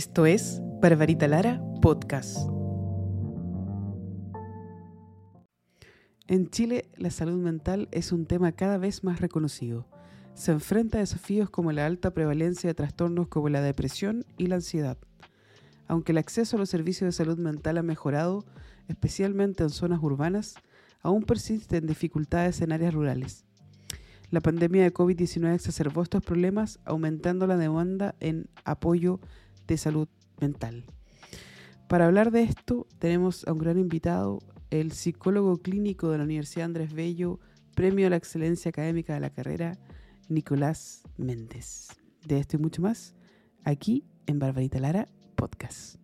[0.00, 2.48] Esto es Barbarita Lara Podcast.
[6.26, 9.86] En Chile, la salud mental es un tema cada vez más reconocido.
[10.32, 14.54] Se enfrenta a desafíos como la alta prevalencia de trastornos como la depresión y la
[14.54, 14.96] ansiedad.
[15.86, 18.46] Aunque el acceso a los servicios de salud mental ha mejorado,
[18.88, 20.54] especialmente en zonas urbanas,
[21.02, 23.44] aún persisten dificultades en áreas rurales.
[24.30, 29.20] La pandemia de COVID-19 exacerbó estos problemas, aumentando la demanda en apoyo
[29.74, 30.08] de salud
[30.40, 30.84] mental.
[31.88, 34.38] Para hablar de esto, tenemos a un gran invitado,
[34.70, 37.40] el psicólogo clínico de la Universidad Andrés Bello,
[37.74, 39.78] Premio a la Excelencia Académica de la carrera,
[40.28, 41.88] Nicolás Méndez.
[42.26, 43.14] De esto y mucho más,
[43.64, 45.96] aquí en Barbarita Lara Podcast.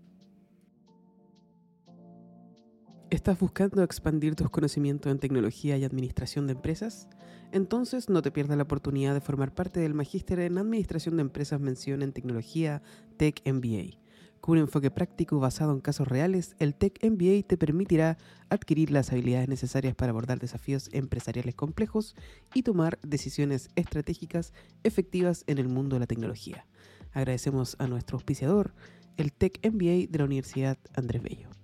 [3.10, 7.08] ¿Estás buscando expandir tus conocimientos en tecnología y administración de empresas?
[7.52, 11.60] Entonces no te pierdas la oportunidad de formar parte del Magíster en Administración de Empresas
[11.60, 12.82] Mención en Tecnología
[13.16, 13.98] Tech MBA.
[14.40, 18.16] Con un enfoque práctico basado en casos reales, el Tech MBA te permitirá
[18.48, 22.14] adquirir las habilidades necesarias para abordar desafíos empresariales complejos
[22.54, 24.52] y tomar decisiones estratégicas
[24.84, 26.66] efectivas en el mundo de la tecnología.
[27.12, 28.74] Agradecemos a nuestro auspiciador,
[29.16, 31.55] el Tech MBA de la Universidad Andrés Bello.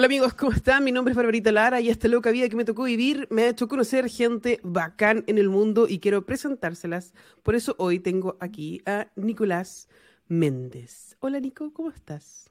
[0.00, 0.82] Hola amigos, ¿cómo están?
[0.82, 3.48] Mi nombre es Barbarita Lara y esta loca vida que me tocó vivir me ha
[3.50, 7.12] hecho conocer gente bacán en el mundo y quiero presentárselas.
[7.42, 9.90] Por eso hoy tengo aquí a Nicolás
[10.26, 11.18] Méndez.
[11.20, 12.48] Hola Nico, ¿cómo estás?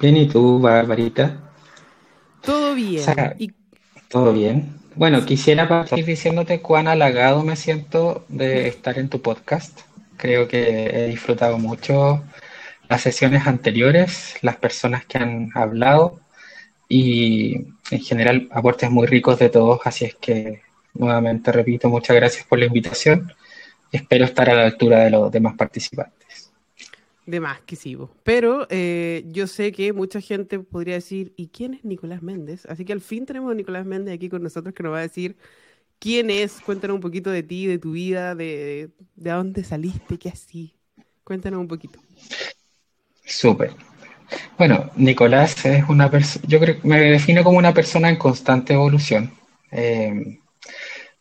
[0.00, 1.52] Bien, ¿y tú, Barbarita?
[2.42, 3.04] Todo bien.
[3.38, 3.52] y...
[4.08, 4.74] Todo bien.
[4.96, 9.82] Bueno, quisiera partir diciéndote cuán halagado me siento de estar en tu podcast.
[10.16, 12.24] Creo que he disfrutado mucho
[12.88, 16.20] las sesiones anteriores, las personas que han hablado
[16.88, 20.62] y en general aportes muy ricos de todos, así es que
[20.94, 23.32] nuevamente repito, muchas gracias por la invitación.
[23.92, 26.52] Espero estar a la altura de los demás participantes.
[27.26, 31.74] De más que sí, pero eh, yo sé que mucha gente podría decir, ¿y quién
[31.74, 32.64] es Nicolás Méndez?
[32.66, 35.02] Así que al fin tenemos a Nicolás Méndez aquí con nosotros que nos va a
[35.02, 35.36] decir
[35.98, 40.30] quién es, cuéntanos un poquito de ti, de tu vida, de, de dónde saliste, qué
[40.30, 40.74] así.
[41.22, 42.00] Cuéntanos un poquito.
[43.28, 43.72] Súper.
[44.56, 49.32] Bueno, Nicolás es una persona, yo creo me defino como una persona en constante evolución.
[49.70, 50.38] Eh,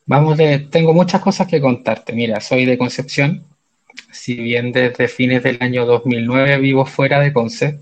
[0.05, 2.13] vamos de, tengo muchas cosas que contarte.
[2.13, 3.45] Mira, soy de Concepción.
[4.11, 7.81] Si bien desde fines del año 2009 vivo fuera de Conce,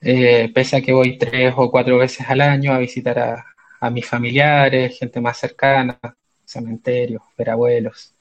[0.00, 3.44] eh, pese a que voy tres o cuatro veces al año a visitar a,
[3.90, 5.98] mis familiares, gente más cercana,
[6.44, 8.14] cementerios, ver abuelos.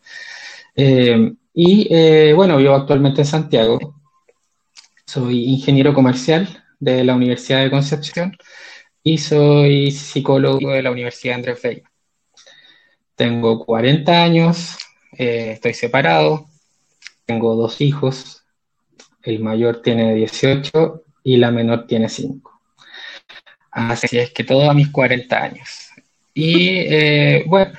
[0.75, 3.94] Eh, y bueno, vivo actualmente en Santiago
[5.05, 8.37] soy ingeniero comercial de la Universidad de Concepción
[9.03, 11.83] y soy psicólogo de la Universidad Andrés Bello.
[13.15, 14.77] Tengo 40 años,
[15.17, 16.47] eh, estoy separado,
[17.25, 18.43] tengo dos hijos,
[19.23, 22.61] el mayor tiene 18 y la menor tiene 5.
[23.71, 25.89] Así es que todo a mis 40 años.
[26.33, 27.73] Y eh, bueno,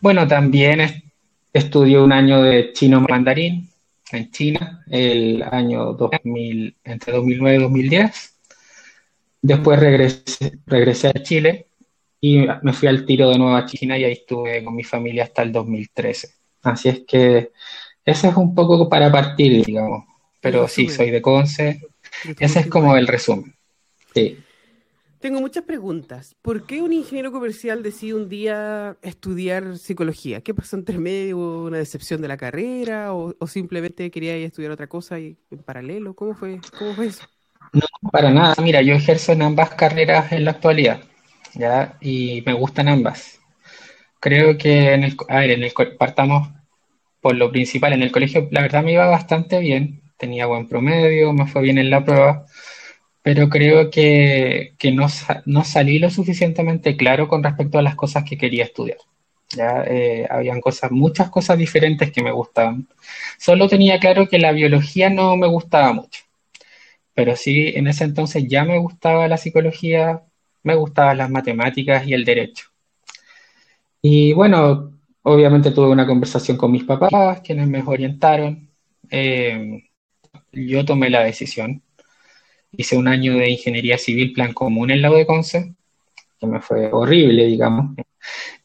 [0.00, 0.80] bueno, también
[1.52, 3.67] estudié un año de chino mandarín,
[4.12, 8.34] en China el año 2000, entre 2009 y 2010.
[9.42, 11.68] Después regresé, regresé a Chile
[12.20, 15.24] y me fui al tiro de nuevo a China y ahí estuve con mi familia
[15.24, 16.28] hasta el 2013.
[16.62, 17.52] Así es que
[18.04, 20.04] ese es un poco para partir, digamos.
[20.40, 21.80] Pero sí, soy de Conce.
[22.38, 23.54] Ese es como el resumen.
[24.14, 24.38] Sí.
[25.20, 26.36] Tengo muchas preguntas.
[26.42, 30.42] ¿Por qué un ingeniero comercial decide un día estudiar psicología?
[30.42, 31.38] ¿Qué pasó entre medio?
[31.64, 33.12] ¿Una decepción de la carrera?
[33.12, 36.14] ¿O, simplemente quería estudiar otra cosa y, en paralelo?
[36.14, 37.24] ¿Cómo fue, ¿Cómo fue eso?
[37.72, 38.54] No, para nada.
[38.62, 41.00] Mira, yo ejerzo en ambas carreras en la actualidad,
[41.54, 41.96] ¿ya?
[42.00, 43.40] Y me gustan ambas.
[44.20, 46.48] Creo que en el, a ver, en el, partamos
[47.20, 47.92] por lo principal.
[47.92, 50.00] En el colegio, la verdad, me iba bastante bien.
[50.16, 52.46] Tenía buen promedio, me fue bien en la prueba
[53.28, 54.72] pero creo que,
[55.44, 58.96] no, salí lo suficientemente claro con respecto a las cosas que quería estudiar.
[59.58, 62.88] Eh, habían cosas, muchas cosas diferentes que me gustaban.
[63.38, 66.22] Solo tenía claro que la biología no me gustaba mucho,
[67.12, 70.22] pero sí en ese entonces ya me gustaba la psicología,
[70.62, 72.68] me gustaban las matemáticas y el derecho.
[74.00, 78.70] Y bueno, obviamente tuve una conversación con mis papás, quienes me orientaron.
[79.10, 79.82] Eh,
[80.50, 81.82] yo tomé la decisión
[82.72, 85.74] hice un año de ingeniería civil plan común en la UDECONCE,
[86.38, 87.96] que me fue horrible, digamos.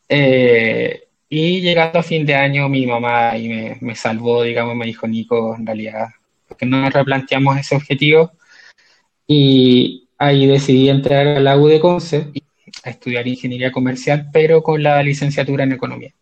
[0.10, 4.86] Eh, y llegando a fin de año, mi mamá ahí me, me, salvó, digamos, me
[4.86, 6.10] dijo, Nico, en realidad,
[6.48, 8.32] porque no nos replanteamos ese objetivo.
[9.26, 12.32] Y ahí decidí entrar a la UDECONCE
[12.84, 16.14] a estudiar ingeniería comercial, pero con la licenciatura en economía.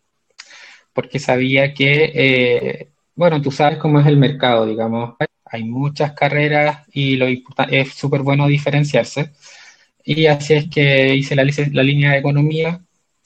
[0.92, 5.14] porque sabía que, eh, bueno, tú sabes cómo es el mercado, digamos,
[5.64, 9.32] muchas carreras y lo es súper bueno diferenciarse.
[10.04, 12.80] Y así es que hice la, la línea de economía,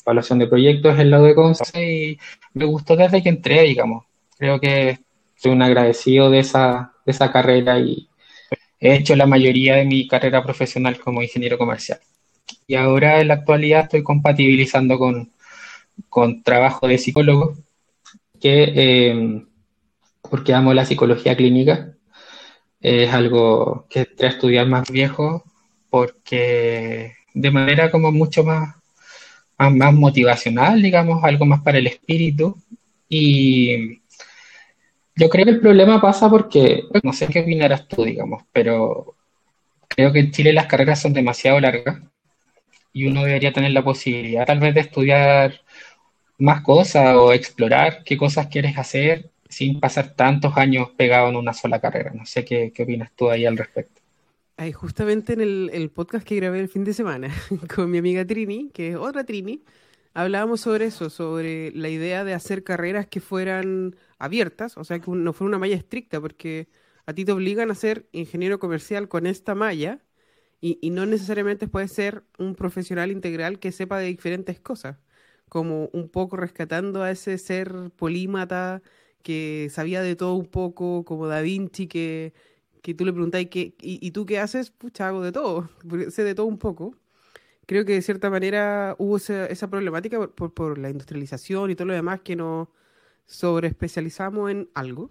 [0.05, 2.19] evaluación de proyectos, el lado de Conce y
[2.55, 4.05] me gustó desde que entré, digamos.
[4.39, 4.99] Creo que
[5.37, 8.09] soy un agradecido de esa, de esa carrera y
[8.81, 12.01] he hecho la mayoría de mi carrera profesional como ingeniero comercial.
[12.67, 15.31] Y ahora en la actualidad estoy compatibilizando con,
[16.09, 17.57] con trabajo de psicólogo,
[18.41, 19.45] que eh,
[20.31, 21.96] porque amo la psicología clínica,
[22.87, 25.43] es algo que a estudiar más viejo,
[25.91, 28.77] porque de manera como mucho más,
[29.59, 32.57] más, más motivacional, digamos, algo más para el espíritu.
[33.09, 34.03] Y
[35.17, 39.17] yo creo que el problema pasa porque, no sé qué opinarás tú, digamos, pero
[39.89, 42.01] creo que en Chile las carreras son demasiado largas
[42.93, 45.61] y uno debería tener la posibilidad tal vez de estudiar
[46.39, 51.53] más cosas o explorar qué cosas quieres hacer sin pasar tantos años pegado en una
[51.53, 52.13] sola carrera.
[52.15, 54.01] No sé qué, opinas tú ahí al respecto.
[54.57, 57.29] Ahí justamente en el, el, podcast que grabé el fin de semana
[57.75, 59.63] con mi amiga Trini, que es otra Trini,
[60.15, 65.11] hablábamos sobre eso, sobre la idea de hacer carreras que fueran abiertas, o sea, que
[65.11, 66.69] no fuera una malla estricta, porque
[67.05, 70.01] a ti te obligan a ser ingeniero comercial con esta malla
[70.61, 74.97] y, y no necesariamente puedes ser un profesional integral que sepa de diferentes cosas,
[75.51, 78.83] como un poco rescatando a ese ser polímata
[79.27, 82.33] que sabía de todo un poco, como Da Vinci, que,
[82.83, 84.71] que tú le preguntáis, ¿y, ¿y tú qué haces?
[84.71, 85.69] Pucha, hago de todo,
[86.11, 86.95] sé de todo un poco
[87.67, 91.95] creo que de cierta manera hubo esa, problemática por, por, la industrialización y todo lo
[91.95, 92.69] demás que nos
[93.27, 95.11] sobreespecializamos en algo.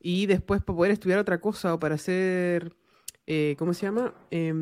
[0.00, 2.74] Y después para poder estudiar otra cosa o para hacer,
[3.26, 4.14] eh, ¿cómo se llama?
[4.30, 4.54] Eh,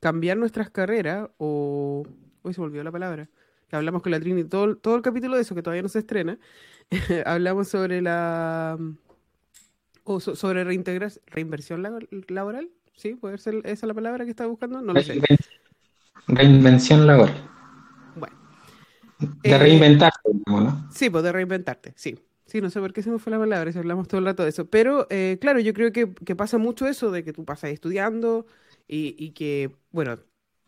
[0.00, 2.04] cambiar nuestras carreras o...
[2.42, 3.30] Hoy se me olvidó la palabra.
[3.68, 6.00] Que hablamos con la Trini todo, todo el capítulo de eso que todavía no se
[6.00, 6.38] estrena.
[7.26, 8.78] hablamos sobre la...
[10.06, 11.82] O sobre reinversión
[12.28, 12.70] laboral.
[12.94, 13.14] ¿Sí?
[13.14, 14.80] ¿Puede ser esa la palabra que está buscando?
[14.82, 15.20] No lo sé.
[16.28, 17.50] Reinvención laboral.
[18.14, 18.36] Bueno.
[19.18, 20.88] De eh, reinventarte, ¿no?
[20.92, 22.18] Sí, pues de reinventarte, sí.
[22.46, 24.42] Sí, no sé por qué se me fue la palabra, si hablamos todo el rato
[24.42, 24.66] de eso.
[24.68, 26.06] Pero, eh, claro, yo creo que,
[26.36, 28.46] pasa mucho eso de que tú pasas estudiando
[28.86, 30.18] y, y, que, bueno,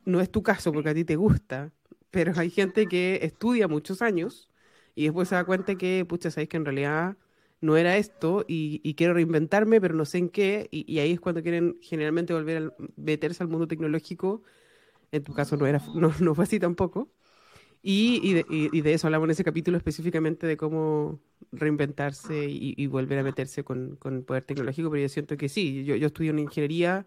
[0.05, 1.73] no es tu caso porque a ti te gusta,
[2.17, 4.49] pero hay gente que estudia muchos años
[4.95, 7.19] y después se da cuenta que, pucha, sabéis que en realidad
[7.61, 11.13] no era esto y, y quiero reinventarme, pero no sé en qué, y, y, ahí
[11.13, 14.43] es cuando quieren generalmente volver a meterse al mundo tecnológico
[15.13, 17.13] en tu caso no, era, no, no fue así tampoco.
[17.83, 21.21] Y, y, de, y, de, eso hablamos en ese capítulo específicamente de cómo
[21.53, 25.97] reinventarse y, volver a meterse con, con, poder tecnológico, pero yo siento que sí, yo,
[25.97, 27.07] yo estudié una ingeniería,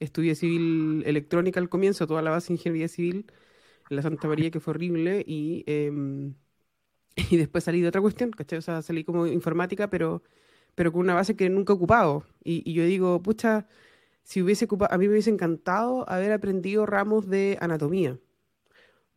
[0.00, 3.32] estudié civil electrónica al comienzo, toda la base de ingeniería civil en
[3.88, 5.90] la Santa María, que fue horrible, y, eh,
[7.30, 8.58] y después salí de otra cuestión, ¿cachai?
[8.58, 10.22] O sea, salí como informática, pero,
[10.74, 12.24] pero con una base que nunca he ocupado.
[12.44, 13.66] Y, y yo digo, pucha,
[14.28, 18.18] si hubiese a mí me hubiese encantado haber aprendido ramos de anatomía.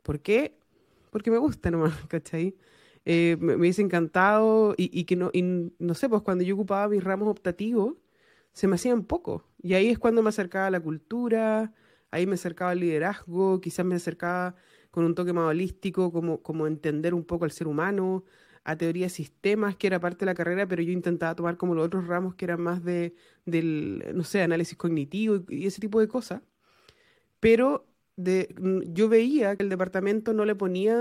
[0.04, 0.58] ¿Por qué?
[1.12, 2.56] Porque me gusta nomás, ¿cachai?
[3.06, 7.04] Eh, me, hubiese encantado y, que no, y no sé, pues cuando yo ocupaba mis
[7.04, 7.96] ramos optativos,
[8.54, 9.44] se me hacían poco.
[9.62, 11.74] Y ahí es cuando me acercaba a la cultura,
[12.12, 14.56] ahí me acercaba al liderazgo, quizás me acercaba
[14.92, 18.26] con un toque más holístico, como, como entender un poco al ser humano,
[18.64, 21.76] a teoría de sistemas, que era parte de la carrera, pero yo intentaba tomar como
[21.76, 26.00] los otros ramos que eran más de, del, no sé, análisis cognitivo y, ese tipo
[26.00, 26.42] de cosas.
[27.40, 30.96] Pero de, mm, yo veía que el departamento no le ponía,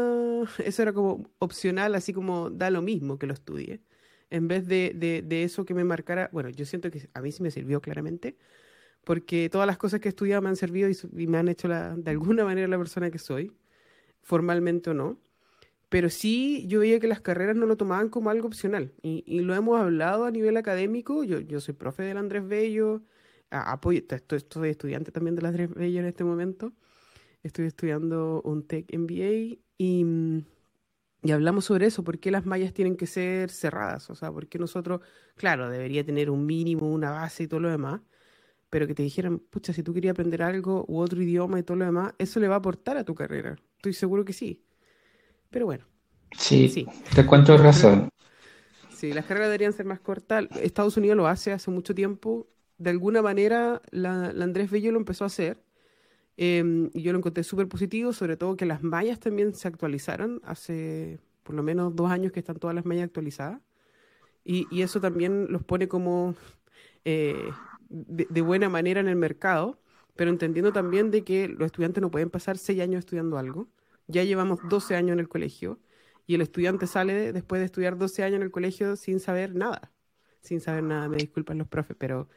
[0.64, 3.82] eso era como opcional, así como da lo mismo que lo estudie.
[4.30, 7.32] En vez de, de, de eso que me marcara, bueno, yo siento que a mí
[7.32, 8.36] sí me sirvió claramente,
[9.04, 12.10] porque todas las cosas que he estudiado me han servido y, me han hecho de
[12.10, 13.52] alguna manera la persona que soy,
[14.22, 15.18] formalmente o no.
[15.88, 18.92] Pero sí yo veía que las carreras no lo tomaban como algo opcional.
[19.02, 21.24] Y, y lo hemos hablado a nivel académico.
[21.24, 23.02] Yo, yo soy profe del Andrés Bello,
[23.50, 26.72] apoyo, estoy, estoy, estudiante también del Andrés Bello en este momento.
[27.42, 30.44] Estoy estudiando un Tech MBA y, mm,
[31.22, 34.48] y hablamos sobre eso, por qué las mallas tienen que ser cerradas, o sea, por
[34.48, 35.00] qué nosotros,
[35.36, 38.00] claro, debería tener un mínimo, una base y todo lo demás,
[38.70, 41.76] pero que te dijeran, pucha, si tú querías aprender algo u otro idioma y todo
[41.76, 43.56] lo demás, eso le va a aportar a tu carrera.
[43.76, 44.62] Estoy seguro que sí.
[45.50, 45.84] Pero bueno.
[46.38, 46.86] Sí, sí.
[47.12, 48.08] te cuento razón.
[48.94, 50.46] Sí, las carreras deberían ser más cortas.
[50.62, 52.46] Estados Unidos lo hace hace mucho tiempo.
[52.78, 55.60] De alguna manera, la, Andrés Bello lo empezó a hacer.
[56.36, 60.40] Em, y yo lo encontré súper positivo, sobre todo que las mallas también se actualizaron.
[60.44, 63.60] Hace por lo menos dos años que están todas las mallas actualizadas.
[64.44, 66.36] Y, y eso también los pone como
[67.04, 67.50] eh,
[67.90, 69.78] de, de, buena manera en el mercado,
[70.16, 73.68] pero entendiendo también de que los estudiantes no pueden pasar seis años estudiando algo.
[74.06, 75.78] Ya llevamos 12 años en el colegio
[76.26, 79.90] y el estudiante sale después de estudiar 12 años en el colegio sin saber nada,
[80.40, 82.28] sin saber nada, me disculpan los profes, pero,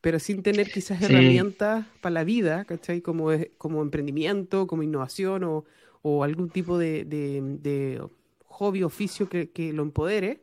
[0.00, 3.00] pero sin tener quizás herramientas para la vida, ¿cachai?
[3.02, 5.64] Como, como emprendimiento, como innovación o,
[6.02, 8.02] o algún tipo de, de,
[8.44, 10.42] hobby, oficio que, que, lo empodere,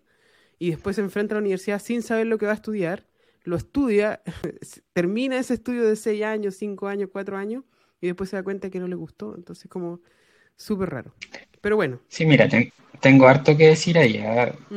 [0.59, 3.05] y después se enfrenta a la universidad sin saber lo que va a estudiar,
[3.43, 4.21] lo estudia,
[4.93, 7.63] termina ese estudio de 6 años, 5 años, 4 años,
[8.01, 10.01] y después se da cuenta que no le gustó, entonces como
[10.55, 11.13] súper raro.
[11.61, 11.99] Pero bueno.
[12.09, 12.49] Sí, mira,
[12.99, 14.21] tengo harto que decir ahí.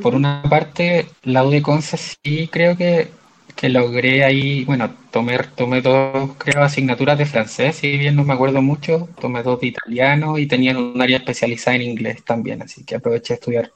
[0.00, 3.08] Por una parte, la UDECONSA sí creo que,
[3.56, 8.34] que, logré ahí, bueno, tomé, tomé dos, creo, asignaturas de francés, si bien no me
[8.34, 12.84] acuerdo mucho, tomé dos de italiano y tenían un área especializada en inglés también, así
[12.84, 13.72] que aproveché a estudiar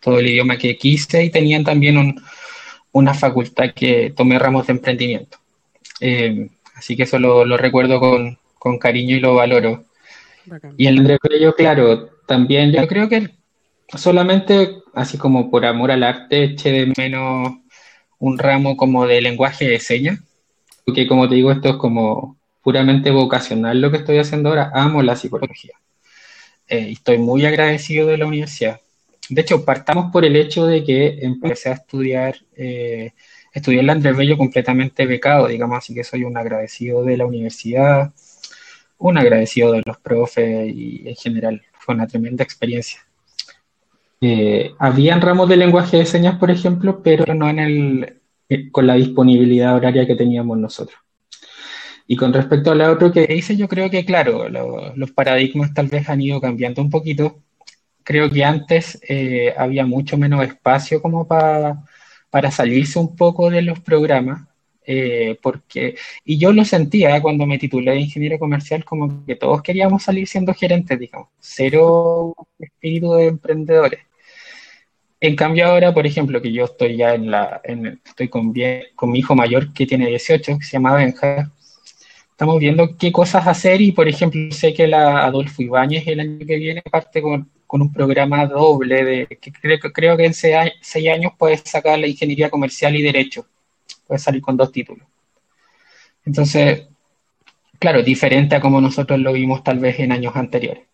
[0.00, 2.22] todo el idioma que quise y tenían también un,
[2.94, 5.38] una facultad que tomé ramos de emprendimiento.
[6.00, 9.84] Eh, así que eso lo, lo recuerdo con, con, cariño y lo valoro.
[10.78, 13.30] Y el recreo, claro, también yo creo que
[13.88, 17.54] solamente, así como por amor al arte, eché de menos
[18.18, 20.20] un ramo como de lenguaje de señas,
[20.84, 25.02] porque como te digo, esto es como puramente vocacional lo que estoy haciendo ahora, amo
[25.02, 25.72] la psicología.
[26.68, 28.80] Eh, estoy muy agradecido de la universidad.
[29.30, 33.12] De hecho, partamos por el hecho de que empecé a estudiar, eh,
[33.52, 37.26] estudié en la Andrés Bello completamente becado, digamos, así que soy un agradecido de la
[37.26, 38.12] universidad,
[38.98, 43.00] un agradecido de los profes y en general fue una tremenda experiencia.
[44.20, 48.86] Eh, habían ramos de lenguaje de señas, por ejemplo, pero no en el, eh, con
[48.86, 50.98] la disponibilidad horaria que teníamos nosotros.
[52.06, 55.88] Y con respecto a lo otro que hice, yo creo que, claro, los paradigmas tal
[55.88, 57.42] vez han ido cambiando un poquito.
[58.04, 61.82] Creo que antes eh, había mucho menos espacio como para,
[62.30, 64.42] para salirse un poco de los programas.
[64.86, 69.62] Eh, porque, y yo lo sentía cuando me titulé de ingeniero comercial, como que todos
[69.62, 74.00] queríamos salir siendo gerentes, digamos, cero espíritu de emprendedores.
[75.20, 78.52] En cambio ahora, por ejemplo, que yo estoy ya en la, en, estoy con,
[78.94, 81.50] con mi hijo mayor que tiene 18, que se llama Benja,
[82.30, 86.46] estamos viendo qué cosas hacer y, por ejemplo, sé que la Adolfo Ibáñez el año
[86.46, 91.08] que viene parte con, con un programa doble de que creo, creo que en seis
[91.12, 93.48] años puedes sacar la ingeniería comercial y derecho
[94.06, 95.04] puede salir con dos títulos.
[96.24, 96.86] Entonces,
[97.80, 100.84] claro, diferente a como nosotros lo vimos tal vez en años anteriores.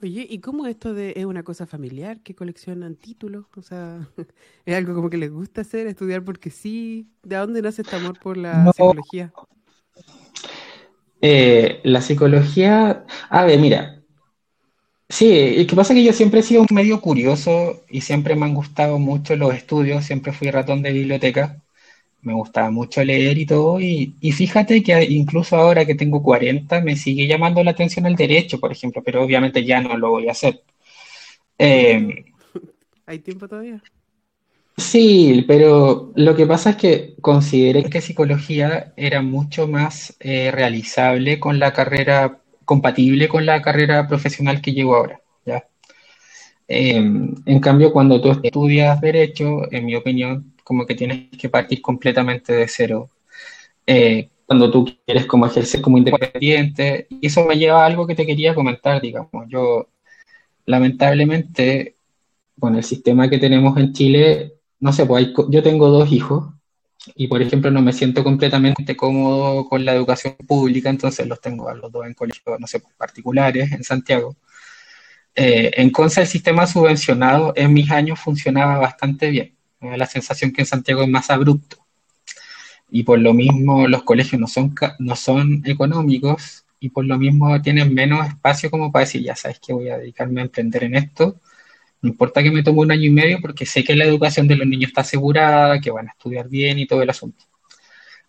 [0.00, 3.46] Oye, ¿y cómo esto de, es una cosa familiar que coleccionan títulos?
[3.56, 4.08] O sea,
[4.64, 7.08] ¿es algo como que les gusta hacer, estudiar porque sí?
[7.24, 9.32] ¿De dónde nace este amor por la psicología?
[11.20, 14.03] Eh, la psicología, a ver, mira,
[15.14, 18.46] Sí, lo que pasa es que yo siempre he sido medio curioso y siempre me
[18.46, 21.62] han gustado mucho los estudios, siempre fui ratón de biblioteca,
[22.22, 26.96] me gustaba mucho leer y todo, y, fíjate que incluso ahora que tengo 40 me
[26.96, 30.32] sigue llamando la atención el derecho, por ejemplo, pero obviamente ya no lo voy a
[30.32, 30.62] hacer.
[31.58, 32.24] Eh,
[33.06, 33.80] ¿Hay tiempo todavía?
[34.76, 41.38] Sí, pero lo que pasa es que consideré que psicología era mucho más eh, realizable
[41.38, 45.20] con la carrera compatible con la carrera profesional que llevo ahora.
[45.44, 45.64] ¿ya?
[46.68, 51.82] Em, en cambio, cuando tú estudias derecho, en mi opinión, como que tienes que partir
[51.82, 53.10] completamente de cero.
[53.86, 58.14] Eh, cuando tú quieres como ejercer como independiente, y eso me lleva a algo que
[58.14, 59.46] te quería comentar, digamos.
[59.48, 59.88] Yo,
[60.66, 61.96] lamentablemente,
[62.58, 66.53] con el sistema que tenemos en Chile, no sé, pues yo tengo dos hijos,
[67.14, 71.68] y por ejemplo no me siento completamente cómodo con la educación pública, entonces los tengo
[71.68, 74.36] a los dos en colegios, no sé, particulares en Santiago.
[75.34, 79.54] Eh, en Conce el sistema subvencionado en mis años funcionaba bastante bien.
[79.80, 81.78] Me da la sensación que en Santiago es más abrupto.
[82.90, 87.60] Y por lo mismo los colegios no son, no son económicos y por lo mismo
[87.62, 90.94] tienen menos espacio como para decir, ya sabes que voy a dedicarme a emprender en
[90.94, 91.40] esto
[92.04, 94.56] no importa que me tome un año y medio porque sé que la educación de
[94.56, 97.46] los niños está asegurada, que van a estudiar bien y todo el asunto.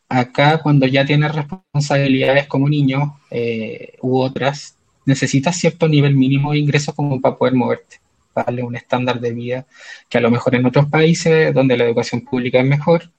[0.08, 6.60] Acá, cuando ya tienes responsabilidades como niño eh, u otras, necesitas cierto nivel mínimo de
[6.60, 8.00] ingresos como para poder moverte,
[8.34, 9.67] darle un estándar de vida
[10.08, 13.12] que a lo mejor en otros países donde la educación pública es mejor,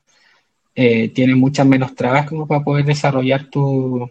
[0.74, 4.10] eh, tiene muchas menos trabas como para poder desarrollar tu,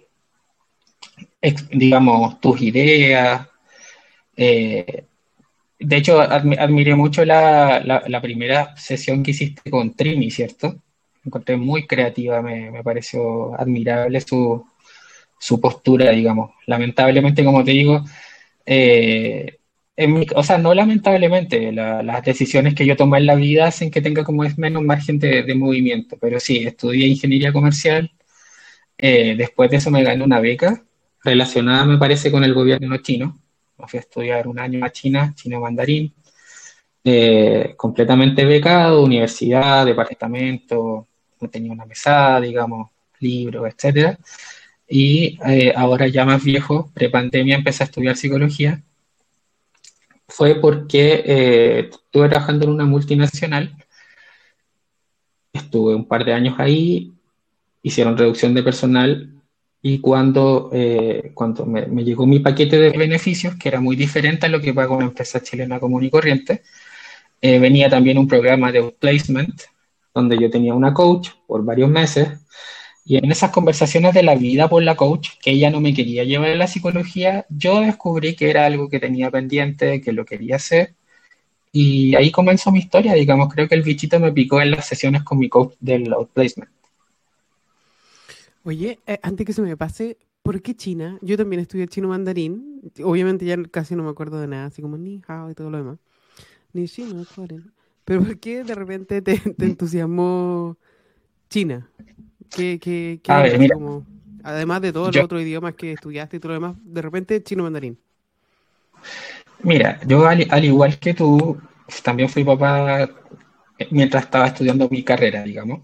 [1.71, 3.47] digamos, tus ideas,
[4.37, 5.05] eh,
[5.79, 10.69] de hecho, admiré mucho la, la, primera sesión que hiciste con Trimi, ¿cierto?
[11.23, 14.65] Me encontré muy creativa, me, me pareció admirable su,
[15.39, 16.51] su, postura, digamos.
[16.67, 18.05] Lamentablemente, como te digo,
[18.65, 19.57] eh,
[19.97, 24.01] en o sea, no lamentablemente, las decisiones que yo tomé en la vida hacen que
[24.01, 28.11] tenga como es menos margen de, de movimiento, pero sí, estudié ingeniería comercial,
[28.97, 30.83] eh, después de eso me gané una beca
[31.23, 33.39] relacionada, me parece, con el gobierno chino
[33.77, 36.13] me fui a estudiar un año a China, chino mandarín,
[37.03, 41.07] eh, completamente becado, universidad, departamento,
[41.39, 42.89] no tenía una mesada, digamos,
[43.19, 44.17] libros, etcétera.
[44.87, 48.81] Y eh, ahora ya más viejo, prepandemia, empecé a estudiar psicología.
[50.27, 53.75] Fue porque eh, estuve trabajando en una multinacional,
[55.53, 57.13] estuve un par de años ahí,
[57.83, 59.34] hicieron reducción de personal
[59.87, 64.49] y cuando, eh, cuando me, llegó mi paquete de beneficios, que era muy diferente a
[64.49, 66.63] lo que paga una empresa chilena común y corriente,
[67.41, 69.61] venía también un programa de outplacement,
[70.11, 72.29] donde yo tenía una coach por varios meses
[73.05, 76.23] y en esas conversaciones de la vida por la coach, que ella no me quería
[76.23, 80.55] llevar a la psicología, yo descubrí que era algo que tenía pendiente, que lo quería
[80.55, 80.95] hacer.
[81.71, 83.53] Y ahí comenzó mi historia, digamos.
[83.53, 86.71] Creo que el bichito me picó en las sesiones con mi coach del outplacement.
[88.65, 91.19] Oye, eh, antes que se me pase, ¿por qué China?
[91.21, 92.81] Yo también estudié chino mandarín.
[93.03, 95.77] Obviamente ya casi no me acuerdo de nada, así como ni hao y todo lo
[95.77, 95.99] demás.
[96.73, 97.23] Ni chino,
[98.05, 100.77] Pero ¿por qué de repente te, te entusiasmó
[101.47, 101.87] China?
[102.49, 103.21] ¿Qué,
[104.43, 107.61] además de todos los otros idiomas que estudiaste y todo lo demás, de repente chino
[107.61, 107.99] mandarín.
[109.61, 111.55] Mira, yo al, igual que tú,
[112.03, 115.81] también fui papá eh, mientras estaba estudiando mi carrera, digamos.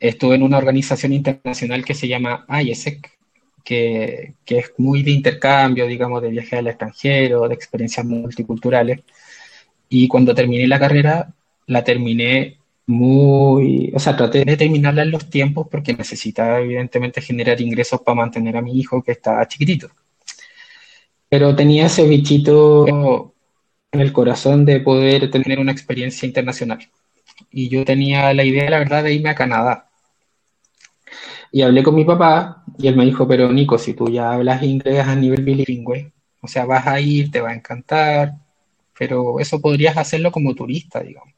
[0.00, 3.18] Estuve en una organización internacional que se llama IESEC,
[3.64, 9.00] que, que, es muy de intercambio, digamos, de viajes al extranjero, de experiencias multiculturales.
[9.88, 11.34] Y cuando terminé la carrera,
[11.66, 17.60] la terminé muy, o sea, traté de terminarla en los tiempos porque necesitaba evidentemente generar
[17.60, 19.90] ingresos para mantener a mi hijo que estaba chiquitito.
[21.28, 22.86] Pero tenía ese bichito
[23.92, 26.78] en el corazón de poder tener una experiencia internacional.
[27.50, 29.87] Y yo tenía la idea, la verdad, de irme a Canadá.
[31.50, 34.62] Y hablé con mi papá y él me dijo, pero Nico, si tú ya hablas
[34.62, 38.34] inglés a nivel bilingüe, o sea, vas a ir, te va a encantar,
[38.98, 41.34] pero eso podrías hacerlo como turista, digamos.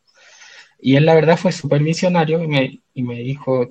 [0.80, 3.70] Y él la verdad fue súper visionario y me, y me dijo,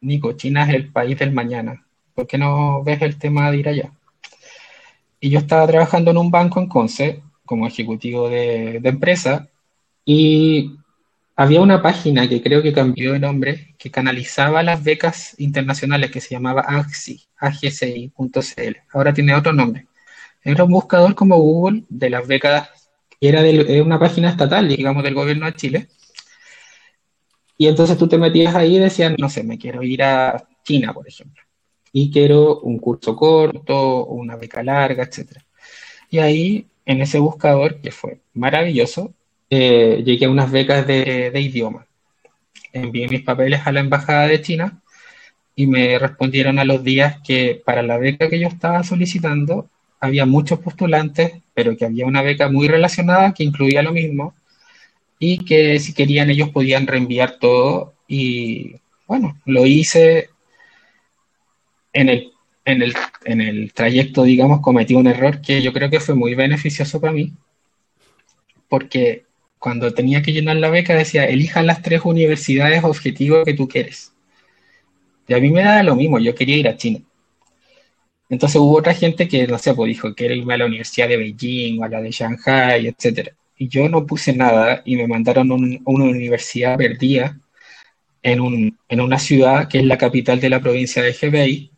[0.00, 3.68] Nico, China es el país del mañana, ¿por qué no ves el tema de ir
[3.68, 3.92] allá?
[5.20, 9.48] Y yo estaba trabajando en un banco en Conce como ejecutivo de, de empresa
[10.04, 10.76] y
[11.36, 16.20] había una página que creo que cambió de nombre, que canalizaba las becas internacionales que
[16.20, 18.76] se llamaba AGCI, agci.cl.
[18.92, 19.86] Ahora tiene otro nombre.
[20.42, 22.68] Era un buscador como Google de las becas,
[23.20, 23.42] era
[23.82, 25.88] una página estatal, digamos, del gobierno de Chile,
[27.58, 30.92] y entonces tú te metías ahí y decías, no sé, me quiero ir a China,
[30.92, 31.42] por ejemplo,
[31.92, 35.38] y quiero un curso corto, una beca larga, etc.
[36.10, 39.14] Y ahí, en ese buscador, que fue maravilloso,
[39.50, 41.86] eh, llegué a unas becas de, de idioma.
[42.72, 44.82] Envié mis papeles a la embajada de China
[45.54, 49.68] y me respondieron a los días que para la beca que yo estaba solicitando
[50.00, 54.34] había muchos postulantes, pero que había una beca muy relacionada que incluía lo mismo
[55.18, 60.30] y que si querían ellos podían reenviar todo y bueno, lo hice
[61.92, 62.32] en el,
[62.64, 66.34] en el, en el trayecto, digamos, cometí un error que yo creo que fue muy
[66.34, 67.32] beneficioso para mí,
[68.68, 69.25] porque
[69.66, 74.12] cuando tenía que llenar la beca decía, elijan las tres universidades objetivo que tú quieres.
[75.26, 77.00] Y a mí me da lo mismo, yo quería ir a China.
[78.28, 81.16] Entonces hubo otra gente que, no sé, pues dijo, quiero irme a la Universidad de
[81.16, 85.50] Beijing o a la de Shanghai, etcétera y yo no puse nada y me mandaron
[85.50, 87.36] a una universidad perdida
[88.22, 91.72] en, un, en, una ciudad que es la capital de la provincia de Hebei,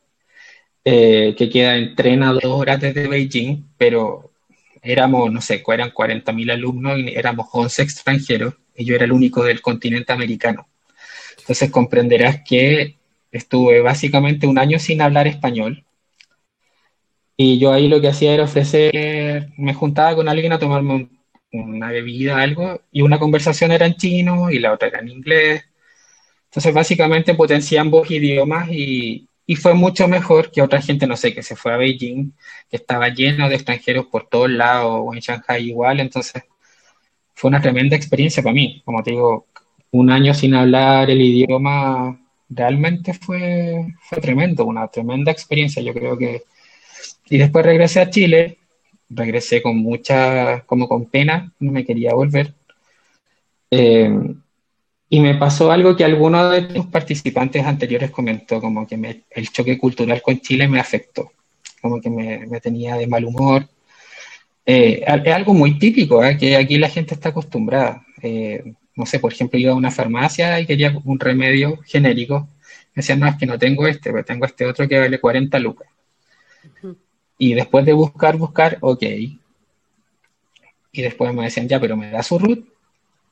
[0.85, 4.28] eh, que queda en tren a dos horas desde Beijing, pero
[4.83, 9.45] éramos, no sé, eran 40.000 alumnos y éramos 11 extranjeros y yo era el único
[9.45, 10.69] del continente americano.
[11.39, 12.97] Entonces comprenderás que
[13.33, 15.85] estuve básicamente un año sin hablar español.
[17.37, 21.19] Y yo ahí lo que hacía era ofrecer, me juntaba con alguien a tomarme un
[21.53, 25.65] una bebida, algo, y una conversación era en chino y la otra era en inglés.
[26.47, 31.35] Entonces, básicamente potencié ambos idiomas y, y fue mucho mejor que otra gente, no sé,
[31.35, 32.33] que se fue a Beijing,
[32.71, 36.01] que estaba lleno de extranjeros por todos lados, o en Shanghai igual.
[36.01, 36.45] Entonces,
[37.35, 38.83] fue una tremenda experiencia para mí.
[38.85, 39.47] Como te digo,
[39.93, 45.83] un año sin hablar el idioma realmente fue, fue tremendo, una tremenda experiencia.
[45.83, 46.43] Yo creo que.
[47.31, 48.59] Y después regresé a Chile
[49.11, 52.55] regresé con mucha, como con pena, no me quería volver.
[53.71, 54.11] Eh,
[55.11, 59.79] y me pasó algo que alguno de tus participantes anteriores comentó, como que el choque
[59.79, 61.33] cultural con Chile me afectó,
[61.81, 63.67] como que me, tenía de mal humor.
[64.67, 66.37] Eh, es algo muy típico, ¿eh?
[66.37, 68.05] que aquí la gente está acostumbrada.
[68.95, 72.49] no sé, por ejemplo, iba a una farmacia y quería un remedio genérico.
[72.95, 75.59] Me decían, no, es que no tengo este, pero tengo este otro que vale 40
[75.59, 75.89] lucas.
[77.39, 79.05] Y después de buscar, buscar, ok,
[80.93, 82.67] y después me decían, ya, pero me da su root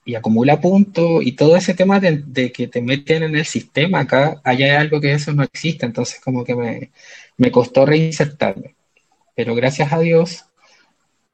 [0.06, 4.40] y acumula puntos y todo ese tema de, que te meten en el sistema acá,
[4.44, 6.90] allá hay algo que eso no existe, entonces como que me,
[7.36, 8.76] me costó reinsertarme.
[9.34, 10.44] Pero gracias a Dios,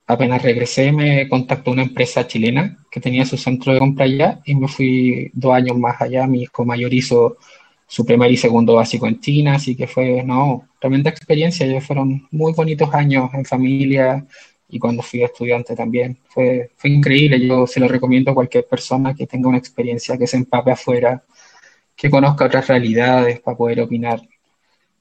[0.07, 4.55] apenas regresé me contactó una empresa chilena que tenía su centro de compra allá y
[4.55, 7.37] me fui dos años más allá, mi hijo mayor hizo
[7.87, 12.27] su primer y segundo básico en China, así que fue, no, tremenda experiencia, ya fueron
[12.31, 14.27] muy bonitos años en familia,
[14.73, 16.19] y cuando fui estudiante también.
[16.29, 20.27] Fue, fue increíble, yo se lo recomiendo a cualquier persona que tenga una experiencia, que
[20.27, 21.23] se empape afuera,
[21.95, 24.23] que conozca otras realidades para poder opinar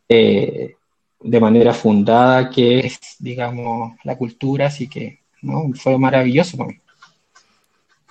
[0.09, 0.75] eh,
[1.21, 5.71] de manera fundada, que es, digamos, la cultura, así que ¿no?
[5.73, 6.79] fue maravilloso para mí.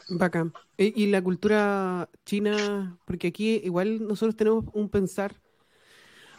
[0.09, 0.55] Bacán.
[0.79, 5.35] E, y la cultura china, porque aquí igual nosotros tenemos un pensar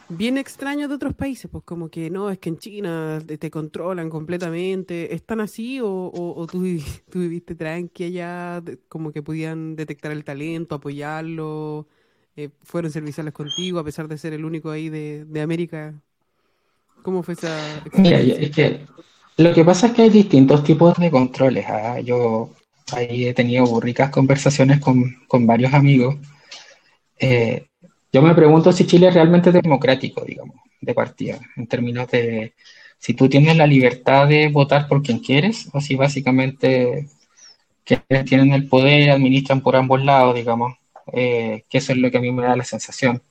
[0.08, 4.10] bien extraño de otros países, pues como que no, es que en China te, controlan
[4.10, 5.14] completamente.
[5.14, 6.62] ¿Están así o, o, tú,
[7.10, 11.86] tú, viviste tranqui allá, como que podían detectar el talento, apoyarlo?
[12.36, 15.94] Eh, ¿Fueron serviciales contigo a pesar de ser el único ahí de, de América?
[17.02, 18.18] ¿Cómo fue esa experiencia?
[18.18, 18.86] Mira, es que
[19.36, 21.66] lo que pasa es que hay distintos tipos de controles.
[21.68, 22.00] ¿ah?
[22.00, 22.50] Yo
[22.92, 26.16] ahí he tenido ricas conversaciones con, con varios amigos.
[27.18, 27.66] Eh,
[28.12, 32.52] yo me pregunto si Chile es realmente democrático, digamos, de partida, en términos de
[32.98, 37.08] si tú tienes la libertad de votar por quien quieres o si básicamente
[37.84, 40.74] quienes tienen el poder administran por ambos lados, digamos,
[41.12, 43.22] eh, que eso es lo que a mí me da la sensación.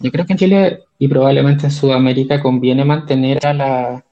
[0.00, 4.04] Yo creo que en Chile y probablemente en Sudamérica conviene mantener a la,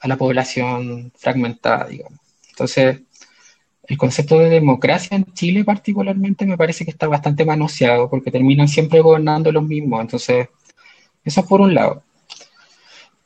[0.00, 2.18] a la población fragmentada, digamos.
[2.50, 3.00] Entonces,
[3.86, 8.68] el concepto de democracia en Chile particularmente me parece que está bastante manoseado porque terminan
[8.68, 10.00] siempre gobernando los mismos.
[10.00, 10.48] Entonces,
[11.24, 12.02] eso es por un lado.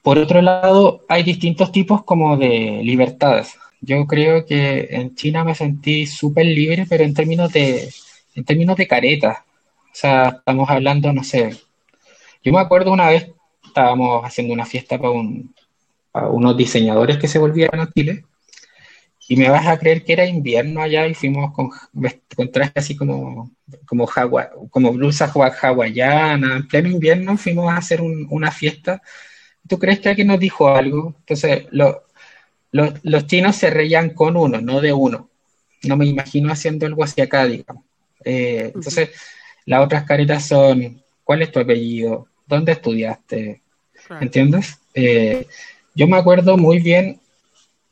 [0.02, 3.54] Por otro lado, hay distintos tipos como de libertades.
[3.80, 7.88] Yo creo que en China me sentí súper libre, pero en términos de,
[8.34, 9.38] en términos de caretas.
[9.38, 11.56] O sea, estamos hablando, no sé.
[12.42, 13.30] Yo me acuerdo una vez
[13.64, 15.54] estábamos haciendo una fiesta para, un,
[16.10, 18.24] para unos diseñadores que se volvieron a Chile
[19.30, 21.70] y me vas a creer que era invierno allá y fuimos con,
[22.34, 23.50] con traje así como,
[23.84, 24.08] como,
[24.70, 26.56] como blusa hawaiana.
[26.56, 29.02] En pleno invierno fuimos a hacer una fiesta.
[29.68, 31.14] ¿Tú crees que alguien nos dijo algo?
[31.20, 31.66] Entonces,
[32.72, 35.28] los chinos se reían con uno, no de uno.
[35.82, 37.84] No me imagino haciendo algo así acá, digamos.
[38.24, 39.10] Eh, entonces,
[39.66, 42.28] las otras caritas son, ¿cuál es tu apellido?
[42.46, 43.60] ¿Dónde estudiaste?
[44.22, 44.78] ¿Entiendes?
[44.94, 45.46] Eh,
[45.94, 47.20] yo me acuerdo muy bien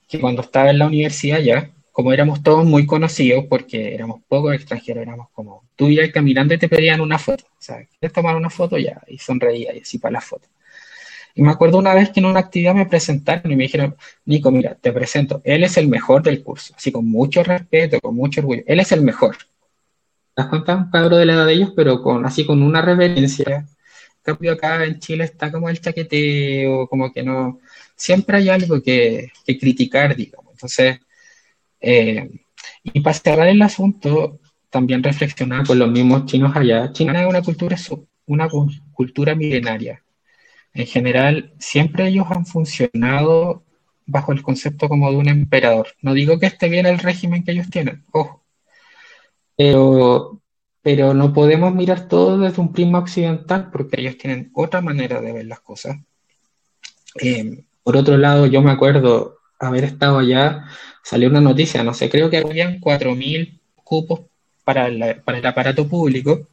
[0.09, 4.55] que cuando estaba en la universidad ya, como éramos todos muy conocidos, porque éramos pocos
[4.55, 8.37] extranjeros, éramos como, tú ibas caminando y te pedían una foto, o sea, ¿quieres tomar
[8.37, 8.77] una foto?
[8.77, 10.47] Ya, y sonreía y así para la foto.
[11.35, 14.51] Y me acuerdo una vez que en una actividad me presentaron y me dijeron, Nico,
[14.51, 18.41] mira, te presento, él es el mejor del curso, así con mucho respeto, con mucho
[18.41, 19.37] orgullo, él es el mejor.
[19.37, 20.77] ¿Te das cuenta?
[20.77, 23.57] Un cabro de la edad de ellos, pero con, así con una reverencia.
[23.57, 27.59] En cambio acá en Chile está como el chaqueteo, como que no,
[27.97, 30.53] siempre hay algo que, criticar, digamos.
[30.53, 31.01] Entonces,
[31.81, 32.31] eh,
[32.83, 36.93] y para cerrar el asunto, también reflexionar con los mismos chinos allá.
[36.93, 37.77] China es una cultura,
[38.27, 38.49] una
[38.93, 40.03] cultura milenaria.
[40.73, 43.65] En general, siempre ellos han funcionado
[44.07, 45.89] bajo el concepto como de un emperador.
[46.03, 48.45] No digo que esté bien el régimen que ellos tienen, ojo.
[49.57, 50.43] Pero,
[50.83, 55.33] pero no podemos mirar todo desde un prisma occidental porque ellos tienen otra manera de
[55.33, 55.97] ver las cosas.
[57.21, 60.65] Eh, por otro lado, yo me acuerdo haber estado allá,
[61.05, 64.23] salió una noticia, no sé, creo que habían 4.000 cupos
[64.65, 66.49] para el, para el aparato público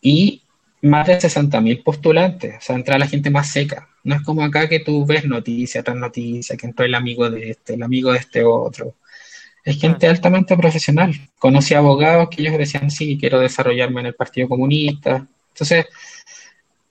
[0.00, 0.40] y
[0.80, 3.90] más de 60.000 postulantes, o sea, entra la gente más seca.
[4.04, 7.50] No es como acá que tú ves noticia tras noticia, que entró el amigo de
[7.50, 8.94] este, el amigo de este otro.
[9.64, 11.12] Es gente altamente profesional.
[11.38, 15.26] Conocí abogados que ellos decían, sí, quiero desarrollarme en el Partido Comunista.
[15.52, 15.84] Entonces,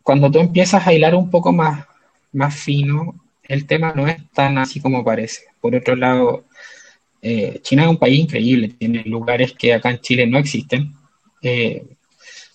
[0.03, 1.87] cuando tú empiezas a hilar un poco más,
[2.33, 3.15] más fino,
[3.47, 5.43] el tema no es tan así como parece.
[5.59, 6.45] Por otro lado,
[7.21, 10.93] eh, China es un país increíble, tiene lugares que acá en Chile no existen.
[11.41, 11.83] Eh,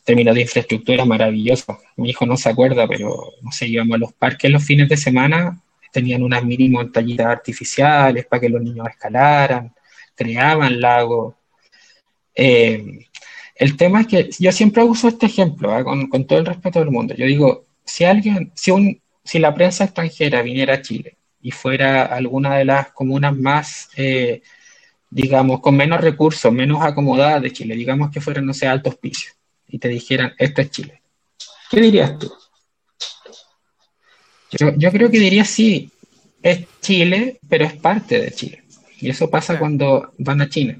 [0.08, 1.78] términos de infraestructura maravillosa.
[1.96, 4.96] Mi hijo no se acuerda, pero no sé, íbamos a los parques los fines de
[4.96, 5.60] semana,
[5.92, 9.74] tenían unas mini montañitas artificiales para que los niños escalaran,
[10.14, 11.34] creaban lagos.
[12.34, 13.06] Eh,
[13.56, 15.84] el tema es que yo siempre uso este ejemplo, ¿ah?
[15.84, 17.14] con, con, todo el respeto del mundo.
[17.14, 18.98] Yo digo, si alguien, si un,
[19.28, 24.40] si la prensa extranjera viniera a Chile y fuera alguna de las comunas más, eh,
[25.10, 29.36] digamos, con menos recursos, menos acomodadas de Chile, digamos que fueran, no sé, altos pisos,
[29.66, 31.02] y te dijeran, esto es Chile,
[31.70, 32.32] ¿qué dirías tú?
[34.50, 35.90] Yo, creo que diría sí,
[36.42, 38.64] es Chile, pero es parte de Chile.
[38.98, 40.78] Y eso pasa cuando van a China.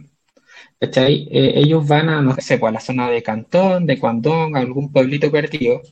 [0.81, 4.61] Eh, ellos van a, no sé, pues, a la zona de Cantón, de Guangdong, a
[4.61, 5.83] algún pueblito perdido.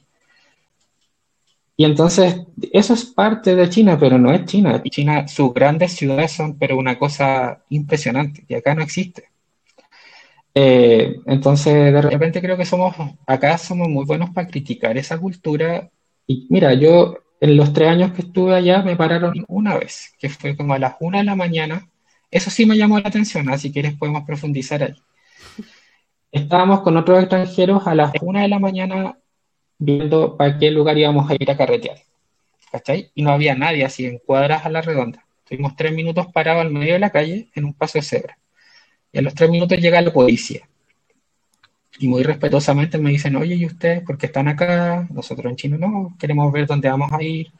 [1.76, 4.82] Y entonces, eso es parte de China, pero no es China.
[4.84, 9.24] China, sus grandes ciudades son, pero una cosa impresionante, y acá no existe.
[10.54, 12.94] Eh, entonces, de repente creo que somos,
[13.26, 15.90] acá somos muy buenos para criticar esa cultura.
[16.26, 20.30] Y mira, yo en los tres años que estuve allá me pararon una vez, que
[20.30, 21.88] fue como a las una de la mañana.
[22.30, 24.94] Eso sí me llamó la atención, así que les podemos profundizar ahí.
[26.32, 29.18] Estábamos con otros extranjeros a las una de la mañana
[29.78, 31.98] viendo para qué lugar íbamos a ir a carretear.
[32.72, 33.10] ¿Cachai?
[33.14, 35.24] Y no había nadie así en cuadras a la redonda.
[35.44, 38.38] Estuvimos tres minutos parados al medio de la calle en un paso de cebra.
[39.12, 40.68] Y a los tres minutos llega la policía.
[41.98, 45.06] Y muy respetuosamente me dicen, oye, ¿y ustedes por qué están acá?
[45.10, 47.52] Nosotros en China no, queremos ver dónde vamos a ir.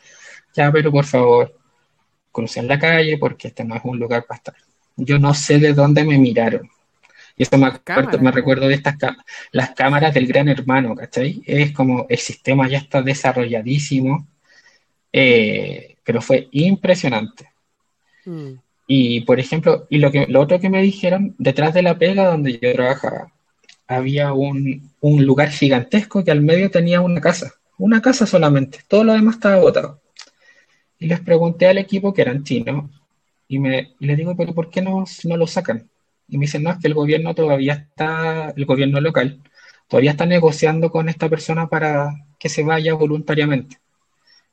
[0.54, 1.56] Ya, pero por favor,
[2.32, 4.54] crucen la calle porque este no es un lugar para estar.
[4.96, 6.68] Yo no sé de dónde me miraron.
[7.36, 8.96] Y eso me, acuerdo, me recuerdo de estas
[9.52, 11.42] las cámaras del gran hermano, ¿cachai?
[11.44, 14.26] Es como el sistema ya está desarrolladísimo,
[15.12, 17.50] eh, pero fue impresionante.
[18.24, 18.52] Mm.
[18.86, 22.26] Y por ejemplo, y lo, que, lo otro que me dijeron, detrás de la pega
[22.30, 23.32] donde yo trabajaba,
[23.86, 29.04] había un, un lugar gigantesco que al medio tenía una casa, una casa solamente, todo
[29.04, 30.00] lo demás estaba botado.
[30.98, 32.90] Y les pregunté al equipo que eran chinos,
[33.48, 35.88] y, me, y les digo, pero ¿por qué no, no lo sacan?
[36.28, 39.40] Y me dicen, no, es que el gobierno todavía está, el gobierno local,
[39.88, 43.78] todavía está negociando con esta persona para que se vaya voluntariamente.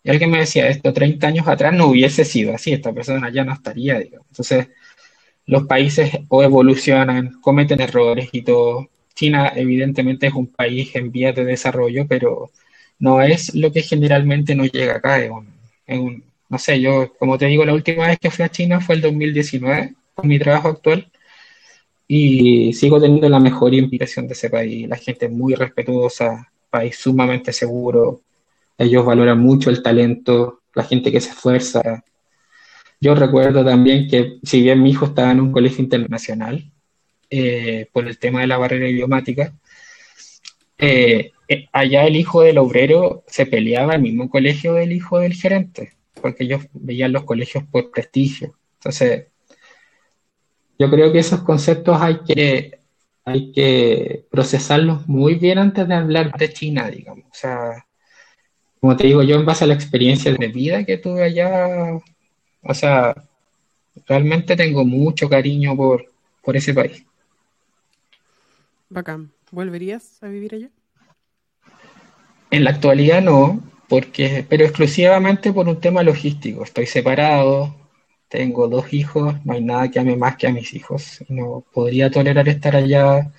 [0.03, 3.43] Y alguien me decía, esto 30 años atrás no hubiese sido así, esta persona ya
[3.43, 4.27] no estaría, digamos.
[4.29, 4.67] Entonces,
[5.45, 8.89] los países o evolucionan, cometen errores y todo.
[9.15, 12.51] China evidentemente es un país en vías de desarrollo, pero
[12.99, 15.19] no es lo que generalmente nos llega acá.
[15.19, 15.31] Es
[15.99, 18.95] un, no sé, yo, como te digo, la última vez que fui a China fue
[18.95, 21.11] el 2019, con mi trabajo actual,
[22.15, 24.87] y sigo teniendo la mejor impresión de ese país.
[24.87, 28.21] La gente es muy respetuosa, país sumamente seguro,
[28.77, 32.03] ellos valoran mucho el talento, la gente que se esfuerza.
[33.01, 36.71] Yo recuerdo también que si bien mi hijo estaba en un colegio internacional,
[37.31, 39.51] eh, por el tema de la barrera idiomática,
[40.77, 45.33] eh, eh, allá el hijo del obrero se peleaba el mismo colegio del hijo del
[45.33, 48.55] gerente, porque ellos veían los colegios por prestigio.
[48.75, 49.32] Entonces,
[50.83, 52.79] yo creo que esos conceptos hay que,
[53.23, 57.23] hay que procesarlos muy bien antes de hablar de China, digamos.
[57.25, 57.85] O sea,
[58.81, 62.01] como te digo, yo en base a la experiencia de vida que tuve allá,
[62.61, 63.15] o sea,
[64.05, 66.05] realmente tengo mucho cariño por,
[66.43, 67.05] por ese país.
[68.89, 69.31] Bacán.
[69.51, 70.69] ¿Volverías a vivir allá?
[72.51, 76.63] En la actualidad no, porque, pero exclusivamente por un tema logístico.
[76.63, 77.73] Estoy separado,
[78.33, 81.23] tengo dos hijos, no hay nada que ame más que a mis hijos.
[81.29, 83.31] No podría tolerar estar allá,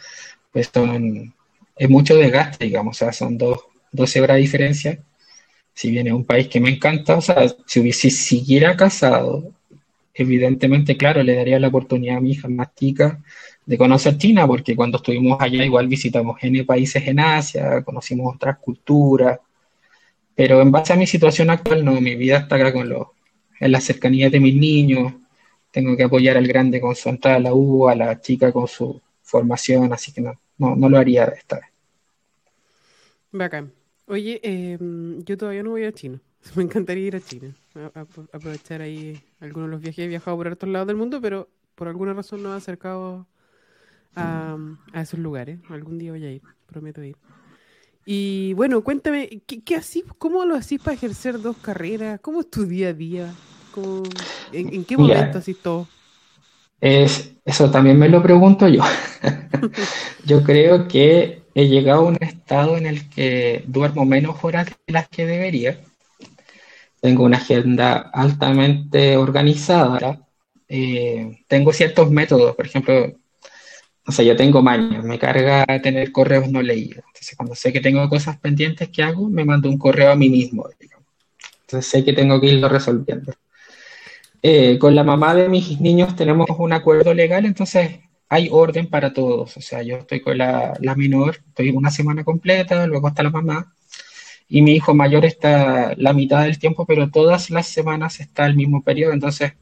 [0.53, 1.35] pues son,
[1.77, 3.59] es mucho desgaste, digamos, o sea, son dos,
[3.91, 4.99] 12 horas de diferencia
[5.75, 9.53] si bien es un país que me encanta, o sea, si hubiese siguiera casado,
[10.15, 13.21] evidentemente, claro, le daría la oportunidad a mi hija más chica
[13.67, 18.59] de conocer China, porque cuando estuvimos allá igual visitamos N países en Asia, conocimos otras
[18.59, 19.41] culturas,
[20.37, 23.09] pero en base a mi situación actual, no, mi vida está acá con los,
[23.61, 25.12] en la cercanía de mis niños,
[25.71, 28.69] tengo que apoyar al grande con su entrada a la U, a la chica con
[28.69, 31.67] su formación, así que no, no, no lo haría esta vez.
[33.33, 33.73] Bacán.
[34.07, 36.21] Oye, em, yo todavía no voy a China.
[36.55, 37.55] Me encantaría ir a China.
[38.33, 40.05] aprovechar ahí algunos de los viajes.
[40.05, 43.27] He viajado por otros lados del mundo, pero por alguna razón no he acercado
[44.14, 44.57] a,
[44.95, 45.59] esos lugares.
[45.69, 47.17] Algún día voy a ir, prometo ir.
[48.07, 49.81] Y bueno, cuéntame, ¿qué, qué
[50.19, 52.21] ¿cómo lo hacís para ejercer dos carreras?
[52.21, 53.35] ¿Cómo es tu día a día?
[54.53, 55.88] en, qué momento así todo?
[56.81, 58.83] Es, eso también me lo pregunto yo.
[60.27, 64.93] yo creo que he llegado a un estado en el que duermo menos horas de
[64.93, 65.81] las que debería.
[67.01, 70.27] Tengo una agenda altamente organizada.
[70.69, 73.12] Eh, tengo ciertos métodos, por ejemplo,
[74.07, 77.05] o sea, yo tengo mañas, me carga tener correos no leídos.
[77.07, 80.29] Entonces, cuando sé que tengo cosas pendientes que hago, me mando un correo a mí
[80.29, 80.69] mismo.
[81.62, 83.33] Entonces, sé que tengo que irlo resolviendo.
[84.43, 89.14] Eh, con la mamá de mis niños tenemos un acuerdo legal, entonces hay orden para
[89.14, 89.57] todos.
[89.57, 93.75] O sea, yo estoy con la, menor, estoy una semana completa, luego está la mamá,
[94.49, 98.55] y mi hijo mayor está la mitad del tiempo, pero todas las semanas está el
[98.55, 99.55] mismo periodo, entonces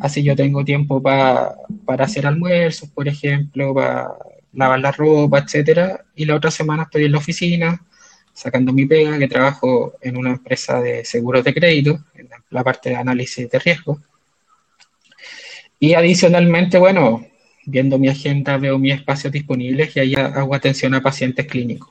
[0.00, 1.56] así yo tengo tiempo para
[1.98, 4.12] hacer almuerzos, por ejemplo, para
[4.52, 7.82] lavar la ropa, etcétera, y la otra semana estoy en la oficina
[8.32, 12.90] sacando mi pega, que trabajo en una empresa de seguros de crédito, en la parte
[12.90, 14.00] de análisis de riesgo
[15.78, 17.26] Y adicionalmente, bueno,
[17.66, 21.90] viendo mi agenda veo mis espacios disponibles y ahí hago atención a pacientes clínicos.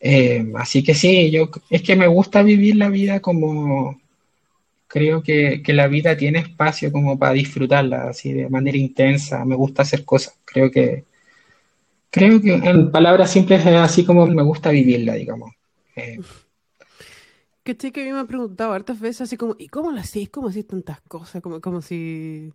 [0.00, 4.00] Eh, así que sí, yo es que me gusta vivir la vida como
[4.88, 9.44] creo que, que, la vida tiene espacio como para disfrutarla así de manera intensa.
[9.44, 10.34] Me gusta hacer cosas.
[10.44, 11.04] Creo que
[12.10, 15.52] creo que en palabras simples es así como me gusta vivirla, digamos.
[15.94, 16.18] Eh,
[17.62, 20.30] que que a mí me han preguntado hartas veces así como, ¿y cómo lo hacéis?
[20.30, 21.42] ¿Cómo hacéis tantas cosas?
[21.42, 22.52] Como, como si,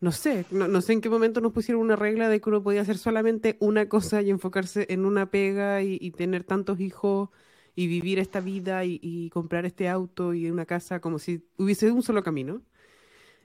[0.00, 2.82] no sé, no, sé en qué momento nos pusieron una regla de que uno podía
[2.82, 7.30] hacer solamente una cosa y enfocarse en una pega y, tener tantos hijos
[7.76, 12.02] y vivir esta vida y, comprar este auto y una casa como si hubiese un
[12.02, 12.62] solo camino.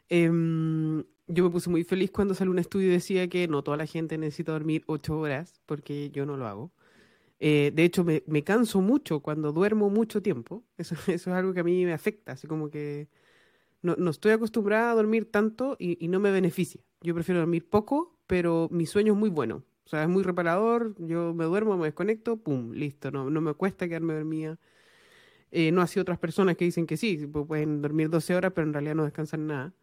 [0.10, 3.78] Em, yo me puse muy feliz cuando salió un estudio y decía que no toda
[3.78, 6.72] la gente necesita dormir ocho horas, porque yo no lo hago.
[7.40, 10.64] Eh, de hecho, me, canso mucho cuando duermo mucho tiempo.
[10.78, 13.08] Eso, es algo que a mí me afecta, así como que
[13.82, 16.82] no, estoy acostumbrada a dormir tanto y, no me beneficia.
[17.02, 19.64] Yo prefiero dormir poco, pero mi sueño es muy bueno.
[19.90, 23.56] O sea, es muy reparador, yo me duermo, me desconecto, pum, listo, no, no me
[23.56, 24.60] cuesta quedarme dormida.
[25.52, 28.74] Eh, no así otras personas que dicen que sí, pueden dormir 12 horas, pero en
[28.74, 29.74] realidad no descansan nada.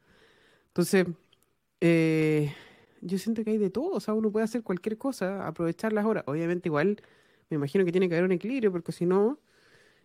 [0.68, 1.08] Entonces,
[1.80, 2.52] eh,
[3.00, 6.04] yo siento que hay de todo, o sea, uno puede hacer cualquier cosa, aprovechar las
[6.04, 6.22] horas.
[6.28, 7.00] Obviamente igual
[7.50, 9.40] me imagino que tiene que haber un equilibrio, porque si no,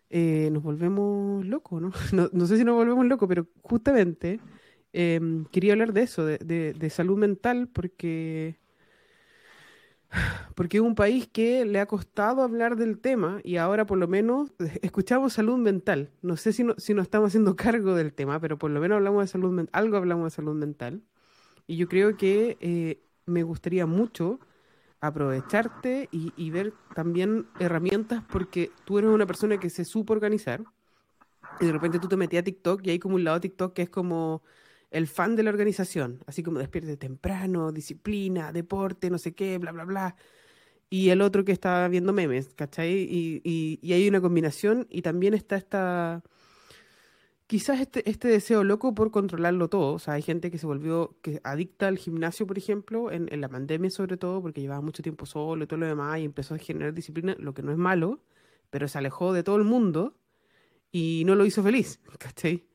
[0.10, 1.92] eh, nos volvemos locos, ¿no?
[2.34, 2.48] ¿no?
[2.48, 4.40] sé si nos volvemos locos, pero justamente
[4.94, 8.58] em, quería hablar de eso, de, salud mental, porque,
[10.56, 14.08] porque es un país que le ha costado hablar del tema y ahora por lo
[14.08, 16.12] menos escuchamos salud mental.
[16.21, 18.97] No sé si, no, si nos estamos haciendo cargo del tema, pero por lo menos
[18.97, 20.52] hablamos de salud mental, algo hablamos de salud.
[21.67, 24.39] Y yo creo que eh, me gustaría mucho
[25.00, 30.63] aprovecharte y, ver también herramientas porque tú eres una persona que se supo organizar
[31.60, 33.74] y de repente tú te metías a TikTok y hay como un lado de TikTok
[33.74, 34.43] que es como
[34.91, 39.71] el fan de la organización, así como despierte temprano, disciplina, deporte, no sé qué, bla,
[39.71, 40.15] bla, bla.
[40.89, 43.08] Y el otro que está viendo memes, ¿cachai?
[43.10, 43.41] Y,
[43.82, 46.21] y, hay una combinación y también está esta
[47.51, 51.17] quizás este, este deseo loco por controlarlo todo, o sea, hay gente que se volvió
[51.21, 55.25] que adicta al gimnasio, por ejemplo, en, la pandemia sobre todo, porque llevaba mucho tiempo
[55.25, 58.21] solo y todo lo demás, y empezó a generar disciplina, lo que no es malo,
[58.69, 60.15] pero se alejó de todo el mundo
[60.93, 62.65] y no lo hizo feliz, ¿cachai?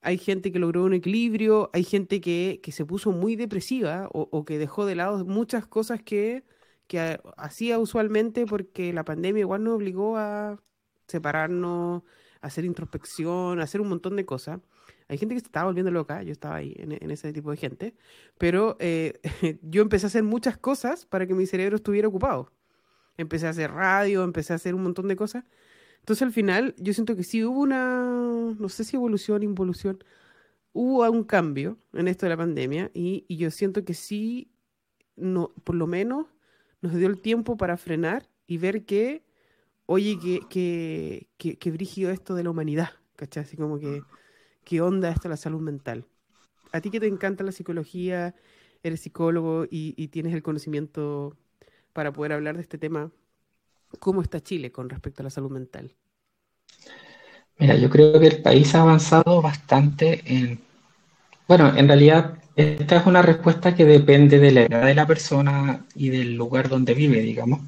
[0.00, 4.58] Hay gente que logró un equilibrio, hay gente que, se puso muy depresiva o, que
[4.58, 6.44] dejó de lado muchas cosas que,
[6.86, 10.62] que hacía usualmente porque la pandemia igual nos obligó a
[11.08, 12.02] separarnos,
[12.40, 14.60] hacer introspección, hacer un montón de cosas.
[15.08, 17.94] Hay gente que se estaba volviendo loca, yo estaba ahí en, ese tipo de gente,
[18.36, 19.20] pero eh,
[19.62, 22.52] yo empecé a hacer muchas cosas para que mi cerebro estuviera ocupado.
[23.16, 25.44] Empecé a hacer radio, empecé a hacer un montón de cosas.
[26.08, 30.02] Entonces al final yo siento que sí hubo una, no sé si evolución, involución,
[30.72, 34.50] hubo un cambio en esto de la pandemia y, yo siento que sí,
[35.16, 36.26] no, por lo menos
[36.80, 39.22] nos dio el tiempo para frenar y ver que
[39.84, 43.42] oye, qué, qué, qué, brígido esto de la humanidad, ¿cachai?
[43.42, 44.00] Así como que,
[44.64, 46.06] qué onda esto de la salud mental.
[46.72, 48.34] A ti que te encanta la psicología,
[48.82, 51.36] eres psicólogo y, tienes el conocimiento
[51.92, 53.12] para poder hablar de este tema,
[53.98, 55.92] ¿cómo está Chile con respecto a la salud mental?
[57.58, 60.60] Mira, yo creo que el país ha avanzado bastante en...
[61.46, 65.86] Bueno, en realidad esta es una respuesta que depende de la edad de la persona
[65.94, 67.60] y del lugar donde vive, digamos.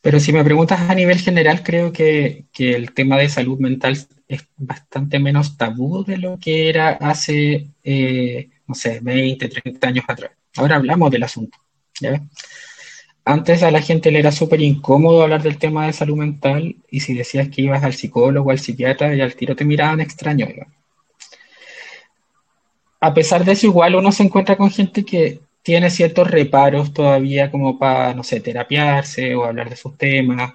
[0.00, 4.46] Pero si me preguntas a nivel general, creo que, el tema de salud mental es
[4.56, 10.30] bastante menos tabú de lo que era hace, eh, no sé, 20, 30 años atrás.
[10.56, 11.58] Ahora hablamos del asunto.
[12.00, 12.20] ¿ya
[13.28, 17.00] Antes a la gente le era súper incómodo hablar del tema de salud mental y
[17.00, 20.46] si decías que ibas al psicólogo, al psiquiatra, y al tiro te miraban extraño.
[23.00, 27.50] A pesar de eso, igual uno se encuentra con gente que tiene ciertos reparos todavía
[27.50, 30.54] como para, no sé, terapiarse o hablar de sus temas,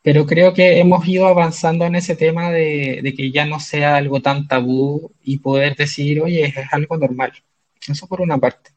[0.00, 4.22] pero creo que hemos ido avanzando en ese tema de, que ya no sea algo
[4.22, 7.32] tan tabú y poder decir, oye, es algo normal.
[7.88, 8.75] Eso por una parte.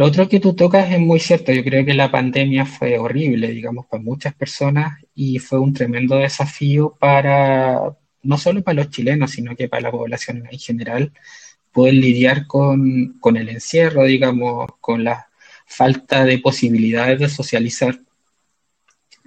[0.00, 1.52] Lo otro que tú tocas es muy cierto.
[1.52, 6.16] Yo creo que la pandemia fue horrible, digamos, para muchas personas y fue un tremendo
[6.16, 11.12] desafío para, no solo para los chilenos, sino que para la población en general
[11.70, 15.28] poder lidiar con, el encierro, digamos, con la
[15.66, 18.00] falta de posibilidades de socializar.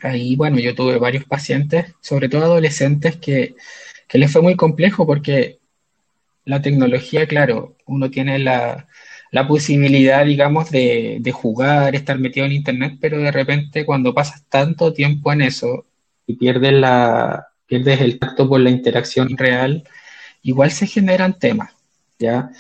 [0.01, 3.53] Ahí, bueno, yo tuve varios pacientes, sobre todo adolescentes, que,
[4.11, 5.59] les fue muy complejo porque
[6.45, 8.88] la tecnología, claro, uno tiene la,
[9.48, 15.34] posibilidad, digamos, de, jugar, estar metido en Internet, pero de repente cuando pasas tanto tiempo
[15.34, 15.86] en eso
[16.28, 19.84] y pierdes, la, pierdes el tacto por la interacción real,
[20.44, 21.74] igual se generan temas.
[22.20, 22.52] ¿ya?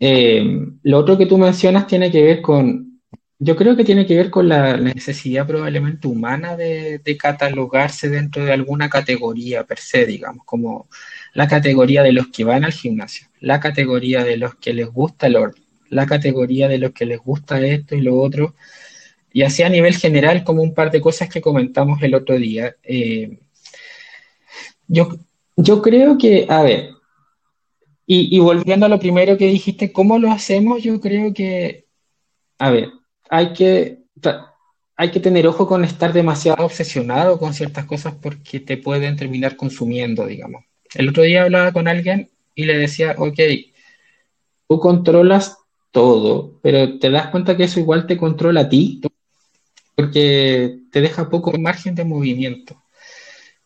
[0.00, 0.42] Eh,
[0.82, 3.00] lo otro que tú mencionas tiene que ver con,
[3.38, 8.52] yo creo que tiene que ver con la necesidad probablemente humana de catalogarse dentro de
[8.52, 10.88] alguna categoría per se, digamos, como
[11.34, 15.26] la categoría de los que van al gimnasio, la categoría de los que les gusta
[15.26, 18.54] el orden, la categoría de los que les gusta esto y lo otro,
[19.32, 22.76] y así a nivel general como un par de cosas que comentamos el otro día.
[22.82, 23.38] Eh,
[24.88, 25.08] yo,
[25.56, 26.90] yo creo que, a ver,
[28.08, 30.82] y, volviendo a lo primero que dijiste, ¿cómo lo hacemos?
[30.82, 31.86] Yo creo que,
[32.58, 32.90] a ver,
[33.28, 33.98] hay que,
[34.96, 39.56] hay que tener ojo con estar demasiado obsesionado con ciertas cosas porque te pueden terminar
[39.56, 40.64] consumiendo, digamos.
[40.94, 43.40] El otro día hablaba con alguien y le decía, ok,
[44.68, 45.58] tú controlas
[45.96, 49.00] todo, pero te das cuenta que eso igual te controla a ti,
[49.94, 52.76] porque te deja poco margen de movimiento.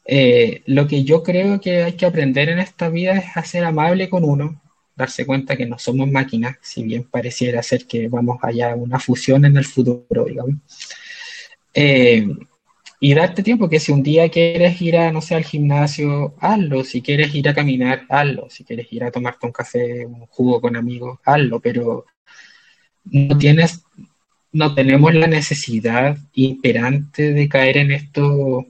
[0.04, 3.64] Eh, lo que yo creo que hay que aprender en esta vida es a ser
[3.64, 4.62] amable con uno,
[4.94, 9.00] darse cuenta que no somos máquinas, si bien pareciera ser que vamos allá a una
[9.00, 10.54] fusión en el futuro, digamos.
[11.74, 12.28] Eh,
[13.00, 16.84] y darte tiempo que si un día quieres ir a, no sé, al gimnasio, hazlo.
[16.84, 18.48] Si quieres ir a caminar, hazlo.
[18.50, 21.60] Si quieres ir a tomarte un café, un jugo con amigos, hazlo.
[21.60, 22.04] Pero
[23.04, 23.82] no tienes,
[24.52, 28.66] no tenemos la necesidad imperante de caer en esto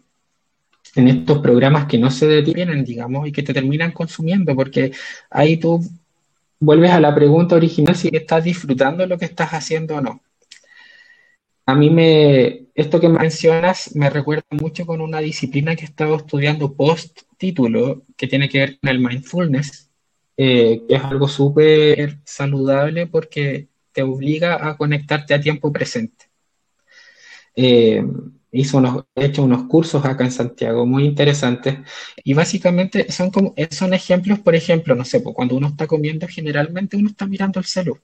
[0.97, 4.93] en estos programas que no se detienen, digamos, y que te terminan consumiendo, porque
[5.31, 5.81] ahí tú
[6.59, 10.21] vuelves a la pregunta original si estás disfrutando lo que estás haciendo o no.
[11.67, 16.17] A mí me, esto que mencionas me recuerda mucho con una disciplina que he estado
[16.17, 19.89] estudiando post título, que tiene que ver con el mindfulness,
[20.37, 26.27] eh, que es algo súper saludable porque te obliga a conectarte a tiempo presente.
[27.55, 28.05] Eh,
[28.53, 31.79] hizo unos, he hecho unos cursos acá en Santiago muy interesantes
[32.25, 36.27] y básicamente son, como, son ejemplos, por ejemplo, no sé, pues cuando uno está comiendo
[36.29, 38.03] generalmente uno está mirando el celular.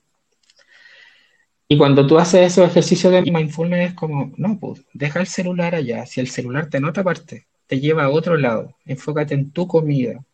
[1.68, 5.74] Y cuando tú haces esos ejercicios de mindfulness es como, no, pues deja el celular
[5.74, 9.66] allá, si el celular te nota aparte, te lleva a otro lado, enfócate en tu
[9.66, 10.24] comida.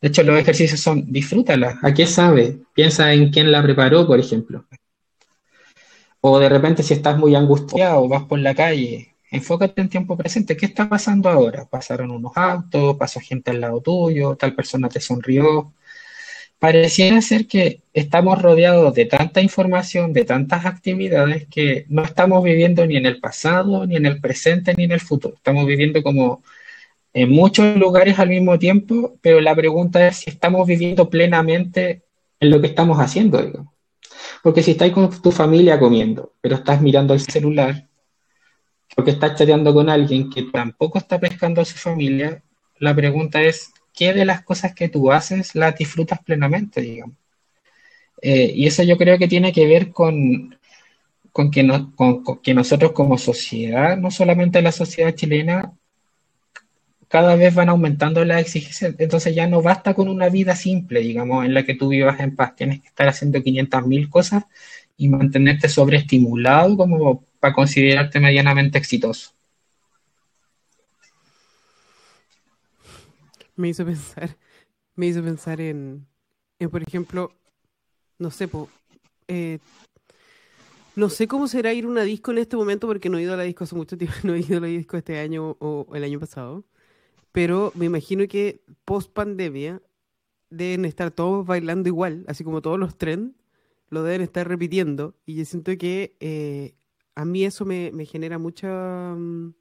[0.00, 2.58] De hecho, los ejercicios son, disfrútala, ¿a qué sabe?
[2.74, 4.66] Piensa en quién la preparó, por ejemplo.
[6.20, 10.56] O de repente si estás muy angustiado, vas por la calle, enfócate en tiempo presente.
[10.56, 11.66] ¿Qué está pasando ahora?
[11.66, 15.72] Pasaron unos autos, pasó gente al lado tuyo, tal persona te sonrió.
[16.58, 22.86] Pareciera ser que estamos rodeados de tanta información, de tantas actividades, que no estamos viviendo
[22.86, 25.34] ni en el pasado, ni en el presente, ni en el futuro.
[25.36, 26.42] Estamos viviendo como
[27.16, 32.02] en muchos lugares al mismo tiempo, pero la pregunta es si estamos viviendo plenamente
[32.38, 33.72] en lo que estamos haciendo, digamos.
[34.42, 37.88] Porque si estás con tu familia comiendo, pero estás mirando el celular,
[38.94, 42.42] porque estás chateando con alguien que tampoco está pescando a su familia,
[42.80, 47.16] la pregunta es, ¿qué de las cosas que tú haces las disfrutas plenamente, digamos?
[48.20, 50.54] Eh, y eso yo creo que tiene que ver con,
[51.32, 51.66] con, que
[52.42, 55.72] que nosotros como sociedad, no solamente la sociedad chilena,
[57.16, 58.94] cada vez van aumentando las exigencias.
[58.98, 62.36] Entonces ya no basta con una vida simple, digamos, en la que tú vivas en
[62.36, 62.54] paz.
[62.56, 64.44] Tienes que estar haciendo 500.000 cosas
[64.98, 69.30] y mantenerte sobreestimulado como para considerarte medianamente exitoso.
[73.56, 74.36] Me hizo pensar,
[74.94, 76.06] me hizo pensar en,
[76.70, 77.32] por ejemplo,
[78.18, 78.46] no sé,
[79.28, 79.58] eh,
[80.96, 83.32] no sé cómo será ir a una disco en este momento porque no he ido
[83.32, 85.86] a la disco hace mucho tiempo, no he ido a la disco este año o
[85.94, 86.62] el año pasado,
[87.36, 89.82] pero me imagino que post pandemia
[90.48, 93.34] deben estar todos bailando igual, así como todos los trends
[93.90, 96.76] lo deben estar repitiendo y yo siento que eh,
[97.14, 99.14] a mí eso me, genera mucha...
[99.14, 99.54] Mm,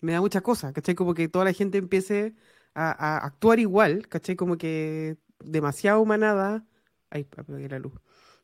[0.00, 0.94] me da mucha cosa, ¿cachai?
[0.94, 2.36] Como que toda la gente empiece
[2.72, 4.36] a, actuar igual, ¿cachai?
[4.36, 6.64] Como que demasiado humanada...
[7.10, 7.94] Ay, apagué la luz.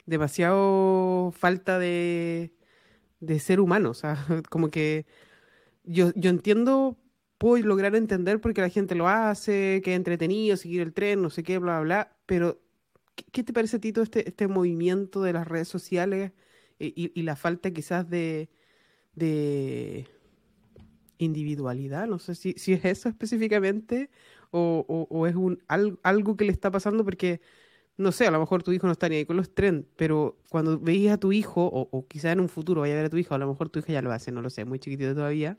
[0.04, 2.52] Demasiado falta de,
[3.20, 4.16] de ser humano, o sea,
[4.50, 5.06] como que
[5.84, 6.98] yo, yo entiendo,
[7.38, 11.30] puedo lograr entender porque la gente lo hace, que es entretenido, seguir el tren, no
[11.30, 12.60] sé qué, bla, bla, bla, pero
[13.32, 16.32] ¿qué, te parece a ti todo este, este movimiento de las redes sociales?
[16.78, 18.48] y, la falta quizás de,
[21.18, 24.10] individualidad, no sé si, si es eso específicamente
[24.50, 27.40] o, es un, algo, que le está pasando porque,
[27.96, 30.38] no sé, a lo mejor tu hijo no está ni ahí con los trends, pero
[30.48, 33.10] cuando veías a tu hijo, o, o quizás en un futuro vaya a ver a
[33.10, 35.14] tu hijo, a lo mejor tu hija ya lo hace, no lo sé, muy chiquitito
[35.14, 35.58] todavía,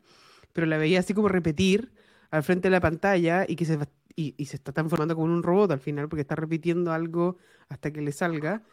[0.54, 1.92] pero la veía así como repetir
[2.32, 3.78] al frente de la pantalla y que se,
[4.16, 7.38] y, y se está transformando como un robot al final porque está repitiendo algo
[7.70, 8.64] hasta que le salga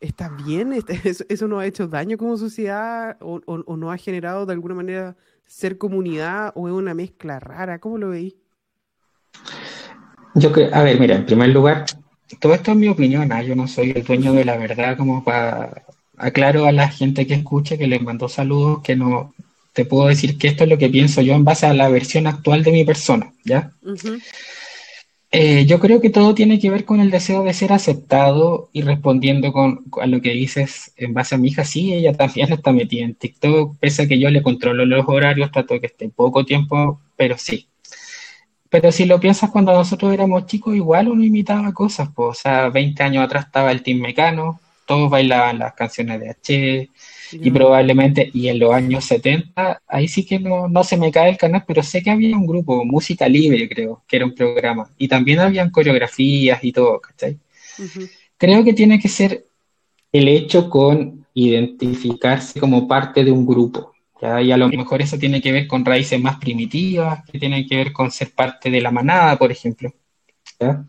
[0.00, 0.72] ¿Está bien?
[0.72, 3.40] Este, ¿Eso, no ha hecho daño como sociedad o,
[3.76, 7.78] no ha generado de alguna manera ser comunidad o es una mezcla rara?
[7.78, 8.34] ¿Cómo lo veis?
[10.34, 11.86] Yo que, a ver, mira, en primer lugar,
[12.40, 13.42] todo esto es mi opinión, ¿ah?
[13.42, 15.84] yo no soy el dueño de la verdad, como para
[16.16, 19.34] aclaro a la gente que escuche que les mando saludos, que no
[19.72, 22.26] te puedo decir que esto es lo que pienso yo en base a la versión
[22.26, 23.72] actual de mi persona, ¿ya?
[25.30, 28.80] Eh, yo creo que todo tiene que ver con el deseo de ser aceptado y
[28.80, 32.72] respondiendo con, a lo que dices en base a mi hija, sí, ella también está
[32.72, 36.44] metida en TikTok, pese a que yo le controlo los horarios, trato que esté poco
[36.44, 37.68] tiempo, pero sí.
[38.70, 42.68] Pero si lo piensas cuando nosotros éramos chicos, igual uno imitaba cosas, pues, o sea,
[42.68, 46.90] 20 años atrás estaba el Team Mecano, todos bailaban las canciones de H,
[47.32, 51.30] y probablemente, y en los años 70, ahí sí que no, no, se me cae
[51.30, 54.90] el canal, pero sé que había un grupo, Música Libre, creo, que era un programa.
[54.98, 57.38] Y también habían coreografías y todo, ¿cachai?
[58.36, 59.46] Creo que tiene que ser
[60.12, 63.92] el hecho con identificarse como parte de un grupo.
[64.20, 64.42] ¿ya?
[64.42, 67.76] Y a lo mejor eso tiene que ver con raíces más primitivas, que tienen que
[67.76, 69.92] ver con ser parte de la manada, por ejemplo.
[70.58, 70.84] ¿ya?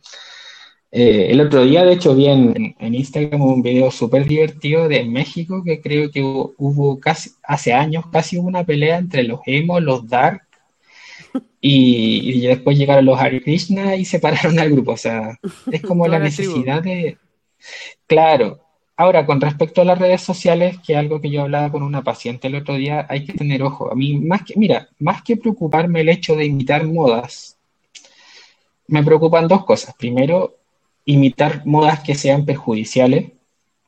[0.91, 5.63] Eh, el otro día, de hecho, vi en, Instagram un video súper divertido de México
[5.63, 10.07] que creo que hubo, casi, hace años, casi hubo una pelea entre los emo, los
[10.07, 10.41] dark,
[11.61, 14.93] y, después llegaron los Hare Krishna y separaron al grupo.
[14.93, 15.37] O sea,
[15.71, 17.17] es como la necesidad de...
[18.07, 18.59] Claro.
[18.95, 22.03] Ahora, con respecto a las redes sociales, que es algo que yo hablaba con una
[22.03, 23.91] paciente el otro día, hay que tener ojo.
[23.91, 27.57] A mí, más que, mira, más que preocuparme el hecho de imitar modas,
[28.87, 29.95] me preocupan dos cosas.
[29.97, 30.58] Primero,
[31.09, 33.31] imitar modas que sean perjudiciales,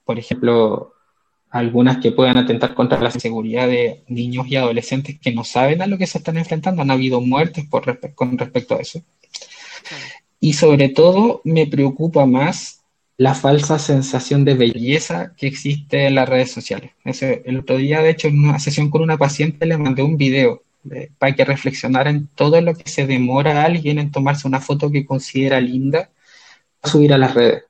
[0.05, 0.93] por ejemplo,
[1.51, 5.88] algunas que puedan atentar contra la seguridad de niños y adolescentes que no saben a
[5.88, 6.82] lo que se están enfrentando.
[6.82, 9.03] Han habido muertes por con respecto a eso.
[10.39, 12.82] Y sobre todo me preocupa más
[13.17, 16.91] la falsa sensación de belleza que existe en las redes sociales.
[17.03, 20.63] el otro día, de hecho, en una sesión con una paciente le mandé un video
[21.19, 24.89] para que reflexionara en todo lo que se demora a alguien en tomarse una foto
[24.89, 26.09] que considera linda
[26.84, 27.64] subir a las redes.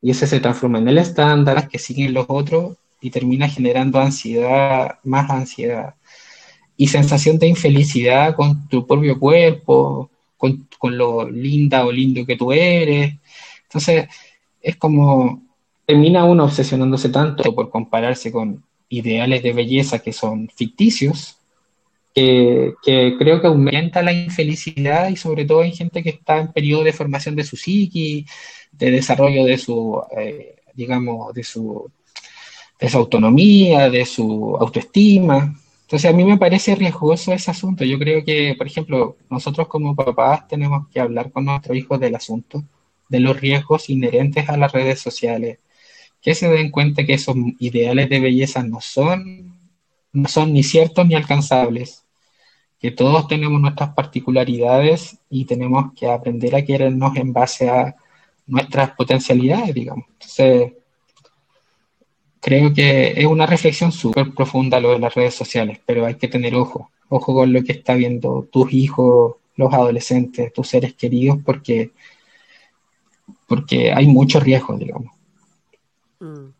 [0.00, 4.98] Y ese se transforma en el estándar que siguen los otros y termina generando ansiedad,
[5.04, 5.94] más ansiedad
[6.76, 12.36] y sensación de infelicidad con tu propio cuerpo, con, con, lo linda o lindo que
[12.36, 13.14] tú eres.
[13.64, 14.08] Entonces,
[14.60, 15.42] es como
[15.86, 21.38] termina uno obsesionándose tanto por compararse con ideales de belleza que son ficticios,
[22.14, 22.74] que,
[23.18, 26.92] creo que aumenta la infelicidad y sobre todo en gente que está en periodo de
[26.92, 28.26] formación de su psiqui,
[28.72, 31.90] de desarrollo de su, eh, digamos, de su,
[32.80, 35.54] de su autonomía, de su autoestima.
[35.82, 37.84] Entonces a mí me parece riesgoso ese asunto.
[37.84, 42.14] Yo creo que, por ejemplo, nosotros como papás tenemos que hablar con nuestros hijos del
[42.14, 42.64] asunto,
[43.08, 45.58] de los riesgos inherentes a las redes sociales,
[46.22, 49.58] que se den cuenta que esos ideales de belleza no son,
[50.12, 52.03] no son ni ciertos ni alcanzables,
[52.84, 57.96] que todos tenemos nuestras particularidades y tenemos que aprender a querernos en base a
[58.46, 60.04] nuestras potencialidades, digamos.
[60.12, 60.74] Entonces,
[62.42, 66.28] creo que es una reflexión súper profunda lo de las redes sociales, pero hay que
[66.28, 71.38] tener ojo, ojo con lo que está viendo tus hijos, los adolescentes, tus seres queridos,
[71.42, 71.92] porque,
[73.46, 75.10] porque hay mucho riesgo, digamos.
[76.20, 76.50] Mm.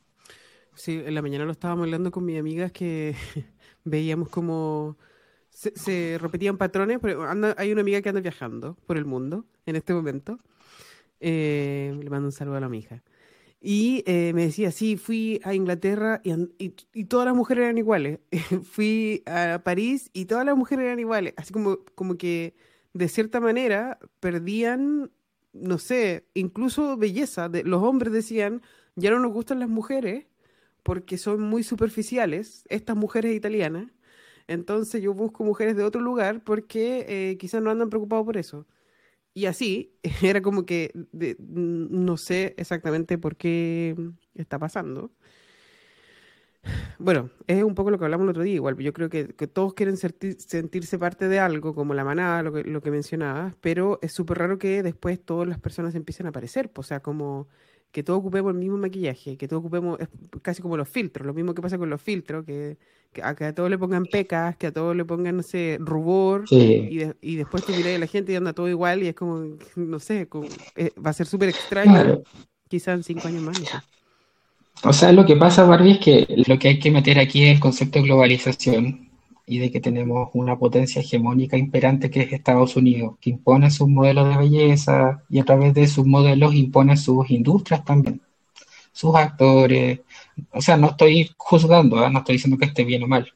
[0.74, 3.14] Sí, en la mañana lo estábamos hablando con mis amigas que
[3.84, 4.96] veíamos como
[5.54, 7.24] se, repetían patrones, pero
[7.56, 10.38] hay una amiga que anda viajando por el mundo en este momento.
[11.20, 13.02] Eh, le mando un saludo a la hija.
[13.60, 16.34] Y eh, me decía, sí, fui a Inglaterra y,
[16.92, 18.18] y, todas las mujeres eran iguales.
[18.70, 21.32] fui a París y todas las mujeres eran iguales.
[21.38, 22.54] Así como, como que
[22.92, 25.12] de cierta manera perdían,
[25.54, 27.48] no sé, incluso belleza.
[27.48, 28.60] De, los hombres decían,
[28.96, 30.26] ya no nos gustan las mujeres
[30.82, 33.93] porque son muy superficiales, estas mujeres italianas.
[34.48, 38.66] Entonces yo busco mujeres de otro lugar porque eh, quizás no andan preocupados por eso.
[39.34, 40.92] Y así, era como que
[41.38, 43.96] no sé exactamente por qué
[44.34, 45.10] está pasando.
[46.98, 48.76] Bueno, es un poco lo que hablamos el otro día, igual.
[48.78, 52.80] Yo creo que, todos quieren sentirse parte de algo, como la manada, lo que, lo
[52.80, 56.70] que mencionabas, pero es súper raro que después todas las personas empiecen a aparecer.
[56.76, 57.48] O sea, como
[57.94, 60.08] que todos ocupemos el mismo maquillaje, que todos ocupemos, es
[60.42, 62.76] casi como los filtros, lo mismo que pasa con los filtros, que,
[63.22, 66.44] a, que a todos le pongan pecas, que a todos le pongan, no sé, rubor,
[66.50, 69.58] y, y, después tú miras a la gente y anda todo igual y es como,
[69.76, 70.28] no sé,
[70.74, 72.22] eh, va a ser súper extraño,
[72.68, 73.62] quizás en cinco años más.
[74.82, 77.54] O sea, lo que pasa, Barbie, es que lo que hay que meter aquí es
[77.54, 79.08] el concepto de globalización,
[79.46, 83.88] y de que tenemos una potencia hegemónica imperante que es Estados Unidos, que impone sus
[83.88, 88.22] modelos de belleza y a través de sus modelos impone sus industrias también,
[88.92, 90.00] sus actores.
[90.52, 92.10] O sea, no estoy juzgando, ¿eh?
[92.10, 93.32] no estoy diciendo que esté bien o mal.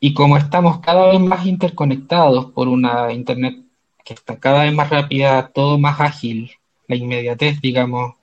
[0.00, 3.64] Y como estamos cada vez más interconectados por una Internet
[4.04, 6.50] que está cada vez más rápida, todo más ágil,
[6.88, 8.14] la inmediatez, digamos.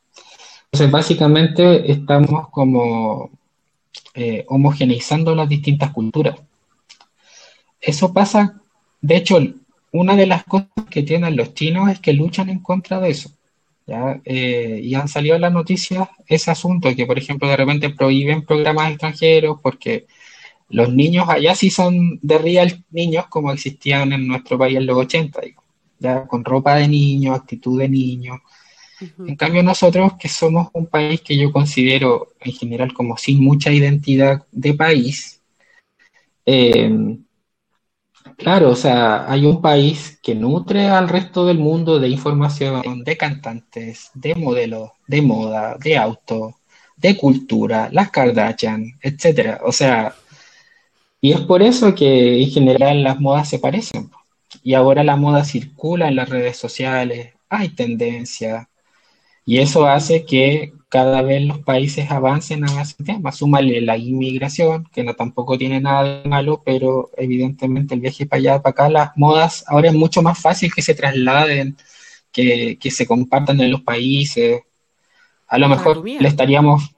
[0.66, 3.30] Entonces, básicamente estamos como
[4.14, 6.36] eh, homogeneizando las distintas culturas.
[7.80, 8.62] Eso pasa,
[9.02, 9.40] de hecho,
[9.92, 13.32] una de las cosas que tienen los chinos es que luchan en contra de eso.
[14.26, 18.46] Eh, y han salido en las noticias ese asunto, que por ejemplo de repente prohíben
[18.46, 20.08] programas extranjeros porque
[20.70, 24.98] los niños allá sí son de real niños como existían en nuestro país en los
[24.98, 25.40] 80,
[26.00, 28.42] ya con ropa de niño, actitud de niño.
[29.00, 33.72] En cambio nosotros que somos un país que yo considero en general como sin mucha
[33.72, 35.42] identidad de país,
[36.46, 37.18] eh,
[38.38, 43.18] Claro, o sea, hay un país que nutre al resto del mundo de información, de
[43.18, 46.56] cantantes, de modelos, de moda, de auto,
[46.96, 49.62] de cultura, las Kardashian, etcétera.
[49.64, 50.14] O sea,
[51.22, 54.12] y es por eso que en general las modas se parecen.
[54.64, 58.70] Y ahora la moda circula en las redes sociales, hay tendencia,
[59.48, 63.32] y eso hace que cada vez los países avancen a ese tema.
[63.32, 68.40] Súmale la inmigración, que no tampoco tiene nada de malo, pero evidentemente el viaje para
[68.40, 71.78] allá, para acá, las modas ahora es mucho más fácil que se trasladen,
[72.30, 74.62] que, se compartan en los países.
[75.48, 76.94] A lo mejor le estaríamos...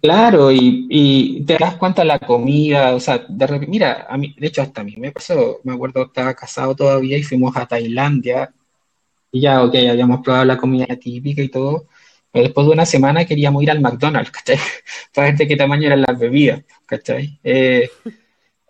[0.00, 4.62] Claro, y, te das cuenta la comida, o sea, de mira, a mí, de hecho
[4.62, 8.52] hasta a mí me pasó, me acuerdo, estaba casado todavía y fuimos a Tailandia
[9.32, 11.88] y ya, ok, habíamos probado la comida típica y todo,
[12.30, 14.58] pero después de una semana queríamos ir al McDonald's, ¿cachai?
[15.14, 17.40] Para ver de qué tamaño eran las bebidas, ¿cachai?
[17.42, 17.90] Eh,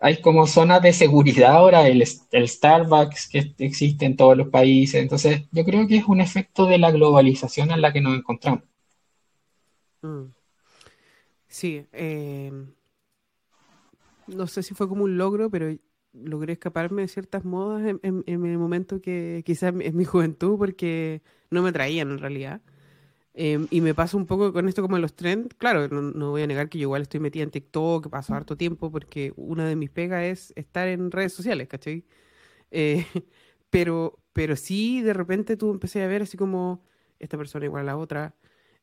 [0.00, 5.02] hay como zonas de seguridad ahora, el, el, Starbucks que existe en todos los países,
[5.02, 8.62] entonces yo creo que es un efecto de la globalización en la que nos encontramos.
[10.02, 10.26] Mm.
[11.48, 12.52] Sí, eh,
[14.26, 15.74] no sé si fue como un logro, pero
[16.12, 21.62] logré escaparme de ciertas modas en, el momento que quizás en mi juventud, porque no
[21.62, 22.62] me traían en realidad.
[23.34, 25.54] Em, y me pasa un poco con esto como en los trends.
[25.56, 28.90] Claro, no, voy a negar que yo igual estoy metida en TikTok, paso harto tiempo,
[28.90, 32.04] porque una de mis pegas es estar en redes sociales, ¿cachai?
[32.70, 33.06] Eh,
[33.70, 36.84] pero, pero sí, de repente tú empecé a ver así como
[37.18, 38.34] esta persona igual a la otra,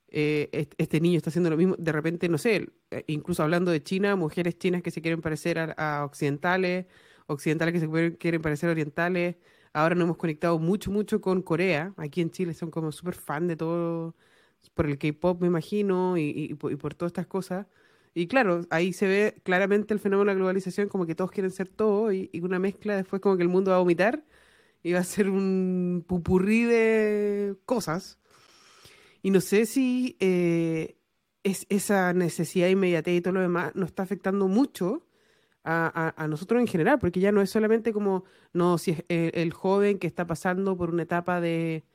[0.10, 3.84] eh, este niño está haciendo lo mismo, de repente, no sé, eh, incluso hablando de
[3.84, 6.88] China, mujeres chinas que se quieren parecer a occidentales,
[7.30, 9.38] occidentales que se quieren parecer orientales.
[9.74, 11.94] Ahora nos hemos conectado mucho, mucho con Corea.
[11.98, 14.16] Aquí en Chile son como súper fan de todo,
[14.74, 17.68] por el K-pop, me imagino, y, por, todas estas cosas.
[18.14, 21.52] Y claro, ahí se ve claramente el fenómeno de la globalización, como que todos quieren
[21.52, 24.26] ser todo, y, una mezcla después como que el mundo va a vomitar
[24.84, 28.20] y va a ser un pupurrí de cosas.
[29.22, 30.98] Y no sé si eh,
[31.44, 35.06] es esa necesidad inmediata y todo lo demás nos está afectando mucho
[35.70, 40.00] a, nosotros en general, porque ya no es solamente como, no, si es el, joven
[40.00, 41.86] que está pasando por una etapa de,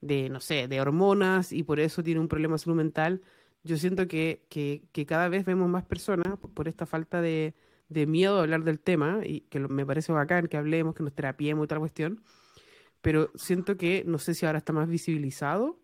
[0.00, 3.22] de, no sé, de hormonas y por eso tiene un problema salud mental,
[3.64, 7.54] yo siento que, que, cada vez vemos más personas por, esta falta de,
[7.88, 11.14] de, miedo a hablar del tema, y que me parece bacán que hablemos, que nos
[11.14, 12.22] terapiemos y otra cuestión,
[13.02, 15.80] pero siento que, no sé si ahora está más visibilizado,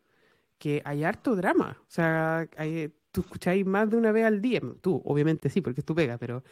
[0.58, 4.60] que hay harto drama, o sea, hay, tú escucháis más de una vez al día,
[4.80, 6.44] tú obviamente sí, porque es tu pega, pero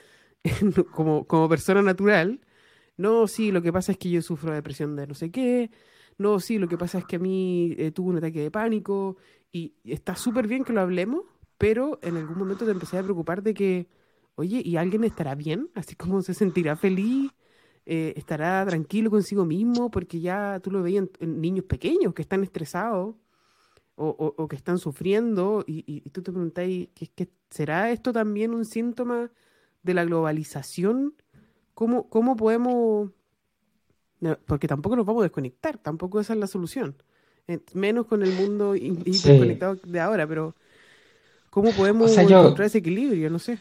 [0.93, 2.41] como, como persona natural,
[2.97, 5.71] no, sí, lo que pasa es que yo sufro de depresión de no sé qué,
[6.19, 9.17] no, sí, lo que pasa es que a mí eh, tuve un ataque de pánico
[9.53, 11.23] y está súper bien que lo hablemos,
[11.59, 13.89] pero en algún momento te empecé a preocupar de que,
[14.35, 15.71] oye, ¿y alguien estará bien?
[15.75, 17.33] Así como se sentirá feliz,
[17.87, 22.43] eh, estará tranquilo consigo mismo, porque ya tú lo veías en, niños pequeños que están
[22.43, 23.15] estresados
[23.97, 28.65] o, o, que están sufriendo y, y, tú te preguntas, ¿qué, ¿será esto también un
[28.65, 29.31] síntoma?
[29.83, 31.15] De la globalización,
[31.75, 33.11] ¿cómo, cómo podemos...
[34.47, 36.97] Porque tampoco nos vamos a desconectar, tampoco esa es la solución.
[37.47, 40.55] Eh, menos con el mundo interconectado de ahora, pero
[41.51, 43.31] ¿cómo podemos encontrar ese equilibrio?
[43.31, 43.59] No sé.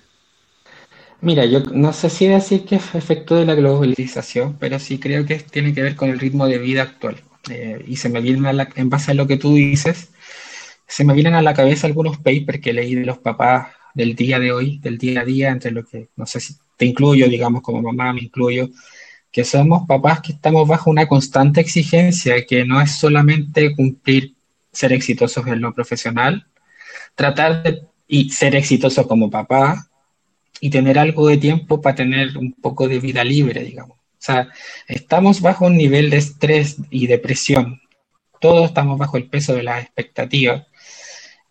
[1.22, 5.26] Mira, yo no sé si decir que es efecto de la globalización, pero sí creo
[5.26, 7.22] que tiene que ver con el ritmo de vida actual.
[7.50, 10.10] Eh, y se me vienen a la, en base a lo que tú dices,
[10.88, 14.40] se me vienen a la cabeza algunos papers que leí de los papás del día
[14.40, 17.64] de hoy, del día a día, entre lo que, no sé si te incluyo, digamos,
[17.64, 18.70] como mamá me incluyo,
[19.32, 24.36] que somos papás que estamos bajo una constante exigencia, que no es solamente cumplir,
[24.72, 26.46] ser exitosos en lo profesional,
[27.16, 29.90] tratar de y ser exitoso como papá
[30.62, 33.98] y tener algo de tiempo para tener un poco de vida libre, digamos.
[33.98, 34.48] O sea,
[34.88, 37.82] estamos bajo un nivel de estrés y depresión.
[38.40, 40.68] Todos estamos bajo el peso de las expectativas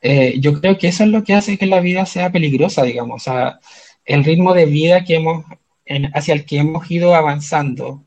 [0.07, 3.23] eh, yo creo que eso es lo que hace que la vida sea peligrosa, digamos.
[3.23, 3.61] O sea,
[4.05, 5.45] el ritmo de vida que hemos,
[6.15, 8.05] hacia el que hemos ido avanzando,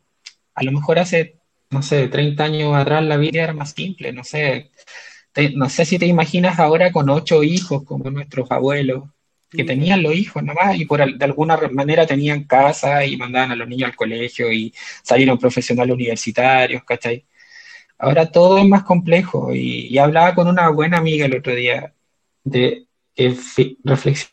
[0.55, 1.39] a lo mejor hace
[1.69, 4.71] no sé, 30 años atrás la vida era más simple, no sé.
[5.55, 9.03] no sé si te imaginas ahora con ocho hijos como nuestros abuelos,
[9.49, 13.55] que tenían los hijos nomás y por de alguna manera tenían casa y mandaban a
[13.55, 14.73] los niños al colegio y
[15.03, 17.25] salieron profesionales universitarios, ¿cachai?
[17.99, 21.93] Ahora todo es más complejo y, hablaba con una buena amiga el otro día
[22.45, 22.87] de
[23.83, 24.31] reflexión.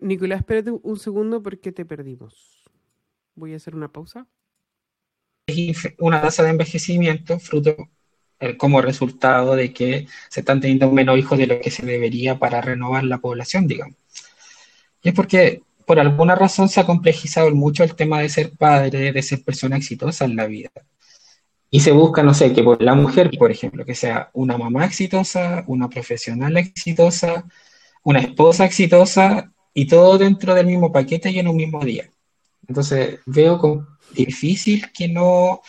[0.00, 2.64] Nicolás, espérate un segundo porque te perdimos.
[3.34, 4.26] Voy a hacer una pausa.
[5.98, 7.76] Una tasa de envejecimiento fruto
[8.56, 12.62] como resultado de que se están teniendo menos hijos de lo que se debería para
[12.62, 13.96] renovar la población, digamos.
[15.02, 19.12] Y es porque por alguna razón se ha complejizado mucho el tema de ser padre,
[19.12, 20.70] de ser persona exitosa en la vida.
[21.70, 24.84] Y se busca, no sé, que por la mujer, por ejemplo, que sea una mamá
[24.84, 27.44] exitosa, una profesional exitosa,
[28.04, 32.08] una esposa exitosa y todo dentro del mismo paquete y en un mismo día.
[32.68, 35.62] Entonces veo como difícil que no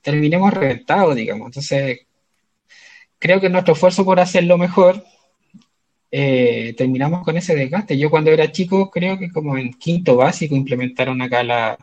[0.00, 1.46] terminemos reventados, digamos.
[1.46, 2.00] Entonces
[3.18, 5.04] creo que nuestro esfuerzo por hacerlo mejor
[6.12, 7.98] eh, terminamos con ese desgaste.
[7.98, 11.78] Yo cuando era chico, creo que como en quinto básico implementaron acá la,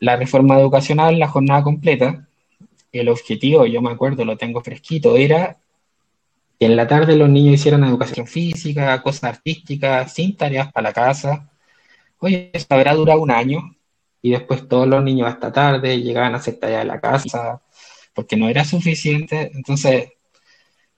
[0.00, 2.26] la reforma educacional, la jornada completa.
[2.92, 5.58] El objetivo, yo me acuerdo, lo tengo fresquito, era
[6.58, 10.92] que en la tarde los niños hicieran educación física, cosas artísticas, sin tareas para la
[10.92, 11.50] casa.
[12.18, 13.76] Oye, eso habrá durado un año
[14.22, 17.62] y después todos los niños hasta tarde llegaban a hacer tareas de la casa
[18.14, 19.50] porque no era suficiente.
[19.54, 20.10] Entonces,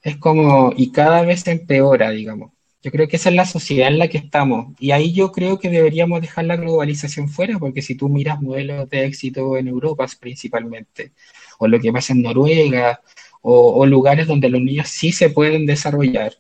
[0.03, 2.53] es como, y cada vez empeora, digamos.
[2.83, 4.75] Yo creo que esa es la sociedad en la que estamos.
[4.81, 8.91] Y ahí yo creo que deberíamos dejar la globalización fuera, porque si tú miras modelos
[8.91, 11.13] de éxito en Europa principalmente,
[11.59, 13.01] o lo que pasa en Noruega,
[13.43, 16.35] o, lugares donde los niños sí se pueden desarrollar,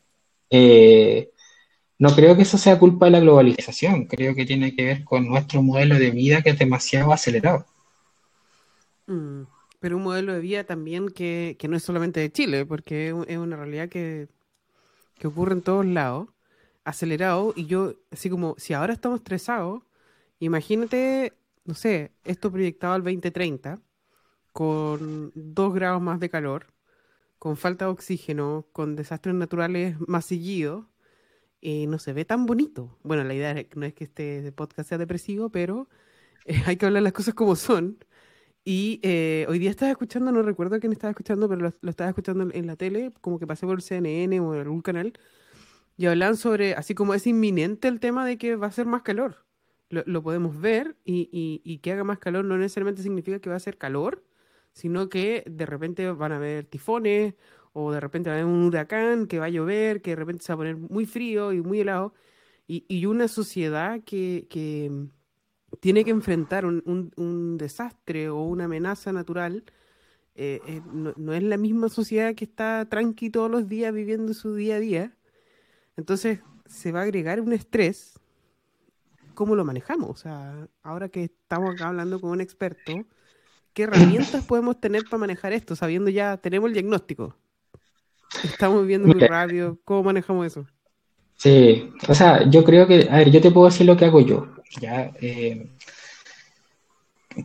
[0.51, 1.31] eh,
[1.99, 5.29] no creo que eso sea culpa de la globalización, creo que tiene que ver con
[5.29, 7.67] nuestro modelo de vida que es demasiado acelerado.
[9.07, 9.43] Mm
[9.83, 13.57] pero un modelo de vida también que, no es solamente de Chile, porque es una
[13.57, 14.28] realidad que,
[15.24, 16.28] ocurre en todos lados,
[16.85, 19.83] acelerado, y yo, así como, si ahora estamos estresados,
[20.39, 21.33] imagínate,
[21.64, 23.80] no sé, esto proyectado al 2030,
[24.53, 26.66] con dos grados más de calor,
[27.41, 30.85] con falta de oxígeno, con desastres naturales más seguidos,
[31.61, 32.99] eh, no se ve tan bonito.
[33.03, 35.89] Bueno, la idea no es que este podcast sea depresivo, pero
[36.45, 37.99] eh, hay que hablar las cosas como son.
[38.65, 42.49] Y eh, hoy día estaba escuchando, no recuerdo quién estaba escuchando, pero lo, estaba escuchando
[42.53, 45.13] en la tele, como que pasé por el CNN o algún canal,
[45.97, 49.03] y hablan sobre, así como es inminente el tema de que va a ser más
[49.03, 49.45] calor.
[49.91, 51.29] Lo, podemos ver y,
[51.65, 54.25] y, que haga más calor no necesariamente significa que va a ser calor,
[54.73, 57.35] sino que de repente van a haber tifones
[57.75, 60.45] o de repente va a haber un huracán, que va a llover, que de repente
[60.45, 62.15] se va a poner muy frío y muy helado.
[62.67, 64.91] Y, y una sociedad que, que
[65.81, 69.64] tiene que enfrentar un, desastre o una amenaza natural,
[70.35, 74.55] eh, eh, no, es la misma sociedad que está tranqui todos los días viviendo su
[74.55, 75.16] día a día.
[75.97, 78.18] Entonces se va a agregar un estrés.
[79.35, 80.11] ¿Cómo lo manejamos?
[80.11, 82.93] O sea, ahora que estamos acá hablando con un experto,
[83.73, 85.75] ¿qué herramientas podemos tener para manejar esto?
[85.77, 87.37] Sabiendo ya, tenemos el diagnóstico.
[88.45, 89.79] Estamos viviendo muy rápido.
[89.85, 90.66] ¿Cómo manejamos eso?
[91.37, 94.20] Sí, o sea, yo creo que, a ver, yo te puedo decir lo que hago
[94.20, 94.47] yo.
[94.81, 95.12] ¿Ya?
[95.20, 95.66] Eh,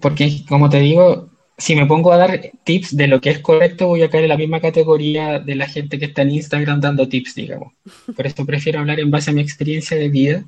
[0.01, 3.87] porque, como te digo, si me pongo a dar tips de lo que es correcto,
[3.87, 7.07] voy a caer en la misma categoría de la gente que está en Instagram dando
[7.07, 7.73] tips, digamos.
[8.15, 10.45] Por eso prefiero hablar en base a mi experiencia de vida.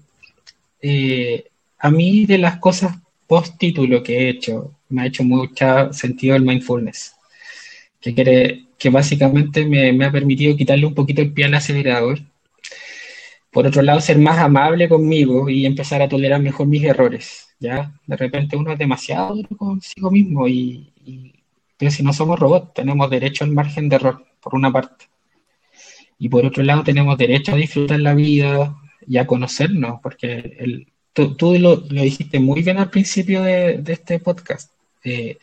[0.82, 1.46] Eh,
[1.80, 6.36] a mí, de las cosas post título que he hecho, me ha hecho mucho sentido
[6.36, 7.14] el mindfulness,
[8.02, 12.20] que, quiere, que básicamente me, me ha permitido quitarle un poquito el pie al acelerador
[13.52, 17.92] por otro lado, ser más amable conmigo y empezar a tolerar mejor mis errores, ¿ya?
[18.06, 20.92] De repente uno es demasiado duro consigo mismo y,
[21.78, 25.06] pero si no somos robots, tenemos derecho al margen de error, por una parte.
[26.20, 28.76] Y por otro lado, tenemos derecho a disfrutar la vida
[29.08, 34.72] y a conocernos, porque el, tú, lo, dijiste muy bien al principio de, este podcast.
[35.04, 35.38] Eh,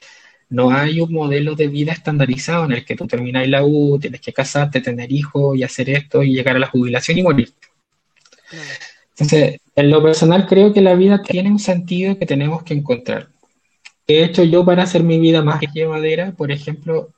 [0.50, 4.20] no hay un modelo de vida estandarizado en el que tú terminas la U, tienes
[4.20, 7.52] que casarte, tener hijos y hacer esto y llegar a la jubilación y morir.
[9.11, 13.28] Entonces, en lo personal creo que la vida tiene un sentido que tenemos que encontrar.
[14.07, 17.11] De hecho, yo para hacer mi vida más llevadera, por ejemplo,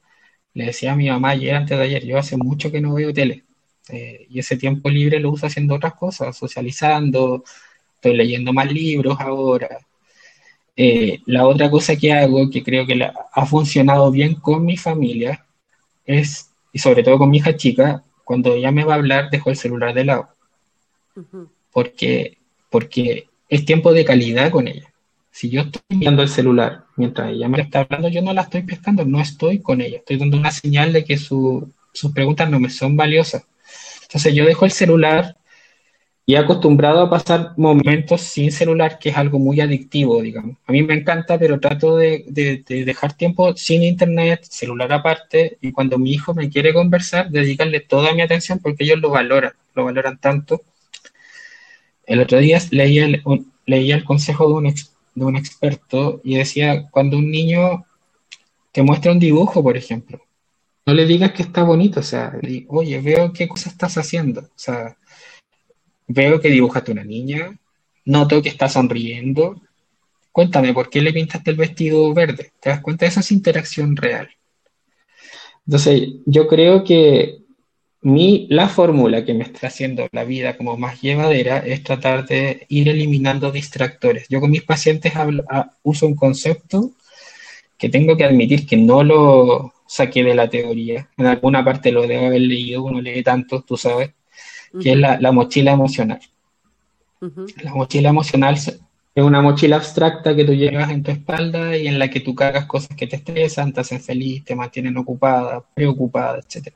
[0.55, 3.12] le decía a mi mamá ayer, antes de ayer, yo hace mucho que no veo
[3.12, 3.45] tele.
[3.91, 7.45] Eh, y ese tiempo libre lo uso haciendo otras cosas, socializando,
[7.97, 9.81] estoy leyendo más libros ahora.
[10.76, 13.01] Eh, la otra cosa que hago, que creo que
[13.33, 15.45] ha funcionado bien con mi familia,
[16.07, 19.51] es, y sobre todo con mi hija chica, cuando ella me va a hablar, dejo
[19.51, 20.29] el celular de lado
[21.73, 22.39] porque,
[22.71, 24.93] porque es tiempo de calidad con ella.
[25.31, 28.62] Si yo estoy mirando el celular mientras ella me está hablando, yo no la estoy
[28.62, 29.99] pescando, no estoy con ella.
[29.99, 31.64] Estoy dando una señal de que sus
[32.12, 33.45] preguntas no me son valiosas.
[34.03, 35.37] Entonces yo dejo el celular
[36.29, 40.59] y he acostumbrado a pasar momentos sin celular, que es algo muy adictivo, digamos.
[40.66, 42.23] A mí me encanta, pero trato de,
[42.69, 48.12] dejar tiempo sin internet, celular aparte, y cuando mi hijo me quiere conversar, dedicarle toda
[48.12, 50.61] mi atención porque ellos lo valoran, lo valoran tanto.
[52.09, 54.55] El otro día leía el, consejo de
[55.25, 57.87] un, experto y decía, cuando un niño
[58.73, 60.21] te muestra un dibujo, por ejemplo,
[60.87, 62.33] no le digas que está bonito, o sea,
[62.69, 64.97] oye, veo qué cosa estás haciendo, o sea,
[66.09, 67.55] Veo que dibujaste una niña,
[68.07, 69.61] noto que está sonriendo.
[70.33, 72.53] Cuéntame, ¿por qué le pintaste el vestido verde?
[72.61, 73.05] ¿Te das cuenta?
[73.05, 74.31] Esa es interacción real.
[75.67, 77.41] Entonces, yo creo que
[78.09, 82.67] mi, la fórmula que me está haciendo la vida como más llevadera es tratar de
[82.69, 84.27] ir eliminando distractores.
[84.29, 86.93] Yo con mis pacientes ah, uso un concepto
[87.77, 91.09] que tengo que admitir que no lo saqué de la teoría.
[91.19, 94.11] En alguna parte lo debo haber leído, uno lee tanto, tú sabes
[94.83, 96.21] que es la, mochila emocional.
[97.63, 98.81] La mochila emocional es
[99.17, 102.65] una mochila abstracta que tú llevas en tu espalda y en la que tú cargas
[102.67, 106.73] cosas que te estresan, te hacen feliz, te mantienen ocupada, preocupada, etc.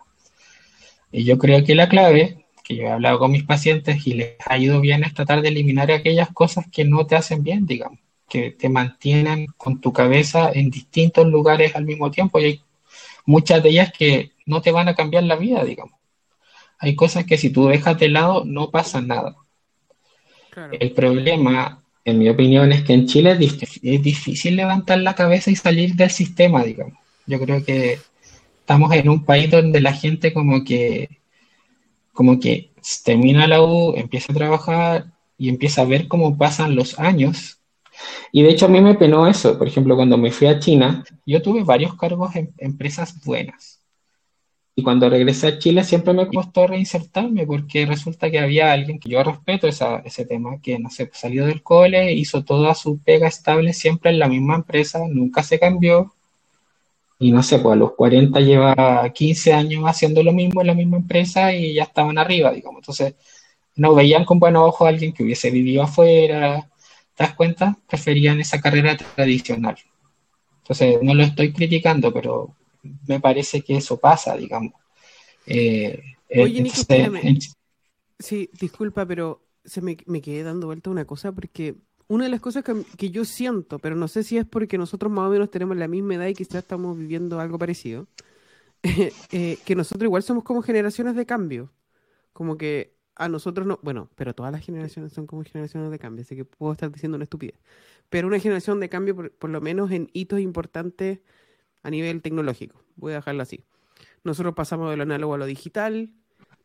[1.12, 4.36] Y yo creo que la clave, que yo he hablado con mis pacientes y les
[4.46, 7.98] ha ido bien, es tratar de eliminar aquellas cosas que no te hacen bien, digamos,
[8.28, 12.62] que te mantienen con tu cabeza en distintos lugares al mismo tiempo y hay
[13.26, 16.02] muchas de ellas que no te van a cambiar la vida, digamos
[16.82, 19.36] hay cosas que si tú dejas de lado no pasa nada.
[20.72, 25.56] El problema, en mi opinión, es que en Chile es, difícil levantar la cabeza y
[25.56, 26.98] salir del sistema, digamos.
[27.24, 28.00] Yo creo que
[28.72, 31.20] estamos en un país donde la gente como que,
[32.12, 32.72] como que
[33.04, 37.60] termina la U, empieza a trabajar y empieza a ver cómo pasan los años.
[38.32, 39.58] Y de hecho a mí me penó eso.
[39.58, 43.82] Por ejemplo, cuando me fui a China, yo tuve varios cargos en empresas buenas
[44.74, 49.10] y cuando regresé a Chile siempre me costó reinsertarme porque resulta que había alguien que
[49.10, 53.74] yo respeto ese tema, que no sé, salió del cole, hizo toda su pega estable
[53.74, 56.14] siempre en la misma empresa, nunca se cambió.
[57.22, 60.74] Y no sé, pues a los 40 lleva 15 años haciendo lo mismo en la
[60.74, 62.80] misma empresa y ya estaban arriba, digamos.
[62.80, 63.14] Entonces,
[63.76, 66.68] no veían con buenos ojos a alguien que hubiese vivido afuera.
[67.14, 67.78] ¿Te das cuenta?
[67.88, 69.76] Preferían esa carrera tradicional.
[70.62, 72.56] Entonces, no lo estoy criticando, pero
[73.06, 74.72] me parece que eso pasa, digamos.
[75.46, 76.02] Eh,
[76.36, 76.76] Oye, Nico,
[78.18, 81.76] Sí, disculpa, pero se me, quedé dando vuelta una cosa porque
[82.12, 85.28] una de las cosas que, yo siento, pero no sé si es porque nosotros más
[85.28, 88.06] o menos tenemos la misma edad y quizás estamos viviendo algo parecido,
[88.82, 91.72] eh, que nosotros igual somos como generaciones de cambio.
[92.34, 96.22] Como que a nosotros no, bueno, pero todas las generaciones son como generaciones de cambio,
[96.22, 97.58] así que puedo estar diciendo una estupidez.
[98.10, 101.20] Pero una generación de cambio, por lo menos en hitos importantes
[101.82, 102.84] a nivel tecnológico.
[102.96, 103.64] Voy a dejarlo así.
[104.22, 106.10] Nosotros pasamos de lo análogo a lo digital.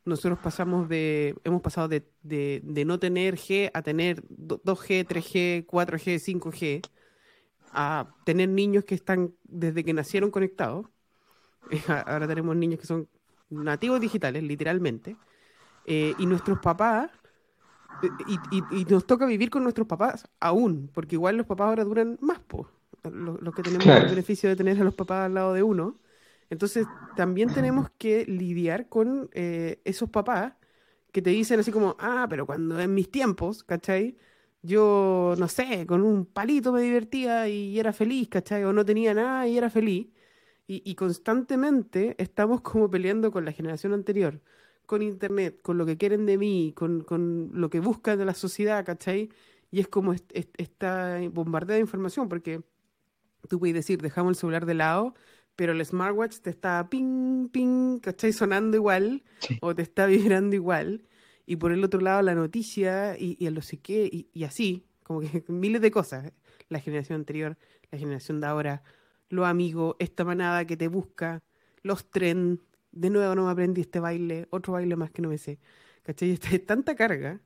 [0.08, 6.40] Nosotros pasamos de, hemos pasado de, de, no tener G a tener 2G, 3G, 4G,
[6.40, 6.82] 5G,
[7.74, 10.88] a tener niños que están desde que nacieron conectados.
[12.06, 13.10] Ahora tenemos niños que son
[13.50, 15.18] nativos digitales, literalmente.
[15.86, 17.12] Eh, y nuestros papás,
[18.28, 21.84] y, y, y, nos toca vivir con nuestros papás aún, porque igual los papás ahora
[21.84, 22.68] duran más, pues
[23.12, 25.96] los, que tenemos el beneficio de tener a los papás al lado de uno.
[26.50, 30.54] Entonces, también tenemos que lidiar con eh, esos papás
[31.12, 34.18] que te dicen así como, ah, pero cuando en mis tiempos, ¿cachai?
[34.62, 38.64] Yo, no sé, con un palito me divertía y era feliz, ¿cachai?
[38.66, 40.10] O no tenía nada y era feliz.
[40.70, 44.42] Y, constantemente estamos como peleando con la generación anterior,
[44.86, 48.34] con Internet, con lo que quieren de mí, con, con lo que buscan de la
[48.34, 49.30] sociedad, ¿cachai?
[49.72, 52.64] Y es como esta bombardeo de información, porque
[53.50, 55.16] tú puedes decir, dejamos el celular de lado,
[55.58, 58.32] pero el smartwatch te está ping, ping, ¿cachai?
[58.32, 59.24] Sonando igual,
[59.60, 61.04] o te está vibrando igual.
[61.48, 64.86] Y por el otro lado, la noticia y, y el no sé qué, y, así,
[65.04, 66.32] como que miles de cosas.
[66.70, 67.58] La generación anterior,
[67.92, 68.84] la generación de ahora,
[69.30, 71.42] los amigos, esta manada que te busca,
[71.82, 75.40] los tren, de nuevo no me aprendí este baile, otro baile más que no me
[75.40, 75.60] sé.
[76.04, 76.38] ¿Cachai?
[76.52, 77.42] Es tanta carga,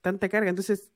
[0.00, 0.48] tanta carga.
[0.48, 0.92] Entonces,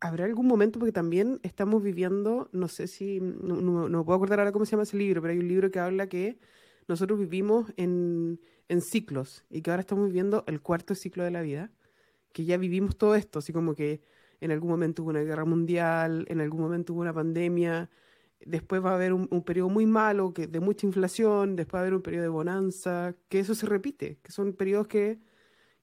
[0.00, 0.78] ¿Habrá algún momento?
[0.78, 4.84] Porque también estamos viviendo, no sé si, no, no, puedo acordar ahora cómo se llama
[4.84, 6.38] ese libro, pero hay un libro que habla que
[6.88, 11.42] nosotros vivimos en, en ciclos y que ahora estamos viviendo el cuarto ciclo de la
[11.42, 11.70] vida,
[12.32, 14.00] que ya vivimos todo esto, así como que
[14.40, 17.90] en algún momento hubo una guerra mundial, en algún momento hubo una pandemia,
[18.40, 21.80] después va a haber un, un periodo muy malo, que, de mucha inflación, después va
[21.80, 25.18] a haber un periodo de bonanza, que eso se repite, que son periodos que,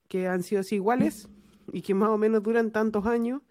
[0.08, 1.30] que han sido así iguales
[1.72, 3.42] y que más o menos duran tantos años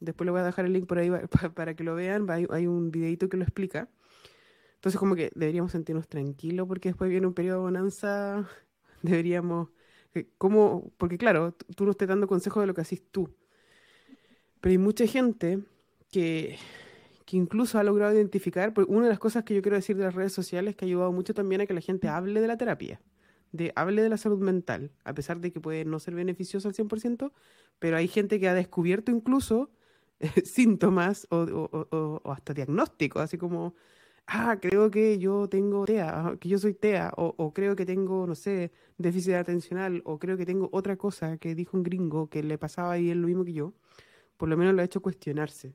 [0.00, 1.10] Después le voy a dejar el link por ahí
[1.54, 2.26] para, que lo vean.
[2.30, 3.88] Hay, un videito que lo explica.
[4.74, 8.48] Entonces, como que deberíamos sentirnos tranquilos porque después viene un periodo de bonanza.
[9.02, 9.68] Deberíamos.
[10.14, 10.92] Eh, ¿Cómo?
[10.98, 13.34] Porque, claro, tú no estás dando consejo de lo que haces tú.
[14.60, 15.60] Pero hay mucha gente
[16.10, 16.58] que,
[17.24, 18.74] que incluso ha logrado identificar.
[18.74, 20.88] Porque una de las cosas que yo quiero decir de las redes sociales que ha
[20.88, 23.00] ayudado mucho también a que la gente hable de la terapia
[23.52, 26.74] de hable de la salud mental, a pesar de que puede no ser beneficioso al
[26.74, 27.32] 100%,
[27.78, 29.70] pero hay gente que ha descubierto incluso
[30.44, 33.74] síntomas o, hasta diagnósticos, así como,
[34.26, 38.34] ah, creo que yo tengo TEA, que yo soy TEA, o, creo que tengo, no
[38.34, 42.58] sé, déficit atencional, o creo que tengo otra cosa que dijo un gringo que le
[42.58, 43.72] pasaba y él lo mismo que yo,
[44.36, 45.74] por lo menos lo ha hecho cuestionarse.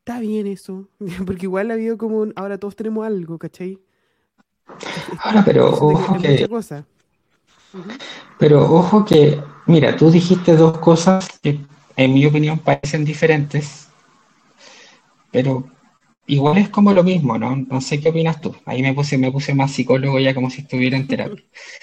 [0.00, 0.88] Está bien eso,
[1.26, 3.78] porque igual ha habido como, ahora todos tenemos algo, ¿cachai?
[5.22, 6.46] Ahora, pero ojo que...
[8.38, 11.60] Pero ojo que, mira, tú dijiste dos cosas que
[11.98, 13.88] en mi opinión parecen diferentes,
[15.32, 15.68] pero
[16.28, 17.56] igual es como lo mismo, ¿no?
[17.56, 18.54] No sé qué opinas tú.
[18.66, 21.42] Ahí me puse, me puse más psicólogo ya como si estuviera en terapia.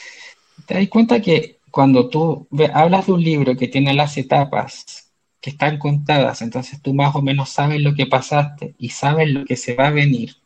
[0.66, 5.12] ¿Te das cuenta que cuando tú hablas de un libro que tiene las etapas
[5.42, 9.44] que están contadas, entonces tú más o menos sabes lo que pasaste y sabes lo
[9.44, 10.38] que se va a venir?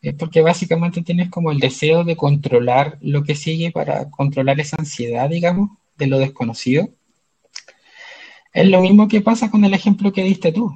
[0.00, 4.76] Es porque básicamente tienes como el deseo de controlar lo que sigue para controlar esa
[4.78, 6.90] ansiedad, digamos, de lo desconocido.
[8.58, 10.74] Es lo mismo que pasa con el ejemplo que diste tú.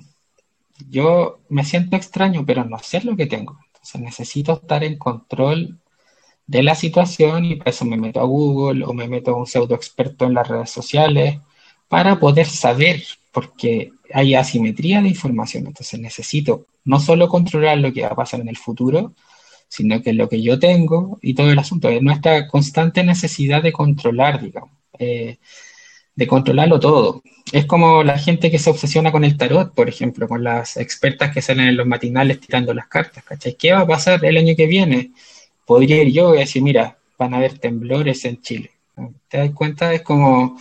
[0.89, 3.59] Yo me siento extraño, pero no sé lo que tengo.
[3.67, 5.81] Entonces necesito estar en control
[6.47, 9.49] de la situación y por eso me meto a Google o me meto a un
[9.49, 11.41] pseudo experto en las redes sociales
[11.89, 13.03] para poder saber,
[13.33, 15.67] porque hay asimetría de información.
[15.67, 19.13] Entonces necesito no solo controlar lo que va a pasar en el futuro,
[19.67, 23.73] sino que lo que yo tengo y todo el asunto es nuestra constante necesidad de
[23.73, 24.71] controlar, digamos,
[25.01, 25.39] eh,
[26.15, 27.23] de controlarlo todo.
[27.53, 31.33] Es como la gente que se obsesiona con el tarot, por ejemplo, con las expertas
[31.33, 33.57] que salen en los matinales tirando las cartas, ¿cachai?
[33.57, 35.13] ¿Qué va a pasar el año que viene?
[35.67, 38.71] Podría ir yo y decir, mira, van a haber temblores en Chile.
[39.29, 39.93] ¿Te das cuenta?
[39.93, 40.59] Es como...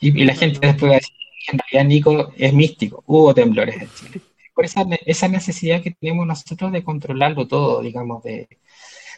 [0.00, 1.14] Y, la gente después va a decir,
[1.52, 4.22] en realidad Nico es místico, hubo temblores en Chile
[4.54, 8.48] por esa, esa necesidad que tenemos nosotros de controlarlo todo, digamos, de,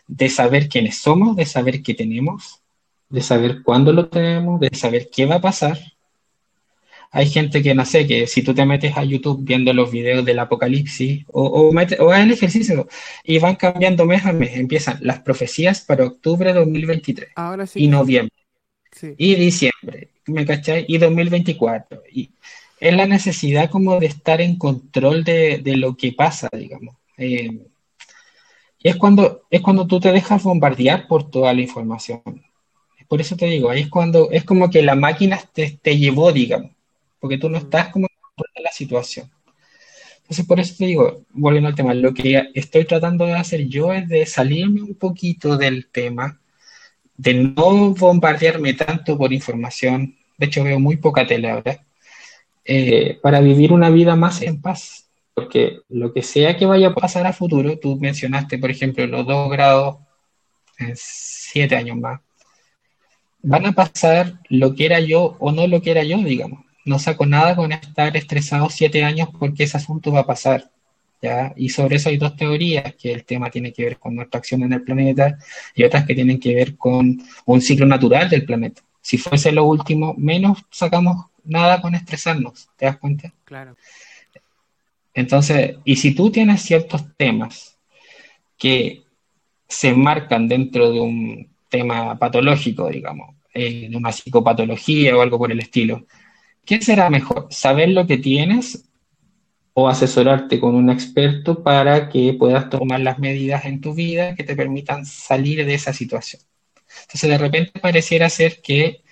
[0.07, 2.62] de saber quiénes somos, de saber qué tenemos,
[3.14, 5.78] de saber cuándo lo tenemos, de saber qué va a pasar.
[7.12, 10.24] Hay gente que no sé, que si tú te metes a YouTube viendo los videos
[10.24, 12.88] del apocalipsis o, o, o el ejercicio
[13.22, 17.84] y van cambiando mes a mes, empiezan las profecías para octubre de 2023 Ahora sí.
[17.84, 18.34] y noviembre
[18.90, 19.14] sí.
[19.16, 20.84] y diciembre, ¿me cachai?
[20.88, 22.02] Y 2024.
[22.10, 22.30] Y
[22.80, 26.96] es la necesidad como de estar en control de, lo que pasa, digamos.
[27.16, 27.60] Eh,
[28.82, 32.22] es cuando, es cuando tú te dejas bombardear por toda la información.
[33.09, 36.32] Por eso te digo, ahí es cuando es como que la máquina te, te llevó,
[36.32, 36.70] digamos,
[37.20, 38.07] porque tú no estás como
[38.55, 39.30] en la situación.
[40.22, 43.92] Entonces, por eso te digo, volviendo al tema, lo que estoy tratando de hacer yo
[43.92, 46.40] es de salirme un poquito del tema,
[47.16, 50.16] de no bombardearme tanto por información.
[50.38, 51.84] De hecho, veo muy poca tele ahora.
[52.64, 55.11] Eh, para vivir una vida más en paz.
[55.34, 59.26] Porque lo que sea que vaya a pasar a futuro, tú mencionaste, por ejemplo, los
[59.26, 59.96] dos grados
[60.78, 62.20] en siete años más,
[63.45, 66.64] van a pasar lo que era yo o no lo que era yo, digamos.
[66.84, 70.70] No saco nada con estar estresado siete años porque ese asunto va a pasar.
[71.22, 71.53] ¿ya?
[71.57, 74.62] Y sobre eso hay dos teorías, que el tema tiene que ver con nuestra acción
[74.62, 75.38] en el planeta
[75.74, 78.82] y otras que tienen que ver con un ciclo natural del planeta.
[79.01, 83.32] Si fuese lo último, menos sacamos nada con estresarnos, ¿te das cuenta?
[83.45, 83.76] Claro.
[85.12, 87.76] Entonces, y si tú tienes ciertos temas
[88.57, 89.03] que
[89.68, 95.50] se enmarcan dentro de un tema patológico, digamos, eh, de una psicopatología o algo por
[95.50, 96.06] el estilo,
[96.64, 97.48] ¿qué será mejor?
[97.50, 98.88] ¿Saber lo que tienes
[99.72, 104.44] o asesorarte con un experto para que puedas tomar las medidas en tu vida que
[104.44, 106.42] te permitan salir de esa situación?
[107.02, 109.02] Entonces, de repente pareciera ser que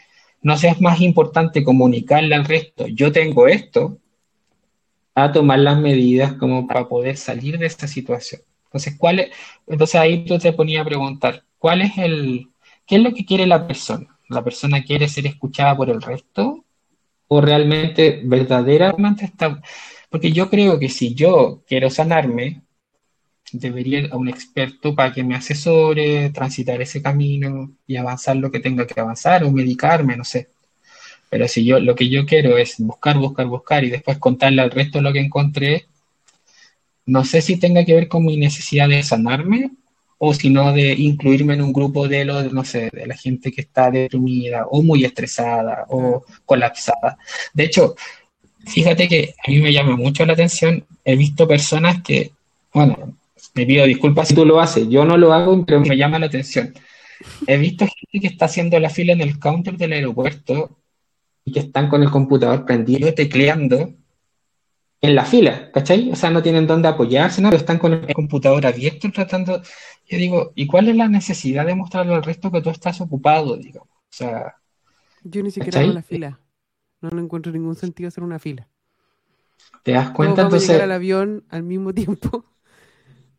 [0.40, 3.98] no seas más importante comunicarle al resto, yo tengo esto,
[5.16, 8.40] a tomar las medidas como para poder salir de esta situación.
[8.66, 9.30] Entonces, ¿cuál es?
[9.66, 12.51] Entonces ahí tú te ponías a preguntar, ¿cuál es el,
[12.87, 14.18] qué es lo que quiere la persona?
[14.28, 16.64] ¿La persona quiere ser escuchada por el resto?
[17.28, 19.61] ¿O realmente verdaderamente está?
[20.11, 22.62] Porque yo creo que si yo quiero sanarme,
[23.53, 28.51] debería ir a un experto para que me asesore, transitar ese camino y avanzar lo
[28.51, 30.49] que tenga que avanzar o medicarme, no sé.
[31.30, 34.70] Pero si yo lo que yo quiero es buscar, buscar, buscar y después contarle al
[34.70, 35.87] resto lo que encontré,
[37.07, 39.70] no sé si tenga que ver con mi necesidad de sanarme
[40.25, 43.51] o si no de incluirme en un grupo de los, no sé, de la gente
[43.51, 47.18] que está deprimida o muy estresada o colapsada.
[47.53, 47.97] De hecho,
[48.64, 52.31] fíjate que a mí me llama mucho la atención, he visto personas que,
[52.73, 53.16] bueno,
[53.55, 56.27] me pido disculpas si tú lo haces, yo no lo hago, pero me llama la
[56.27, 56.73] atención.
[57.49, 60.79] He visto gente que está haciendo la fila en el counter del aeropuerto
[61.45, 63.93] y que están con el computador prendido, tecleando
[65.03, 66.12] en la fila, ¿cachai?
[66.12, 69.61] O sea, no tienen dónde apoyarse, nada, están con el computador abierto tratando.
[70.12, 73.56] Yo digo, ¿y cuál es la necesidad de mostrarle al resto que tú estás ocupado,
[73.56, 73.88] digamos?
[73.88, 74.56] O sea.
[75.24, 76.38] Yo ni siquiera hago la fila.
[77.00, 78.68] No, no encuentro ningún sentido hacer una fila.
[79.82, 80.46] ¿Te das cuenta?
[80.46, 82.44] A llegar al avión al mismo tiempo.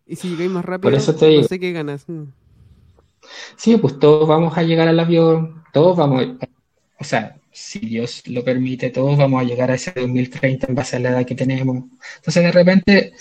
[0.05, 2.09] Y si llegáis más rápido, Por eso te no sé qué ganas.
[2.09, 2.24] Mm.
[3.55, 6.26] Sí, pues todos vamos a llegar al avión, todos vamos,
[6.99, 10.97] o sea, si Dios lo permite, todos vamos a llegar a ese 2030 en base
[10.97, 11.86] a la edad que tenemos.
[12.17, 13.13] Entonces, de repente,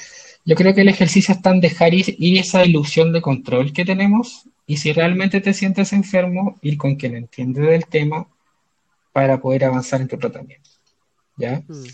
[0.44, 4.44] yo creo que el ejercicio está en dejar ir, esa ilusión de control que tenemos
[4.66, 8.26] y si realmente te sientes enfermo, ir con quien entiende del tema
[9.12, 10.70] para poder avanzar en tu tratamiento.
[11.36, 11.62] ¿Ya?
[11.66, 11.84] Mm.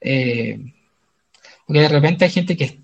[0.00, 0.60] Eh,
[1.66, 2.78] porque de repente hay gente que,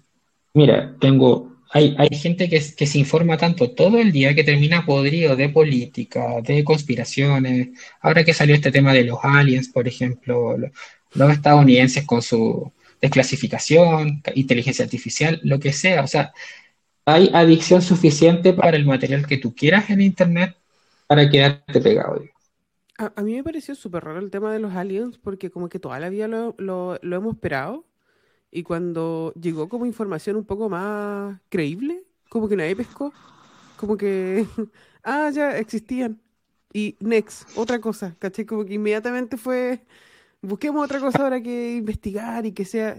[0.53, 5.49] mira, tengo hay, gente que, se informa tanto todo el día que termina podrido de
[5.49, 7.69] política, de conspiraciones.
[8.01, 14.23] Ahora que salió este tema de los aliens, por ejemplo, los, estadounidenses con su desclasificación,
[14.35, 16.03] inteligencia artificial, lo que sea.
[16.03, 16.33] O sea,
[17.05, 20.57] hay adicción suficiente para el material que tú quieras en Internet
[21.07, 22.23] para quedarte pegado.
[22.99, 26.01] A, mí me pareció súper raro el tema de los aliens porque como que toda
[26.01, 27.85] la vida lo, lo hemos esperado
[28.51, 33.13] y cuando llegó como información un poco más creíble, como que nadie pescó,
[33.77, 34.47] como que,
[35.05, 36.21] ah, ya existían.
[36.73, 38.47] Y next, otra cosa, ¿caché?
[38.47, 39.81] Como que inmediatamente fue,
[40.47, 42.99] busquemos otra cosa ahora que investigar y que sea...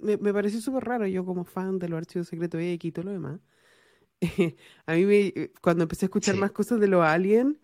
[0.00, 3.06] Me, me pareció súper raro, yo como fan de los archivos secretos X y todo
[3.06, 3.40] lo demás.
[4.86, 7.56] a mí me, cuando empecé a escuchar más cosas de los aliens,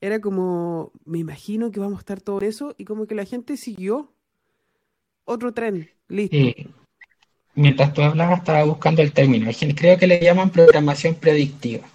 [0.00, 3.56] era como, me imagino que vamos a estar todo eso y como que la gente
[3.56, 4.12] siguió
[5.24, 6.36] otro tren, listo
[7.58, 9.50] mientras tú hablabas estaba buscando el término.
[9.74, 11.86] Creo que le llaman programación predictiva.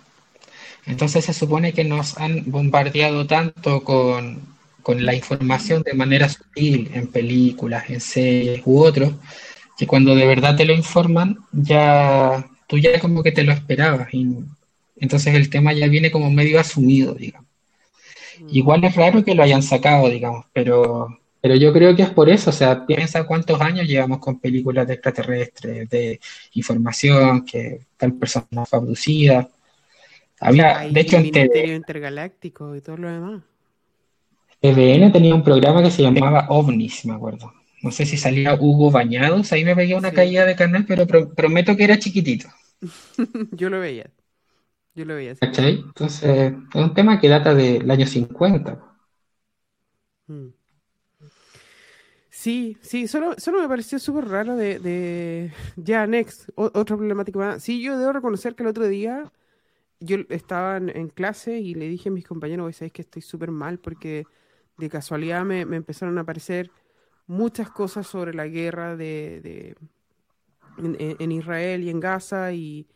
[0.86, 4.42] Entonces se supone que nos han bombardeado tanto con,
[4.84, 9.14] con la información de manera sutil en películas, en series u otros,
[9.78, 14.14] que cuando de verdad te lo informan, ya tú ya como que te lo esperabas.
[14.14, 14.38] Y,
[14.98, 17.48] entonces el tema ya viene como medio asumido, digamos.
[18.40, 18.48] Mm.
[18.52, 22.30] Igual es raro que lo hayan sacado, digamos, pero pero yo creo que es por
[22.30, 26.22] eso, o sea, piensa cuántos años llevamos con películas de extraterrestres, de
[26.54, 29.50] información, que tal persona fue abducida.
[30.40, 33.42] Había, de hecho, el Ministerio Intergaláctico y todo lo demás.
[34.64, 37.52] TVN tenía un programa que se llamaba OVNIS, me acuerdo.
[37.82, 41.76] No sé si salía Hugo Bañados, ahí me veía una caída de canal, pero prometo
[41.76, 42.48] que era chiquitito.
[43.52, 44.10] yo lo veía.
[44.96, 45.36] Yo lo veía.
[45.42, 48.82] Entonces, es un tema que data del año 50.
[52.30, 55.52] Sí, sí, solo, solo me pareció súper raro de, de...
[55.76, 57.62] Ya, next, otra problemática más.
[57.62, 59.30] Sí, yo debo reconocer que el otro día
[60.00, 63.78] yo estaba en, clase y le dije a mis compañeros, sabéis que estoy súper mal
[63.78, 64.26] porque
[64.78, 66.72] de casualidad me, empezaron a aparecer
[67.28, 69.76] muchas cosas sobre la guerra de,
[70.78, 72.88] en, Israel y en Gaza y,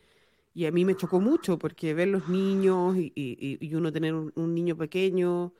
[0.66, 5.52] a mí me chocó mucho porque ver los niños y, uno tener un niño pequeño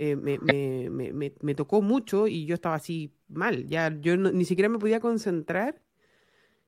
[0.00, 4.44] eh, me, me, me, me, tocó mucho y yo estaba así mal, ya yo ni
[4.44, 5.82] siquiera me podía concentrar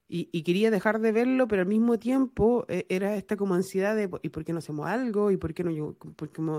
[0.09, 3.95] y, y, quería dejar de verlo, pero al mismo tiempo eh, era esta como ansiedad
[3.95, 5.31] de ¿y por qué no hacemos algo?
[5.31, 5.97] ¿y por qué no yo,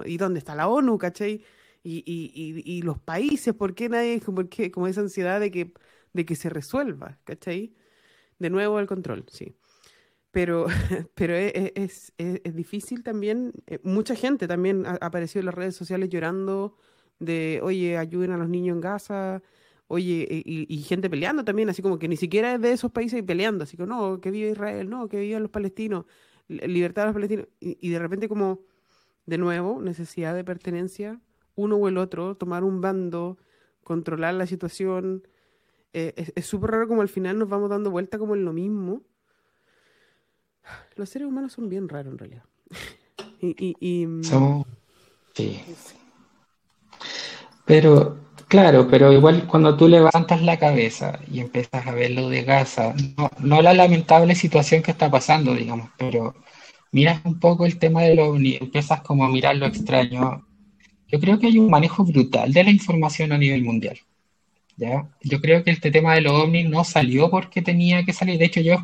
[0.06, 0.98] ¿y dónde está la ONU?
[0.98, 1.44] ¿cachai?
[1.84, 5.74] Y, y, y, los países, ¿por qué nadie, por qué, como esa ansiedad de que,
[6.14, 7.20] de que se resuelva?
[7.24, 7.74] ¿cachai?
[8.38, 9.56] De nuevo el control, sí
[10.32, 10.66] pero,
[11.16, 13.54] pero e, e, es, es, difícil también.
[13.68, 16.78] Eh, mucha gente también ha aparecido en las redes sociales llorando
[17.20, 19.44] de, oye, ayuden a los niños en Gaza,
[19.88, 23.64] oye, y, gente peleando también, así como que ni siquiera es de esos países peleando,
[23.66, 26.06] así que no, que viva Israel, no, que vivan los palestinos,
[26.48, 28.62] libertad de los palestinos, y, de repente como,
[29.26, 31.20] de nuevo, necesidad de pertenencia,
[31.62, 33.38] uno o el otro, tomar un bando,
[33.84, 35.28] controlar la situación.
[35.94, 39.04] Eh, es súper raro como al final nos vamos dando vuelta como en lo mismo
[40.96, 42.44] los seres humanos son bien raros en realidad.
[43.42, 44.24] y, mm,
[45.34, 45.62] sí.
[47.66, 48.18] Pero,
[48.48, 52.94] claro, pero igual cuando tú levantas la cabeza y empiezas a ver lo de Gaza,
[53.40, 56.36] no, la lamentable situación que está pasando, digamos, pero
[56.92, 60.46] miras un poco el tema de lo empiezas como a mirar lo extraño.
[61.12, 64.00] Yo creo que hay un manejo brutal de la información a nivel mundial.
[64.78, 65.08] ¿ya?
[65.22, 68.38] Yo creo que este tema de los ovnis no salió porque tenía que salir.
[68.40, 68.78] De hecho, yo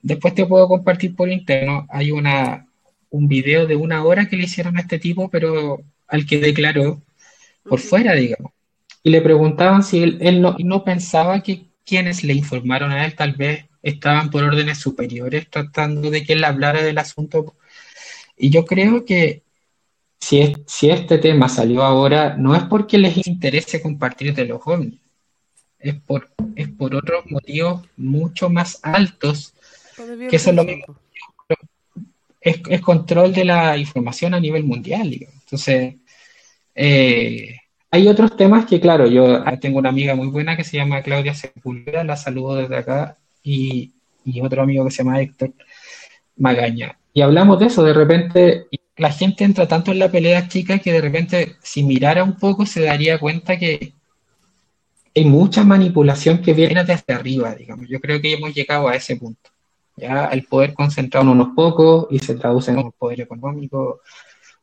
[0.00, 1.86] Después te puedo compartir por interno.
[1.88, 2.66] Hay una,
[3.10, 7.02] un video de una hora que le hicieron a este tipo, pero al que declaró
[7.64, 8.52] por fuera, digamos.
[9.02, 13.32] y le preguntaban si él, no, no pensaba que quienes le informaron a él tal
[13.32, 17.54] vez estaban por órdenes superiores tratando de que él hablara del asunto.
[18.36, 19.43] Y yo creo que
[20.24, 24.94] si, si este tema salió ahora, no es porque les interese compartir de los jóvenes,
[25.78, 29.52] es por, es por otros motivos mucho más altos,
[30.30, 30.96] que son lo mismo.
[32.40, 35.12] Es, es, control de la información a nivel mundial.
[35.12, 35.96] Entonces,
[36.74, 37.56] eh,
[37.90, 41.34] hay otros temas que, claro, yo tengo una amiga muy buena que se llama Claudia
[41.34, 43.92] Sepulveda, la saludo desde acá, y,
[44.42, 45.52] otro amigo que se llama Héctor
[46.38, 46.98] Magaña.
[47.12, 50.92] Y hablamos de eso, de repente la gente entra tanto en la pelea chica que
[50.92, 53.92] de repente si mirara un poco se daría cuenta que
[55.14, 57.88] hay mucha manipulación que viene desde arriba, digamos.
[57.88, 59.50] Yo creo que hemos llegado a ese punto.
[59.96, 64.00] Ya el poder concentrado en unos pocos y se traduce en un poder económico,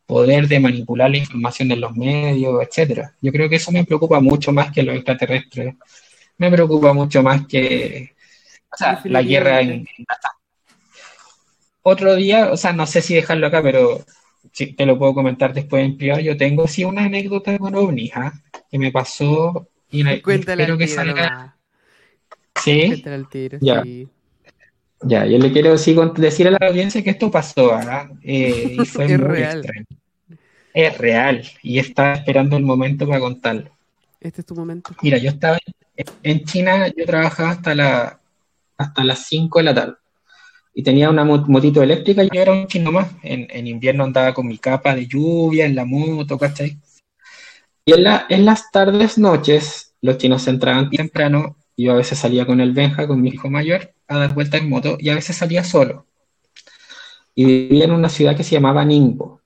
[0.06, 3.14] poder de manipular la información en los medios, etcétera.
[3.22, 5.76] Yo creo que eso me preocupa mucho más que los extraterrestres.
[6.38, 8.14] Me preocupa mucho más que
[9.06, 9.88] la guerra en,
[11.82, 14.04] Otro día, o sea, no sé si dejarlo acá, pero
[14.52, 16.22] si te lo puedo comentar después en privado.
[16.22, 18.34] Yo tengo sí una anécdota con ovnis, ¿ah?
[18.70, 21.56] que me pasó y, espero que salga.
[22.62, 23.04] Sí.
[23.62, 23.84] ya.
[25.04, 28.08] Ya, yo le quiero decir a la audiencia que esto pasó, ¿ah?
[28.22, 29.86] Eh, y fue muy extraño
[30.74, 33.72] es real y estaba esperando el momento para contarlo.
[34.20, 34.92] Este es tu momento.
[35.02, 35.58] Mira, yo estaba
[36.24, 38.20] en China, yo trabajaba hasta, la,
[38.78, 39.94] hasta las 5 de la tarde
[40.74, 42.24] y tenía una motito eléctrica.
[42.24, 43.12] Yo era un chino más.
[43.24, 46.78] En, invierno andaba con mi capa de lluvia en la moto, ¿cachai?
[47.86, 51.58] Y en, la, en las tardes, noches, los chinos entraban temprano.
[51.76, 54.62] Y yo a veces salía con el Benja, con mi hijo mayor, a dar vueltas
[54.62, 56.06] en moto y a veces salía solo.
[57.34, 59.42] Y vivía en una ciudad que se llamaba Ningbo.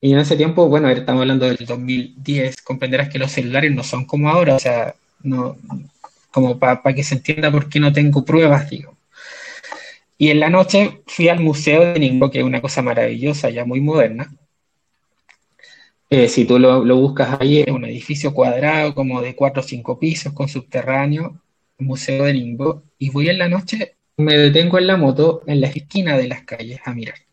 [0.00, 4.04] Y en ese tiempo, bueno, estamos hablando del 2010, comprenderás que los celulares no son
[4.04, 5.56] como ahora, o sea, no,
[6.30, 8.95] como para que se entienda por qué no tengo pruebas, digo.
[10.18, 13.64] Y en la noche fui al Museo de Ningbo, que es una cosa maravillosa, ya
[13.64, 14.32] muy moderna.
[16.08, 19.98] Eh, si tú lo, buscas ahí, es un edificio cuadrado, como de cuatro o cinco
[19.98, 21.40] pisos, con subterráneo,
[21.78, 22.82] Museo de Ningbo.
[22.98, 26.42] Y voy en la noche, me detengo en la moto en la esquina de las
[26.44, 27.26] calles a mirar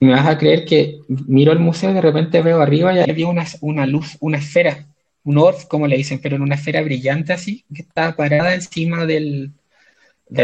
[0.00, 3.28] me vas a creer que miro el museo y de repente veo arriba y había
[3.28, 4.86] una, una luz, una esfera,
[5.24, 9.04] un orb, como le dicen, pero en una esfera brillante así, que estaba parada encima
[9.04, 9.52] del,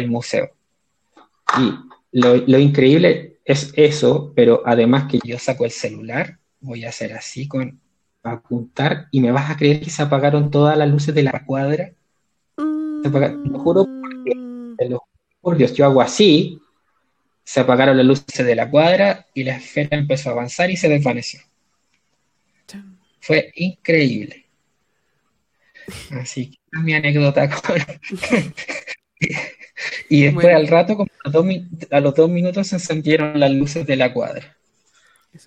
[0.08, 0.50] museo.
[1.58, 7.12] Y lo, increíble es eso, pero además que yo saco el celular, voy a hacer
[7.12, 7.80] así con
[8.22, 11.92] apuntar y me vas a creer que se apagaron todas las luces de la cuadra.
[12.56, 13.86] Se lo juro
[15.40, 16.60] por Dios, yo hago así
[17.46, 20.88] se apagaron las luces de la cuadra y la esfera empezó a avanzar y se
[20.88, 21.40] desvaneció.
[23.20, 24.46] Fue increíble.
[26.10, 27.48] Así que mi anécdota.
[30.08, 34.12] y después al rato, como a, los dos minutos, se encendieron las luces de la
[34.12, 34.56] cuadra.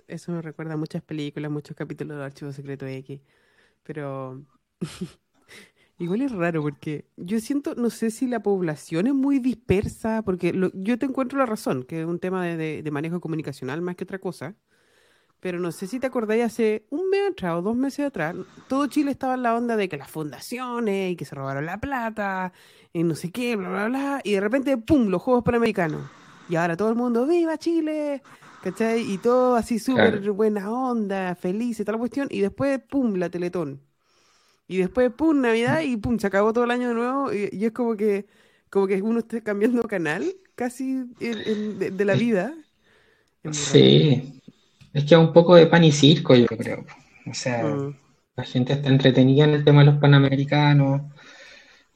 [0.07, 3.19] Eso, me recuerda a muchas películas, muchos capítulos de Archivo Secreto X.
[3.83, 4.43] Pero
[5.99, 10.53] Igual es raro porque yo siento, no sé si la población es muy dispersa, porque
[10.73, 14.17] yo te encuentro la razón, que es un tema de, manejo comunicacional más que otra
[14.17, 14.55] cosa,
[15.39, 18.35] pero no sé si te acordáis hace un mes atrás o dos meses atrás,
[18.67, 21.79] todo Chile estaba en la onda de que las fundaciones y que se robaron la
[21.79, 22.53] plata
[22.93, 26.01] y no sé qué, bla, bla, bla, y de repente, ¡pum!, los Juegos Panamericanos.
[26.49, 28.21] Y ahora todo el mundo, ¡viva Chile!
[28.63, 29.01] ¿Cachai?
[29.01, 33.81] Y todo así súper buena onda, feliz y tal cuestión, y después, ¡pum!, la Teletón.
[34.69, 37.33] Y después, pum, Navidad y pum, se acabó todo el año de nuevo.
[37.33, 38.27] Y, es como que,
[38.69, 42.53] como que uno esté cambiando canal casi de, la vida.
[43.51, 44.38] Sí,
[44.93, 46.85] es que es un poco de pan y circo, yo creo.
[47.25, 47.95] O sea, mm.
[48.35, 51.01] la gente está entretenida en el tema de los panamericanos.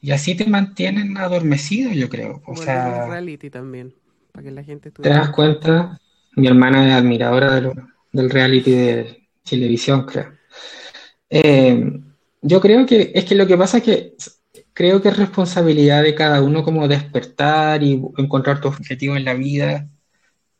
[0.00, 2.42] Y así te mantienen adormecido, yo creo.
[2.46, 3.94] O sea, reality también,
[4.32, 5.98] para que la gente ¿Te das cuenta?
[6.36, 7.60] Mi hermana es admiradora
[8.12, 10.32] del reality de televisión, creo.
[11.30, 12.00] Eh,
[12.42, 14.14] yo creo que es que lo que pasa es que
[14.74, 19.34] creo que es responsabilidad de cada uno como despertar y encontrar tu objetivo en la
[19.34, 19.88] vida,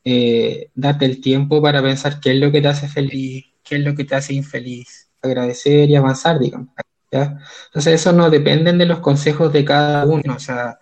[0.04, 3.82] eh, darte el tiempo para pensar qué es lo que te hace feliz, qué es
[3.82, 6.68] lo que te hace infeliz, agradecer y avanzar, digamos.
[7.10, 10.78] Entonces eso no depende de los consejos de cada uno, o sea,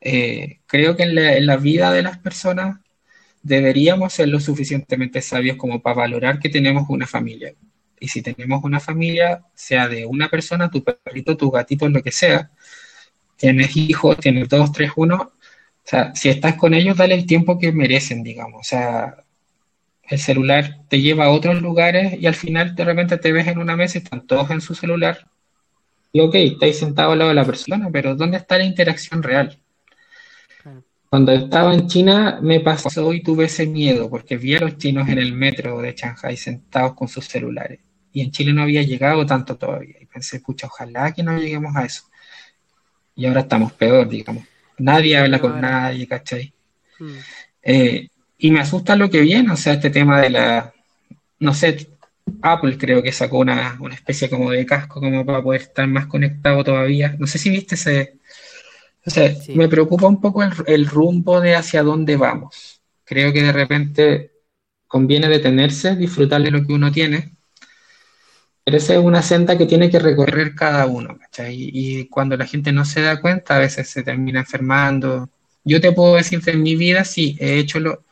[0.00, 2.80] eh, creo que en la, en la vida de las personas
[3.42, 7.54] deberíamos ser lo suficientemente sabios como para valorar que tenemos una familia.
[8.00, 12.10] Y si tenemos una familia, sea de una persona, tu perrito, tu gatito, lo que
[12.10, 12.50] sea,
[13.36, 15.32] tienes hijos, tienes dos, tres, uno,
[15.84, 18.60] o sea, si estás con ellos, dale el tiempo que merecen, digamos.
[18.60, 19.16] O sea,
[20.08, 23.58] el celular te lleva a otros lugares y al final de repente te ves en
[23.58, 25.26] una mesa y están todos en su celular.
[26.12, 29.58] Y ok, estáis sentado al lado de la persona, pero ¿dónde está la interacción real?
[31.08, 35.08] Cuando estaba en China me pasó y tuve ese miedo porque vi a los chinos
[35.08, 37.80] en el metro de Shanghai sentados con sus celulares.
[38.12, 39.96] Y en Chile no había llegado tanto todavía.
[40.00, 42.04] Y pensé, escucha, ojalá que no lleguemos a eso.
[43.14, 44.44] Y ahora estamos peor, digamos.
[44.82, 46.52] Nadie habla con nadie, ¿cachai?
[46.98, 47.16] Mm.
[47.62, 50.74] Eh, y me asusta lo que viene, o sea, este tema de la,
[51.38, 51.88] no sé,
[52.40, 56.64] Apple creo que sacó una, especie como de casco como para poder estar más conectado
[56.64, 57.14] todavía.
[57.18, 58.14] No sé si viste ese...
[59.04, 62.80] O sea, me preocupa un poco el, rumbo de hacia dónde vamos.
[63.04, 64.30] Creo que de repente
[64.86, 67.32] conviene detenerse, disfrutar de lo que uno tiene,
[68.64, 71.54] pero esa es una senda que tiene que recorrer cada uno, ¿cachai?
[71.58, 75.28] Y, cuando la gente no se da cuenta, a veces se termina enfermando.
[75.64, 78.04] Yo te puedo decir en mi vida, sí, he hecho lo,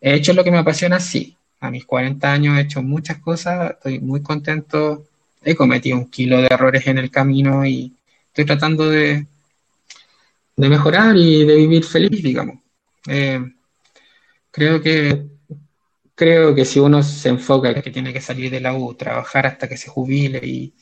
[0.00, 1.36] He hecho lo que me apasiona, sí.
[1.60, 5.06] A mis 40 años he hecho muchas cosas, estoy muy contento.
[5.42, 7.92] He cometido un kilo de errores en el camino y
[8.28, 9.26] estoy tratando de,
[10.56, 12.58] de mejorar y de vivir feliz, digamos.
[13.08, 13.40] Eh,
[14.50, 15.26] creo que
[16.20, 19.68] creo que si uno se enfoca que tiene que salir de la U, trabajar hasta
[19.68, 20.74] que se jubile y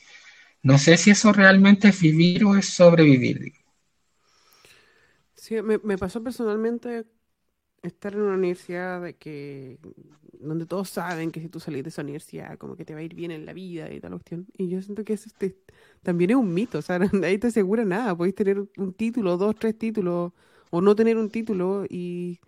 [0.63, 3.53] no sé si eso realmente es vivir o es sobrevivir.
[5.35, 7.05] Sí, me, me pasó personalmente
[7.83, 9.79] estar en una universidad de que
[10.33, 13.03] donde todos saben que si tú salís de esa universidad como que te va a
[13.03, 14.47] ir bien en la vida y tal cuestión.
[14.57, 15.29] Y yo siento que eso
[16.03, 18.15] también es un mito o sea nadie te asegura nada.
[18.17, 20.33] Podéis tener un título dos tres títulos
[20.71, 22.39] o no tener un título y,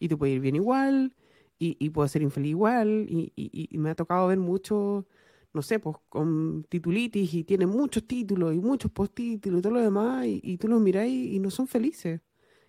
[0.00, 1.14] y te puede ir bien igual
[1.58, 5.06] y, y puedes ser infeliz igual y, y, me ha tocado ver mucho
[5.52, 9.80] no sé pues con titulitis y tienen muchos títulos y muchos postítulos y todo lo
[9.80, 12.20] demás y, y tú los miráis y no son felices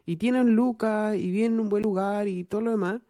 [0.08, 3.02] y tienen lucas y vienen en un buen lugar y todo lo demás,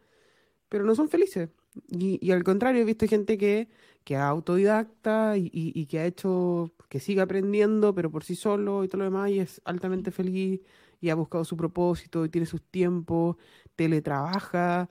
[0.69, 1.49] pero no son felices.
[1.89, 3.69] Y, al contrario, he visto gente que,
[4.03, 8.83] que es autodidacta y, y, que ha hecho, que sigue aprendiendo, pero por sí solo
[8.83, 10.61] y todo lo demás, y es altamente feliz
[11.01, 13.37] y ha buscado su propósito y tiene sus tiempos,
[13.75, 14.89] teletrabaja,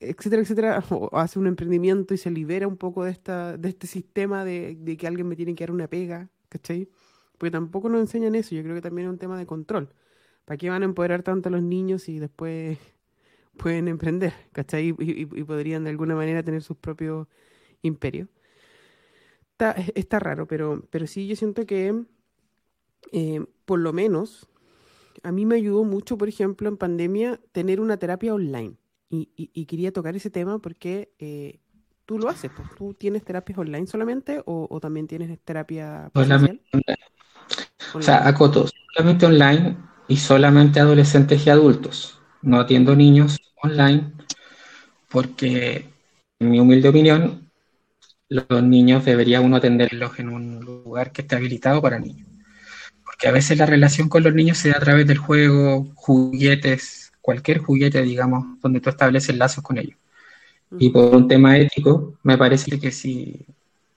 [0.00, 3.86] etcétera, etcétera, o hace un emprendimiento y se libera un poco de, esta, de este
[3.86, 6.88] sistema de, de que alguien me tiene que dar una pega, ¿cachai?
[7.38, 9.90] Porque tampoco nos enseñan eso, yo creo que también es un tema de control.
[10.44, 12.78] ¿Para qué van a empoderar tanto a los niños y después
[13.56, 14.94] pueden emprender, ¿cachai?
[14.98, 17.26] Y, podrían de alguna manera tener sus propios
[17.82, 18.28] imperios.
[19.52, 22.04] Está, está raro, pero, pero sí yo siento que
[23.12, 24.48] eh, por lo menos
[25.22, 28.76] a mí me ayudó mucho, por ejemplo, en pandemia, tener una terapia online.
[29.08, 31.60] Y, quería tocar ese tema porque eh,
[32.06, 32.68] tú lo haces, pues.
[32.76, 36.60] ¿Tú tienes terapias online solamente o, también tienes terapia presencial?
[37.94, 39.76] O sea, acoto, solamente online
[40.08, 42.20] y solamente adolescentes y adultos.
[42.42, 44.12] No atiendo niños online
[45.08, 45.88] porque,
[46.38, 47.50] en mi humilde opinión,
[48.28, 52.28] los niños debería uno atenderlos en un lugar que esté habilitado para niños.
[53.04, 57.05] Porque a veces la relación con los niños se da a través del juego, juguetes,
[57.26, 59.98] cualquier juguete, digamos, donde tú estableces lazos con ellos.
[60.78, 63.44] Y por un tema ético, me parece que si,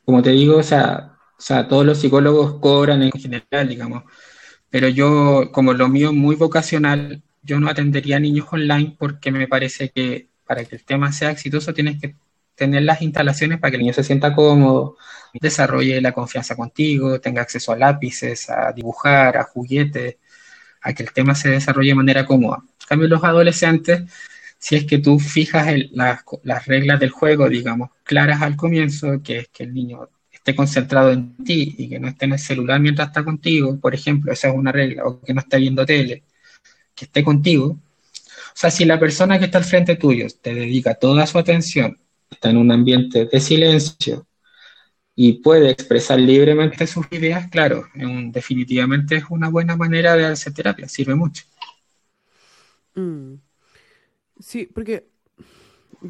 [0.04, 4.04] como te digo, o sea, o sea, todos los psicólogos cobran en general, digamos,
[4.72, 9.32] pero yo, como lo mío es muy vocacional, yo no atendería a niños online porque
[9.32, 12.16] me parece que para que el tema sea exitoso tienes que
[12.56, 14.98] tener las instalaciones para que el niño se sienta cómodo,
[15.34, 20.18] desarrolle la confianza contigo, tenga acceso a lápices, a dibujar, a juguetes,
[20.82, 22.64] a que el tema se desarrolle de manera cómoda.
[22.90, 24.02] Cambio, los adolescentes,
[24.58, 29.48] si es que tú fijas las reglas del juego, digamos, claras al comienzo, que es
[29.50, 33.10] que el niño esté concentrado en ti y que no esté en el celular mientras
[33.10, 36.24] está contigo, por ejemplo, esa es una regla, o que no esté viendo tele,
[36.96, 37.68] que esté contigo.
[37.68, 41.96] O sea, si la persona que está al frente tuyo te dedica toda su atención,
[42.28, 44.26] está en un ambiente de silencio
[45.16, 47.86] y puede expresar libremente sus ideas, claro,
[48.32, 51.44] definitivamente es una buena manera de hacer terapia, sirve mucho.
[52.96, 53.36] Mm.
[54.40, 55.10] Sí, porque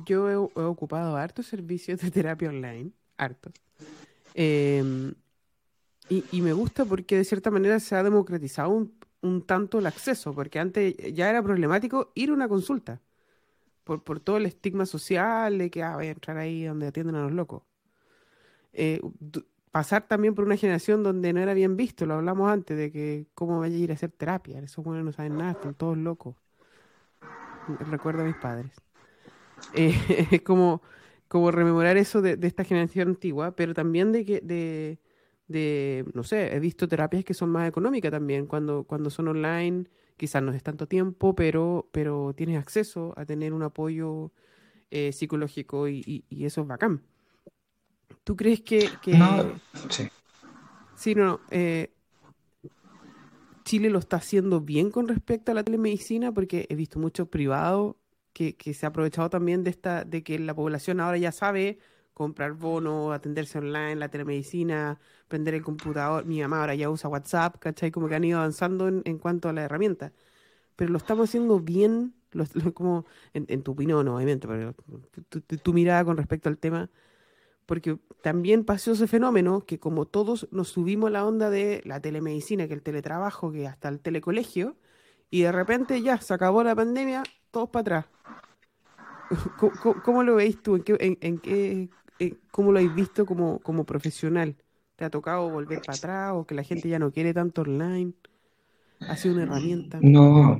[0.06, 3.54] yo he, ocupado hartos servicios de terapia online, hartos.
[4.34, 5.14] Em,
[6.10, 8.70] y, me gusta porque de cierta manera se ha democratizado
[9.22, 13.02] un, tanto el acceso, porque antes ya era problemático ir a una consulta,
[13.84, 17.16] por, por todo el estigma social de que ah, voy a entrar ahí donde atienden
[17.16, 17.64] a los locos.
[18.74, 19.02] Eh,
[19.72, 23.28] pasar también por una generación donde no era bien visto, lo hablamos antes, de que
[23.36, 26.36] cómo vaya a ir a hacer terapia, esos buenos no saben nada, están todos locos.
[27.92, 28.72] Recuerdo a mis padres.
[29.74, 29.94] Eh,
[30.32, 30.82] es como
[31.30, 35.00] como rememorar eso de, esta generación antigua, pero también de que, de,
[35.48, 39.86] de, no sé, he visto terapias que son más económicas también, cuando, cuando son online,
[40.18, 44.32] quizás no es tanto tiempo, pero, pero tienes acceso a tener un apoyo
[44.90, 47.04] eh, psicológico y, eso es bacán.
[48.24, 48.90] ¿Tú crees que...
[49.08, 49.54] No,
[49.90, 50.10] sí.
[50.96, 51.94] Sí, no, eh,
[53.70, 57.98] Chile lo está haciendo bien con respecto a la telemedicina porque he visto muchos privados
[58.34, 61.78] que, se ha aprovechado también de esta de que la población ahora ya sabe
[62.16, 66.26] comprar bonos, atenderse online, la telemedicina, prender el computador.
[66.26, 67.92] Mi mamá ahora ya usa WhatsApp, ¿cachai?
[67.92, 70.14] Como que han ido avanzando en, cuanto a la herramienta.
[70.76, 72.16] Pero lo estamos haciendo bien,
[72.74, 74.74] como en, tu opinión, obviamente, pero
[75.30, 76.90] tu, tu mirada con respecto al tema
[77.70, 82.68] porque también pasó ese fenómeno que como todos nos subimos la onda de la telemedicina,
[82.68, 84.76] que el teletrabajo, que hasta el telecolegio,
[85.30, 87.22] y de repente ya se acabó la pandemia,
[87.52, 88.06] todos para atrás.
[90.04, 90.78] ¿Cómo, lo veis tú?
[90.78, 91.90] ¿En qué, en, qué,
[92.50, 94.56] ¿Cómo lo habéis visto como, como profesional?
[94.96, 98.14] ¿Te ha tocado volver para atrás o que la gente ya no quiere tanto online?
[99.02, 100.00] ¿Ha sido una herramienta?
[100.02, 100.60] No,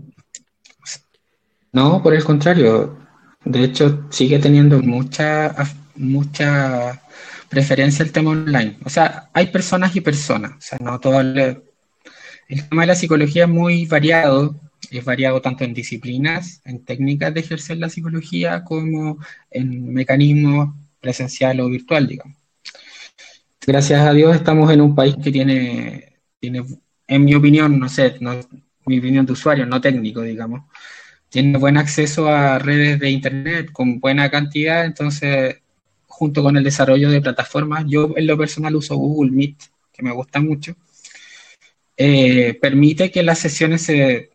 [1.72, 3.00] no, por el contrario.
[3.46, 5.56] De hecho, sigue teniendo mucha
[6.00, 7.02] mucha
[7.50, 8.78] preferencia el tema online.
[8.86, 10.52] O sea, hay personas y personas.
[10.58, 11.62] O sea, no todo el,
[12.48, 14.60] tema de la psicología es muy variado.
[14.90, 19.20] Es variado tanto en disciplinas, en técnicas de ejercer la psicología, como
[19.52, 22.38] en mecanismos presencial o virtual, digamos.
[23.68, 26.64] Gracias a Dios estamos en un país que tiene, tiene
[27.08, 28.40] en mi opinión, no sé, no,
[28.86, 30.64] mi opinión de usuario, no técnico, digamos,
[31.30, 35.58] tiene buen acceso a redes de Internet con buena cantidad, entonces
[36.20, 37.86] junto con el desarrollo de plataformas.
[37.88, 39.56] Yo en lo personal uso Google Meet,
[39.94, 40.76] que me gusta mucho.
[41.96, 44.30] Eh, permite que las sesiones se,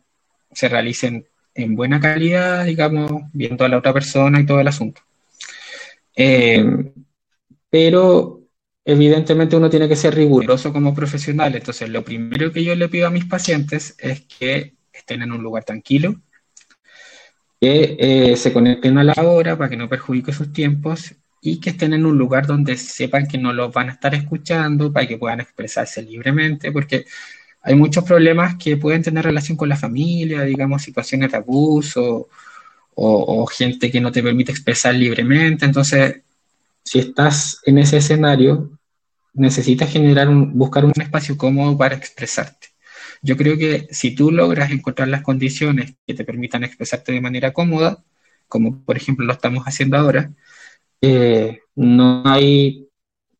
[0.62, 5.02] realicen en buena calidad, digamos, viendo a la otra persona y todo el asunto.
[6.16, 6.64] Eh,
[7.68, 8.40] pero
[8.82, 11.54] evidentemente uno tiene que ser riguroso como profesional.
[11.54, 15.42] Entonces, lo primero que yo le pido a mis pacientes es que estén en un
[15.42, 16.14] lugar tranquilo,
[17.60, 21.14] que eh, se conecten a la hora para que no perjudique sus tiempos
[21.46, 24.90] y que estén en un lugar donde sepan que no los van a estar escuchando
[24.90, 27.04] para que puedan expresarse libremente, porque
[27.60, 32.28] hay muchos problemas que pueden tener relación con la familia, digamos, situaciones de abuso
[32.94, 35.66] o, gente que no te permite expresar libremente.
[35.66, 36.22] Entonces,
[36.82, 38.70] si estás en ese escenario,
[39.34, 42.68] necesitas generar un, buscar un espacio cómodo para expresarte.
[43.20, 47.52] Yo creo que si tú logras encontrar las condiciones que te permitan expresarte de manera
[47.52, 48.02] cómoda,
[48.48, 50.30] como por ejemplo lo estamos haciendo ahora,
[51.04, 52.88] eh, no hay,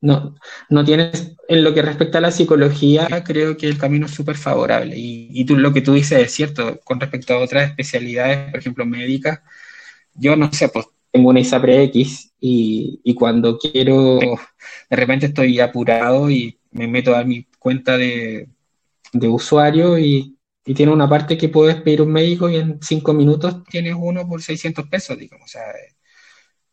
[0.00, 0.34] no,
[0.70, 4.36] no tienes, en lo que respecta a la psicología, creo que el camino es súper
[4.36, 4.96] favorable.
[4.96, 8.60] Y, y, tú, lo que tú dices es cierto, con respecto a otras especialidades, por
[8.60, 9.40] ejemplo, médicas,
[10.14, 14.18] yo no sé, pues tengo una ISAPRE X y, y cuando quiero,
[14.90, 18.48] de repente estoy apurado y me meto a mi cuenta de,
[19.12, 23.12] de usuario y, y, tiene una parte que puedes pedir un médico y en cinco
[23.12, 25.46] minutos tienes uno por 600 pesos, digamos.
[25.46, 25.62] O sea,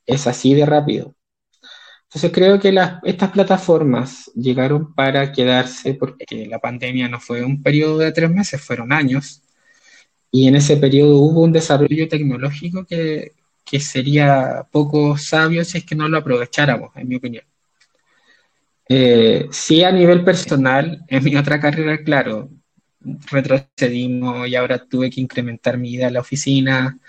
[0.05, 1.15] es así de rápido.
[2.13, 7.99] Entonces creo que estas plataformas llegaron para quedarse porque la pandemia no fue un periodo
[7.99, 9.41] de tres meses, fueron años.
[10.29, 13.31] Y en ese periodo hubo un desarrollo tecnológico que,
[13.79, 17.45] sería poco sabio si es que no lo aprovecháramos, en mi opinión.
[18.89, 22.49] Eh, sí, a nivel personal, en mi otra carrera, claro,
[23.31, 26.99] retrocedimos y ahora tuve que incrementar mi ida a la oficina.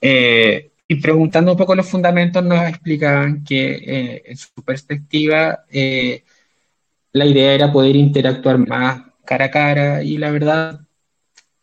[0.00, 6.24] Eh, y preguntando un poco los fundamentos, nos explicaban que eh, en su perspectiva eh,
[7.12, 10.80] la idea era poder interactuar más cara a cara y la verdad,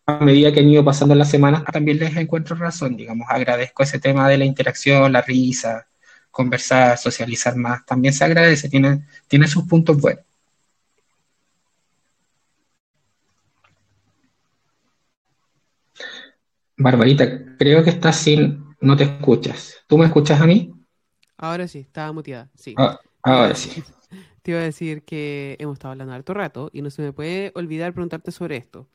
[0.06, 3.98] a medida que han ido pasando las semanas, también les encuentro razón, digamos, agradezco ese
[4.00, 5.86] tema de la interacción, la risa,
[6.30, 10.24] conversar, socializar más, también se agradece, tiene, tiene sus puntos buenos.
[16.76, 19.76] Barbarita, creo que está sin no te escuchas.
[19.86, 20.72] ¿Tú me escuchas a mí?
[21.38, 22.74] Ahora sí, estaba muteada, sí.
[22.76, 23.82] Ah, ahora sí.
[24.42, 27.50] Te iba a decir que hemos estado hablando harto rato y no se me puede
[27.54, 28.90] olvidar preguntarte sobre esto.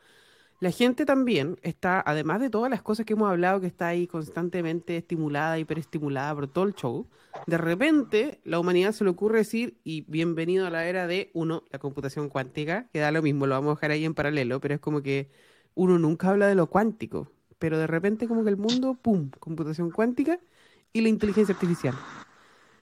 [0.60, 4.06] La gente también está, además de todas las cosas que hemos hablado, que está ahí
[4.06, 7.07] constantemente estimulada, hiperestimulada por todo el show,
[7.48, 11.64] de repente la humanidad se le ocurre decir, y bienvenido a la era de, uno,
[11.72, 14.76] la computación cuántica, que da lo mismo, lo vamos a dejar ahí en paralelo, pero
[14.76, 15.32] es como que
[15.74, 19.91] uno nunca habla de lo cuántico pero de repente como que el mundo, ¡pum!, computación
[19.91, 20.40] cuántica
[20.94, 21.95] y la inteligencia artificial.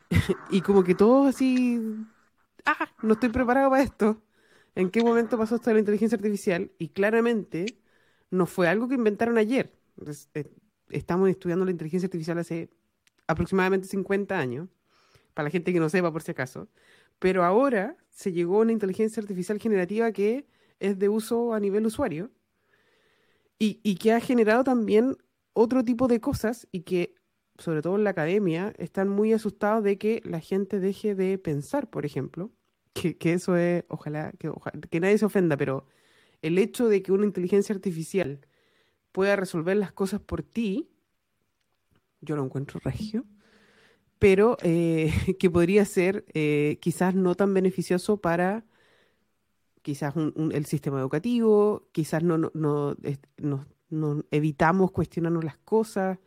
[0.51, 1.81] y como que todo así,
[2.65, 2.87] ¡ah!
[3.01, 4.21] No estoy preparado para esto.
[4.75, 6.71] ¿En qué momento pasó esto de la inteligencia artificial?
[6.77, 7.79] Y claramente
[8.29, 9.73] no fue algo que inventaron ayer.
[10.35, 10.51] Eh,
[10.89, 12.69] estamos estudiando la inteligencia artificial hace
[13.25, 14.69] aproximadamente 50 años,
[15.33, 16.67] para la gente que no sepa por si acaso.
[17.19, 20.45] Pero ahora se llegó a una inteligencia artificial generativa que
[20.79, 22.29] es de uso a nivel usuario
[23.59, 25.17] y, que ha generado también
[25.53, 27.15] otro tipo de cosas y que
[27.59, 31.89] sobre todo en la academia, están muy asustados de que la gente deje de pensar,
[31.89, 32.51] por ejemplo.
[32.93, 35.85] Que, eso es, ojalá, que, nadie se ofenda, pero
[36.41, 38.41] el hecho de que una inteligencia artificial
[39.11, 40.89] pueda resolver las cosas por ti,
[42.21, 43.25] yo lo encuentro regio,
[44.17, 48.65] pero eh, que podría ser eh, quizás no tan beneficioso para
[49.87, 52.97] quizás el sistema educativo, quizás no, no,
[53.89, 56.19] no, evitamos cuestionarnos las cosas.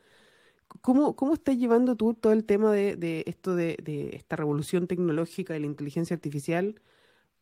[0.80, 3.76] ¿Cómo, ¿Cómo estás llevando tú todo el tema de, esto de,
[4.14, 6.80] esta revolución tecnológica de la inteligencia artificial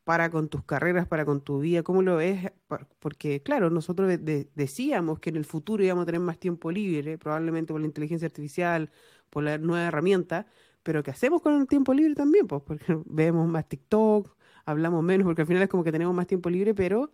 [0.03, 1.85] para con tus carreras, para con tu vida?
[1.85, 2.51] ¿Cómo lo ves?
[2.99, 4.12] Porque, claro, nosotros
[4.57, 8.27] decíamos que en el futuro íbamos a tener más tiempo libre, probablemente por la inteligencia
[8.27, 8.90] artificial,
[9.31, 10.47] por la nueva herramienta,
[10.82, 12.49] pero ¿qué hacemos con el tiempo libre también?
[12.49, 14.36] Pues porque vemos más TikTok,
[14.70, 17.11] hablamos menos, porque al final es como que tenemos más tiempo libre, pero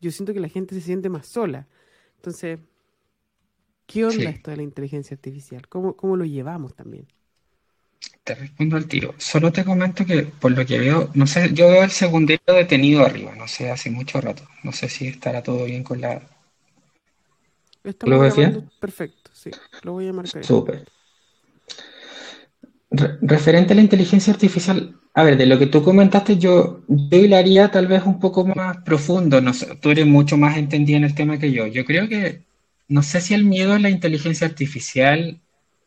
[0.00, 1.68] yo siento que la gente se siente más sola.
[2.16, 2.60] Entonces,
[3.86, 5.66] ¿qué onda esto de la inteligencia artificial?
[5.68, 7.08] ¿Cómo, ¿Cómo lo llevamos también?
[8.24, 9.14] Te respondo al tiro.
[9.18, 13.04] Solo te comento que por lo que veo, no sé, yo veo el segundero detenido
[13.04, 14.42] arriba, no sé, hace mucho rato.
[14.64, 16.20] No sé si estará todo bien con la.
[18.04, 18.70] ¿Lo ves bien?
[18.78, 19.50] Perfecto, sí.
[19.82, 20.44] Lo voy a marcar.
[20.46, 20.84] Súper.
[23.22, 27.86] Referente a la inteligencia artificial, a ver, de lo que tú comentaste, yo, yo tal
[27.86, 29.40] vez un poco más profundo.
[29.80, 31.66] Tú eres mucho más entendido en el tema que yo.
[31.66, 32.42] Yo creo que,
[32.88, 35.40] no sé si el miedo a la inteligencia artificial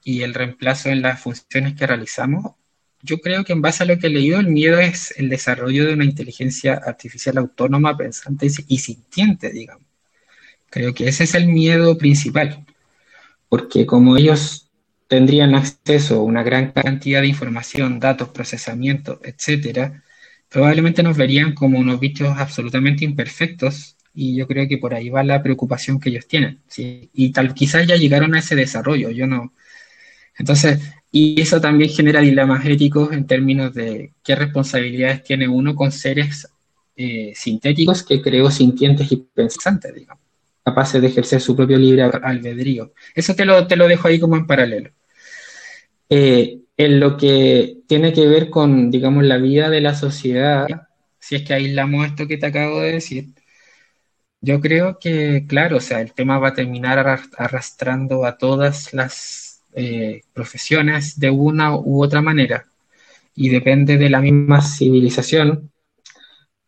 [0.03, 2.53] y el reemplazo en las funciones que realizamos,
[3.01, 5.85] yo creo que en base a lo que he leído, el miedo es el desarrollo
[5.85, 9.83] de una inteligencia artificial autónoma, pensante y sintiente, digamos.
[10.69, 12.65] Creo que ese es el miedo principal,
[13.49, 14.66] porque como ellos
[15.07, 20.03] tendrían acceso a una gran cantidad de información, datos, procesamiento, etcétera,
[20.49, 25.23] probablemente nos verían como unos bichos absolutamente imperfectos y yo creo que por ahí va
[25.23, 26.59] la preocupación que ellos tienen.
[26.67, 27.09] ¿sí?
[27.13, 29.53] Y tal quizás ya llegaron a ese desarrollo, yo no.
[30.37, 30.79] Entonces,
[31.11, 36.47] y eso también genera dilemas éticos en términos de qué responsabilidades tiene uno con seres
[36.95, 40.27] eh, sintéticos que creo sintientes y pensantes, digamos
[40.67, 42.91] capaces de ejercer su propio libre albedrío.
[43.15, 44.89] Eso te lo, te lo dejo ahí como en paralelo.
[46.09, 50.67] Eh, en lo que tiene que ver con, digamos, la vida de la sociedad,
[51.19, 53.29] si es que aislamos esto que te acabo de decir,
[54.41, 56.99] yo creo que, claro, o sea, el tema va a terminar
[57.37, 62.65] arrastrando a todas las eh, profesiones de una u otra manera
[63.35, 65.71] y depende de la misma civilización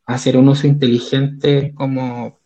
[0.06, 2.40] hacer un uso inteligente como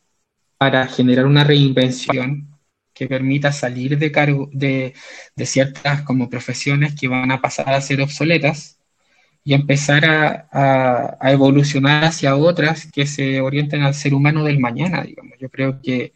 [0.57, 2.52] para generar una reinvención
[2.93, 4.93] que permita salir de, cargo, de,
[5.45, 8.79] ciertas como profesiones que van a pasar a ser obsoletas
[9.43, 15.33] y empezar a, evolucionar hacia otras que se orienten al ser humano del mañana, digamos.
[15.39, 16.13] Yo creo que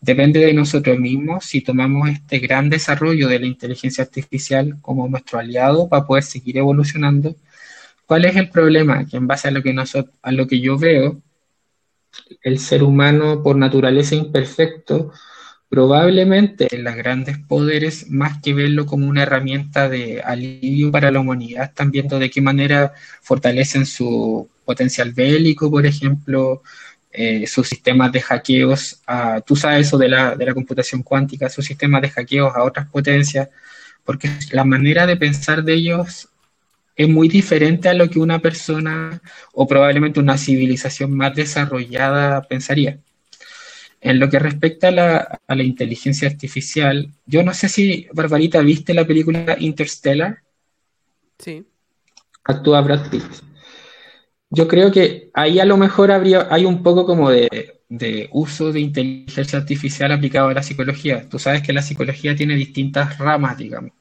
[0.00, 5.38] depende de nosotros mismos si tomamos este gran desarrollo de la inteligencia artificial como nuestro
[5.38, 7.36] aliado para poder seguir evolucionando.
[8.06, 9.06] ¿Cuál es el problema?
[9.06, 11.22] Que en base a lo que, nosotros, a lo que yo veo,
[12.42, 15.12] el ser humano por naturaleza imperfecto,
[15.70, 21.64] probablemente los grandes poderes, más que verlo como una herramienta de alivio para la humanidad,
[21.66, 22.92] están viendo de qué manera
[23.22, 26.62] fortalecen su potencial bélico, por ejemplo,
[27.12, 31.48] eh, sus sistemas de hackeos, a, tú sabes eso de la, de la computación cuántica,
[31.48, 33.48] sus sistemas de hackeos a otras potencias,
[34.04, 36.28] porque la manera de pensar de ellos
[36.96, 39.20] es muy diferente a lo que una persona
[39.52, 42.98] o probablemente una civilización más desarrollada pensaría.
[44.00, 49.06] En lo que respecta a la, inteligencia artificial, yo no sé si, Barbarita, ¿viste la
[49.06, 50.38] película Interstellar?
[51.38, 51.66] Sí.
[52.44, 53.24] Actúa Brad Pitt.
[54.48, 58.72] Yo creo que ahí a lo mejor habría, hay un poco como de, de uso
[58.72, 61.28] de inteligencia artificial aplicado a la psicología.
[61.28, 63.92] Tú sabes que la psicología tiene distintas ramas, digamos.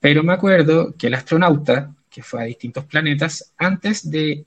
[0.00, 4.46] Pero me acuerdo que el astronauta, que fue a distintos planetas, antes de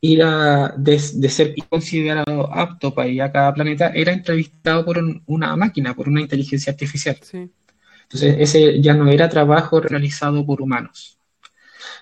[0.00, 5.56] ir a, de, ser considerado apto para ir a cada planeta, era entrevistado por una
[5.56, 7.16] máquina, por una inteligencia artificial.
[8.02, 11.18] Entonces, ese ya no era trabajo realizado por humanos.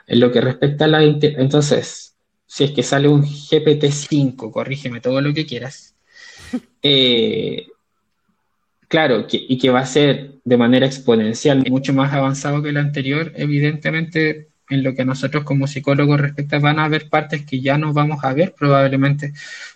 [0.07, 1.03] En lo que respecta a la...
[1.03, 2.17] Entonces,
[2.47, 5.97] si es que sale un GPT-5, corrígeme todo lo que quieras,
[6.83, 7.67] eh,
[8.87, 13.33] claro, y que va a ser de manera exponencial mucho más avanzado que el anterior,
[13.35, 17.93] evidentemente en lo que nosotros como psicólogos respecta, van a haber partes que ya no
[17.93, 19.33] vamos a ver probablemente,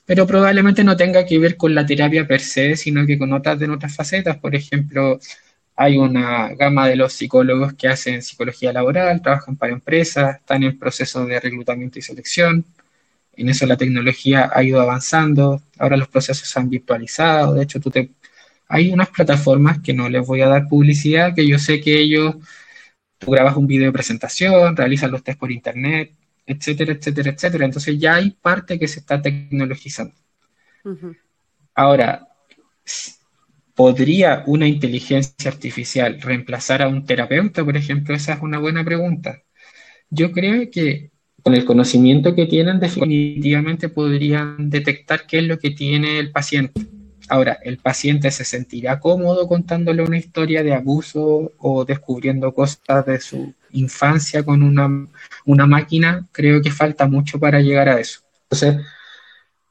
[0.07, 3.59] pero probablemente no tenga que ver con la terapia per se, sino que con otras
[3.59, 4.39] de nuestras facetas.
[4.39, 5.21] Por ejemplo,
[5.77, 10.79] hay una gama de los psicólogos que hacen psicología laboral, trabajan para empresas, están en
[10.79, 12.65] proceso de reclutamiento y selección.
[13.37, 17.81] En eso la tecnología ha ido avanzando, ahora los procesos se han virtualizado, de hecho
[17.81, 18.11] tú te...
[18.69, 22.37] hay unas plataformas que no les voy a dar publicidad, que yo sé que ellos
[23.19, 26.13] tú grabas un video de presentación, realizas los test por internet,
[26.47, 27.65] etcétera, etcétera, etcétera.
[27.65, 30.15] Entonces ya hay parte que se está tecnologizando.
[31.75, 32.29] Ahora,
[33.75, 38.15] ¿podría una inteligencia artificial reemplazar a un terapeuta, por ejemplo?
[38.15, 39.43] Esa es una buena pregunta.
[40.11, 41.11] Yo creo que
[41.43, 46.81] con el conocimiento que tienen, definitivamente podrían detectar qué es lo que tiene el paciente.
[47.29, 53.21] Ahora, ¿el paciente se sentirá cómodo contándole una historia de abuso o descubriendo cosas de
[53.21, 56.27] su infancia con una, máquina?
[56.33, 58.21] Creo que falta mucho para llegar a eso.
[58.45, 58.87] Entonces,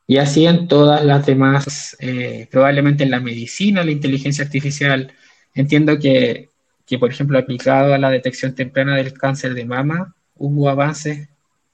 [0.05, 5.11] y así en todas las demás, eh, probablemente en la medicina, la inteligencia artificial,
[5.53, 6.49] entiendo que,
[6.85, 11.27] que, por ejemplo, aplicado a la detección temprana del cáncer de mama, hubo avances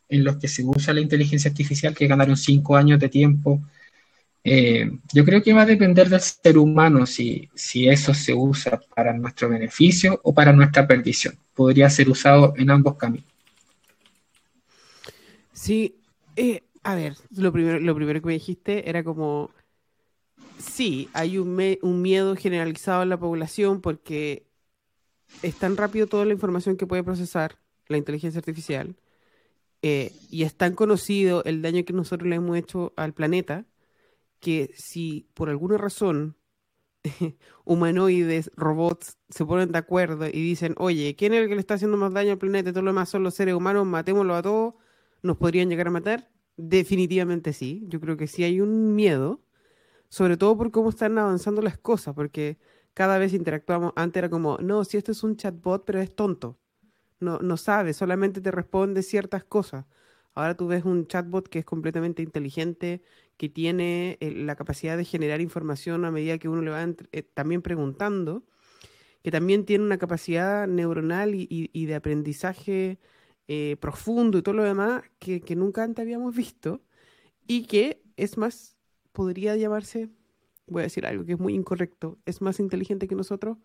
[0.10, 3.62] en los que se usa la inteligencia artificial que ganaron cinco años de tiempo
[4.44, 8.82] eh, yo creo que va a depender del ser humano si, si eso se usa
[8.94, 11.38] para nuestro beneficio o para nuestra perdición.
[11.54, 13.28] Podría ser usado en ambos caminos.
[15.54, 15.96] Sí,
[16.36, 19.52] eh, a ver, lo primero, lo primero que me dijiste era como,
[20.58, 24.46] sí, hay un, un miedo generalizado en la población porque
[25.42, 27.58] es tan rápido toda la información que puede procesar
[27.88, 28.96] la inteligencia artificial
[29.82, 33.66] eh, y es tan conocido el daño que nosotros le hemos hecho al planeta
[34.44, 36.38] que si por alguna razón
[37.66, 41.76] humanoides, robots, se ponen de acuerdo y dicen, oye, ¿quién es el que le está
[41.76, 42.72] haciendo más daño al planeta?
[42.74, 44.76] Todo lo demás son los seres humanos, matémoslo a todos,
[45.22, 46.30] ¿nos podrían llegar a matar?
[46.58, 49.42] Definitivamente sí, yo creo que sí hay un miedo,
[50.10, 52.60] sobre todo por cómo están avanzando las cosas, porque
[52.94, 56.60] cada vez interactuamos, antes era como, no, si esto es un chatbot, pero es tonto,
[57.20, 59.86] no, no sabe, solamente te responde ciertas cosas.
[60.36, 63.04] Ahora tú ves un chatbot que es completamente inteligente,
[63.38, 67.24] que tiene eh, la capacidad de generar información a medida que uno le va eh,
[67.24, 68.44] también preguntando,
[69.24, 73.00] que también tiene una capacidad neuronal y, de aprendizaje
[73.48, 76.82] eh, profundo y todo lo demás que, nunca antes habíamos visto
[77.48, 78.78] y que es más,
[79.14, 80.10] podría llamarse,
[80.68, 83.58] voy a decir algo que es muy incorrecto, es más inteligente que nosotros.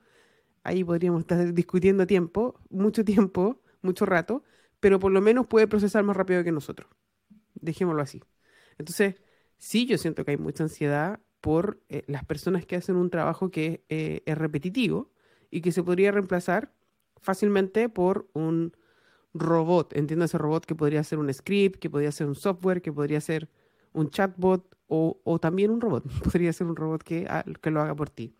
[0.62, 4.43] Ahí podríamos estar discutiendo tiempo, mucho tiempo, mucho rato,
[4.81, 6.89] pero por lo menos puede procesar más rápido que nosotros.
[7.55, 8.23] Dejémoslo así.
[8.78, 9.16] Entonces,
[9.59, 13.51] sí, yo siento que hay mucha ansiedad por eh, las personas que hacen un trabajo
[13.51, 15.10] que eh, es repetitivo
[15.51, 16.72] y que se podría reemplazar
[17.20, 18.76] fácilmente por un
[19.35, 19.97] robot.
[19.97, 23.20] Entiendo ese robot que podría ser un script, que podría ser un software, que podría
[23.20, 23.48] ser
[23.93, 26.05] un chatbot o, también un robot.
[26.24, 27.28] Podría ser un robot que,
[27.60, 28.35] que lo haga por ti.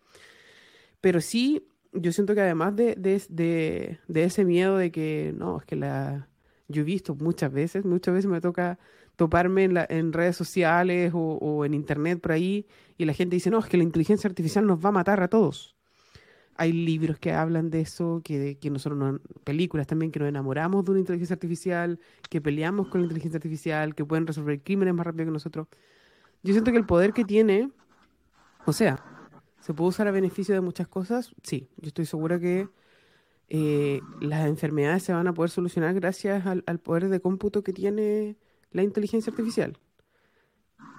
[0.99, 5.65] Pero sí, yo siento que además de, de, de, ese miedo de que, no, es
[5.65, 6.27] que la...
[6.67, 8.77] Yo he visto muchas veces, muchas veces me toca
[9.19, 12.65] toparme en, la, en redes sociales o, en internet por ahí
[12.97, 15.27] y la gente dice, no, es que la inteligencia artificial nos va a matar a
[15.27, 15.75] todos.
[16.55, 20.91] Hay libros que hablan de eso, que, que nosotros, películas también, que nos enamoramos de
[20.91, 25.25] una inteligencia artificial, que peleamos con la inteligencia artificial, que pueden resolver crímenes más rápido
[25.25, 25.67] que nosotros.
[26.41, 27.69] Yo siento que el poder que tiene,
[28.65, 29.03] o sea,
[29.61, 31.33] ¿Se puede usar a beneficio de muchas cosas?
[31.43, 32.69] Sí, yo estoy segura que
[33.49, 38.37] eh, las enfermedades se van a poder solucionar gracias al, poder de cómputo que tiene
[38.71, 39.77] la inteligencia artificial.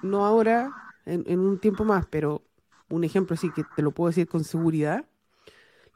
[0.03, 0.73] No ahora,
[1.07, 2.43] en, un tiempo más, pero
[2.89, 5.07] un ejemplo sí que te lo puedo decir con seguridad.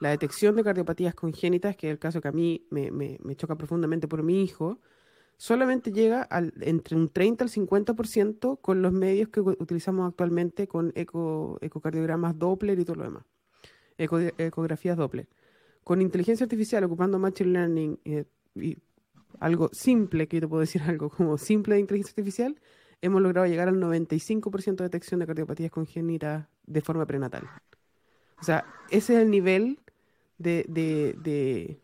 [0.00, 4.08] La detección de cardiopatías congénitas, que es el caso que a mí me, choca profundamente
[4.08, 4.80] por mi hijo,
[5.36, 6.28] solamente llega
[6.60, 12.78] entre un 30 al 50% con los medios que utilizamos actualmente con eco, ecocardiogramas Doppler
[12.78, 13.24] y todo lo demás,
[13.96, 15.28] ecografías Doppler.
[15.82, 18.24] Con inteligencia artificial, ocupando Machine Learning eh,
[18.54, 18.78] y
[19.40, 22.60] algo simple, que yo te puedo decir algo como simple de inteligencia artificial,
[23.02, 27.48] hemos logrado llegar al 95% de detección de cardiopatías congénitas de forma prenatal.
[28.40, 29.78] O sea, ese es el nivel
[30.38, 31.78] de, de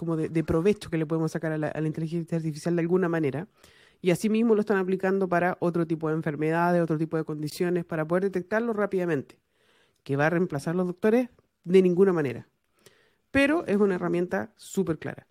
[0.00, 3.48] como de, provecho que le podemos sacar a la, inteligencia artificial de alguna manera.
[4.00, 8.08] Y asimismo lo están aplicando para otro tipo de enfermedades, otro tipo de condiciones, para
[8.08, 9.38] poder detectarlo rápidamente.
[10.02, 11.28] ¿Que va a reemplazar a los doctores?
[11.64, 12.48] De ninguna manera.
[13.30, 15.26] Pero es una herramienta súper clara.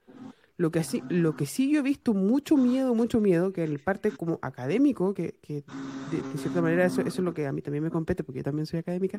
[0.60, 3.80] Lo que, sí, lo que sí yo he visto mucho miedo, mucho miedo, que en
[3.80, 5.64] parte como académico, que, de,
[6.36, 8.65] cierta manera eso, eso, es lo que a mí también me compete, porque yo también
[8.65, 9.18] soy académica,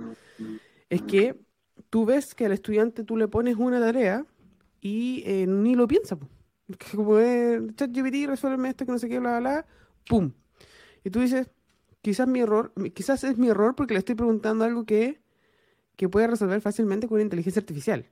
[0.91, 1.41] es que
[1.89, 4.27] tú ves que al estudiante tú le pones una tarea
[4.83, 6.19] y eh, ni lo piensa.
[6.95, 9.67] Como es ChatGPT, resuelve esto, que no sé qué, bla, bla, bla,
[10.07, 10.33] pum.
[11.05, 11.49] Y tú dices,
[12.03, 15.23] quizás mi error, quizás es mi error porque le estoy preguntando algo que,
[15.97, 18.11] que puede resolver fácilmente con una inteligencia artificial.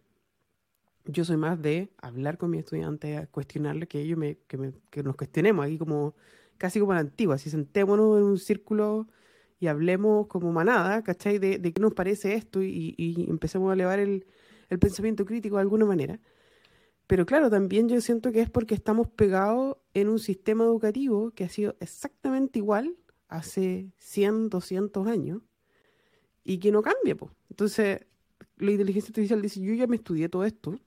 [1.10, 4.72] Yo soy más de hablar con mi estudiante, a cuestionarle que ellos me, que, me,
[4.90, 6.14] que nos cuestionemos aquí como
[6.58, 9.08] casi como la antigua, así sentémonos en un círculo
[9.58, 11.38] y hablemos como manada, ¿cachai?
[11.38, 14.26] De, qué nos parece esto y, y empecemos a elevar el,
[14.68, 16.20] el pensamiento crítico de alguna manera.
[17.06, 21.44] Pero claro, también yo siento que es porque estamos pegados en un sistema educativo que
[21.44, 22.96] ha sido exactamente igual
[23.28, 25.40] hace 100, 200 años
[26.44, 27.16] y que no cambia.
[27.16, 27.32] pues.
[27.50, 28.06] Entonces,
[28.58, 30.78] la inteligencia artificial dice, yo ya me estudié todo esto,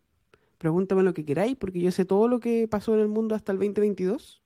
[0.62, 3.52] pregúntame lo que queráis, porque yo sé todo lo que pasó en el mundo hasta
[3.52, 4.44] el 2022.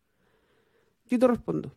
[1.09, 1.75] Yo te respondo.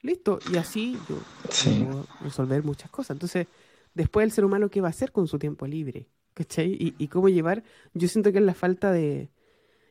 [0.00, 0.38] Listo.
[0.52, 1.16] Y así yo
[1.64, 3.16] puedo resolver muchas cosas.
[3.16, 3.48] Entonces,
[3.94, 6.06] después el ser humano, ¿qué va a hacer con su tiempo libre?
[6.34, 6.94] ¿Cachai?
[6.96, 7.64] Y, cómo llevar.
[7.94, 9.28] Yo siento que es la falta de.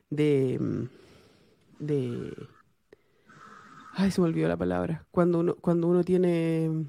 [0.09, 0.57] de.
[0.57, 0.83] Mm,
[1.79, 2.33] de.
[3.95, 5.05] Ay, se me olvidó la palabra.
[5.11, 6.85] Cuando uno, cuando uno tiene.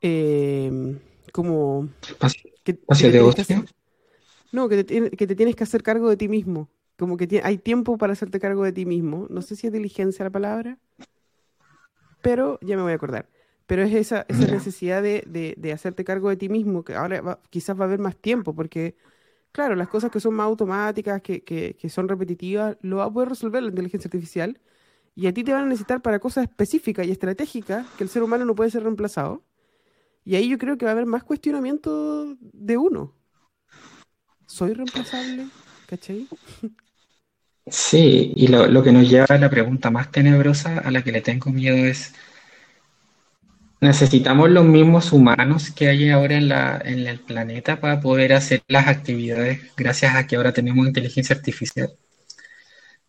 [0.00, 0.98] Eh,
[1.32, 1.90] como.
[2.64, 3.20] Que, de
[4.52, 6.68] no, que te, que te tienes que hacer cargo de ti mismo.
[6.96, 9.26] Como que hay tiempo para hacerte cargo de ti mismo.
[9.30, 10.78] No sé si es diligencia la palabra,
[12.22, 13.28] pero ya me voy a acordar
[13.68, 17.78] pero es esa, esa necesidad de, de, hacerte cargo de ti mismo, que ahora quizás
[17.78, 18.96] va a haber más tiempo, porque,
[19.52, 23.12] claro, las cosas que son más automáticas, que, que, que, son repetitivas, lo va a
[23.12, 24.58] poder resolver la inteligencia artificial,
[25.14, 28.22] y a ti te van a necesitar para cosas específicas y estratégicas que el ser
[28.22, 29.42] humano no puede ser reemplazado.
[30.24, 33.12] Y ahí yo creo que va a haber más cuestionamiento de uno.
[34.48, 35.46] ¿Soy reemplazable?
[35.86, 36.28] ¿Cachai?
[37.70, 41.12] Sí, y lo, lo que nos lleva a la pregunta más tenebrosa a la que
[41.12, 42.12] le tengo miedo es
[43.80, 48.62] Necesitamos los mismos humanos que hay ahora en, la, en el planeta para poder hacer
[48.68, 51.90] las actividades gracias a que ahora tenemos inteligencia artificial.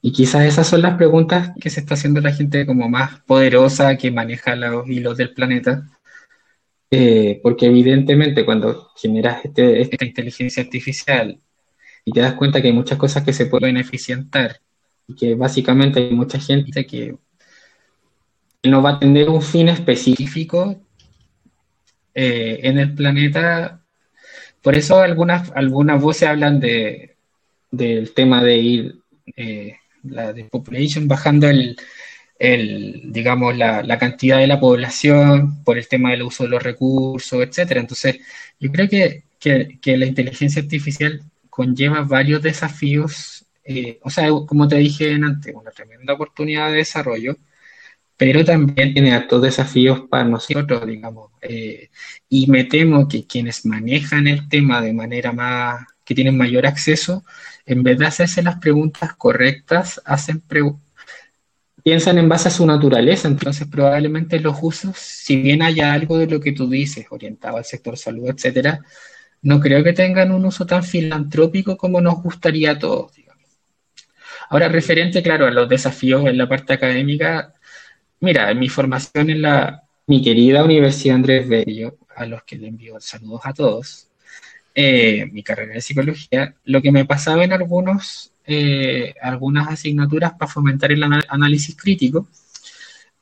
[0.02, 3.98] Y quizás esas son las preguntas que se está haciendo la gente como más poderosa
[3.98, 5.84] que maneja los hilos del planeta.
[6.92, 11.40] Eh, porque evidentemente cuando generas este, esta inteligencia artificial
[12.04, 14.60] y te das cuenta que hay muchas cosas que se pueden eficientar
[15.08, 17.16] y que básicamente hay mucha gente que
[18.64, 20.82] no va a tener un fin específico
[22.16, 23.84] eh, en el planeta.
[24.62, 27.18] Por eso algunas, algunas voces hablan de,
[27.72, 28.96] del tema de ir,
[29.36, 31.78] eh, la de population, bajando el,
[32.40, 37.82] digamos, la, cantidad de la población por el tema del uso de los recursos, etcétera.
[37.82, 38.20] Entonces,
[38.60, 39.24] yo creo que,
[39.98, 46.14] la inteligencia artificial conlleva varios desafíos, eh, o sea, como te dije antes, una tremenda
[46.14, 47.38] oportunidad de desarrollo,
[48.18, 51.32] pero también tiene altos desafíos para nosotros, digamos.
[51.42, 51.90] Eh,
[52.30, 57.24] y me temo que quienes manejan el tema de manera más, que tienen mayor acceso,
[57.66, 60.42] en vez de hacerse las preguntas correctas, hacen
[61.84, 66.28] piensan en base a su naturaleza, entonces probablemente los usos, si bien haya algo de
[66.28, 68.82] lo que tú dices, orientado al sector salud, etcétera,
[69.42, 73.46] no creo que tengan un uso tan filantrópico como nos gustaría a todos, digamos.
[74.50, 77.54] Ahora, referente, claro, a los desafíos en la parte académica,
[78.22, 83.00] Mira, mi formación en la, mi querida Universidad Andrés Bello, a los que le envío
[83.00, 84.10] saludos a todos,
[84.76, 90.52] eh, mi carrera de psicología, lo que me pasaba en algunos, eh, algunas asignaturas para
[90.52, 92.28] fomentar el análisis crítico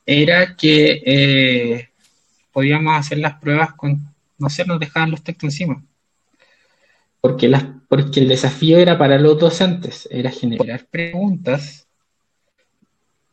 [0.06, 1.88] era que eh,
[2.50, 5.84] podíamos hacer las pruebas con, no sé, nos dejaban los textos encima.
[7.20, 11.86] Porque, las, porque el desafío era para los docentes, era generar preguntas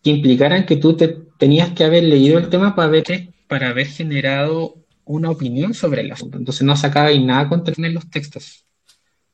[0.04, 1.08] que implicaran que tú te
[1.38, 6.12] tenías que haber leído el tema para, ver, para haber generado una opinión sobre el
[6.12, 6.38] asunto.
[6.38, 8.65] Entonces no sacabais nada con tener los textos,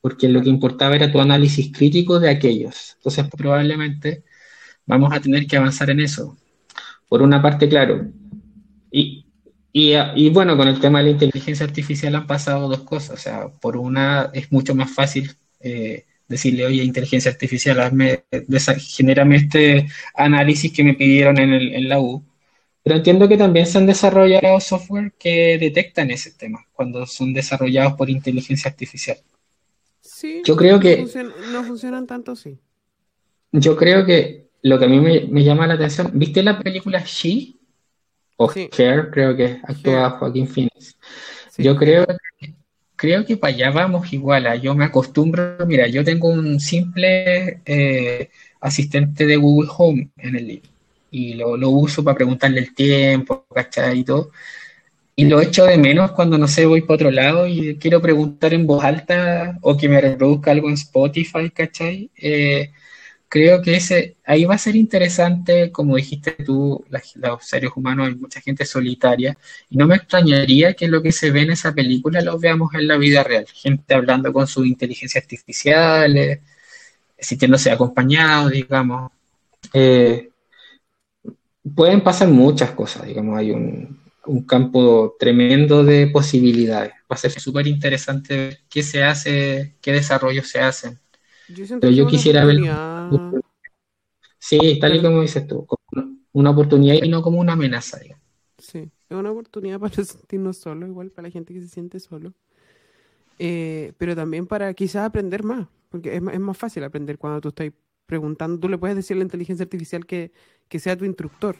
[0.01, 2.95] porque lo que importaba era tu análisis crítico de aquellos.
[2.97, 4.23] Entonces probablemente
[4.85, 6.37] vamos a tener que avanzar en eso.
[7.07, 8.07] Por una parte, claro.
[8.91, 9.25] Y,
[9.73, 13.11] y, bueno, con el tema de la inteligencia artificial han pasado dos cosas.
[13.11, 18.23] O sea, por una es mucho más fácil eh, decirle, oye, inteligencia artificial, hazme,
[18.79, 22.23] genérame este análisis que me pidieron en, el, en la U.
[22.83, 27.93] Pero entiendo que también se han desarrollado software que detectan ese tema cuando son desarrollados
[27.93, 29.17] por inteligencia artificial.
[30.21, 31.03] Sí, yo creo que...
[31.51, 32.59] no funcionan tanto, sí.
[33.51, 37.55] Yo creo que lo que a mí me, llama la atención, ¿viste la película She?
[38.37, 40.95] O Care, creo que actúa Joaquín Phoenix.
[41.57, 42.53] Yo creo que
[42.95, 44.45] creo que para allá vamos igual.
[44.45, 44.55] ¿ah?
[44.55, 48.29] Yo me acostumbro, mira, yo tengo un simple eh,
[48.59, 50.69] asistente de Google Home en el libro
[51.09, 53.99] y lo, uso para preguntarle el tiempo, ¿cachai?
[53.99, 54.29] Y todo.
[55.15, 58.53] Y lo echo de menos cuando, no sé, voy para otro lado y quiero preguntar
[58.53, 62.09] en voz alta o que me reproduzca algo en Spotify, ¿cachai?
[62.15, 62.71] Eh,
[63.31, 68.15] creo que ese, ahí va a ser interesante, como dijiste tú, los seres humanos, hay
[68.15, 69.37] mucha gente solitaria,
[69.69, 72.87] y no me extrañaría que lo que se ve en esa película lo veamos en
[72.87, 76.41] la vida real, gente hablando con su inteligencia artificial, eh,
[77.19, 79.11] sintiéndose acompañado, digamos.
[79.73, 80.29] Eh,
[81.75, 84.00] pueden pasar muchas cosas, digamos, hay un,
[84.31, 86.91] un campo tremendo de posibilidades.
[87.11, 90.99] Va a ser súper interesante ver qué se hace, qué desarrollos se hacen.
[91.79, 92.57] Pero yo quisiera ver...
[94.39, 95.67] Sí, tal y como dices tú,
[96.31, 97.99] una oportunidad y no como una amenaza.
[98.57, 102.33] Sí, es una oportunidad para sentirnos solos, igual para la gente que se siente solo.
[103.37, 107.49] Eh, pero también para quizás aprender más, porque es, es, más fácil aprender cuando tú
[107.49, 107.71] estás
[108.05, 110.31] preguntando, tú le puedes decir a la inteligencia artificial que,
[110.67, 111.57] que sea tu instructor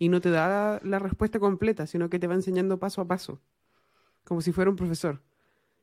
[0.00, 3.38] y no te da la respuesta completa, sino que te va enseñando paso a paso,
[4.24, 5.20] como si fuera un profesor,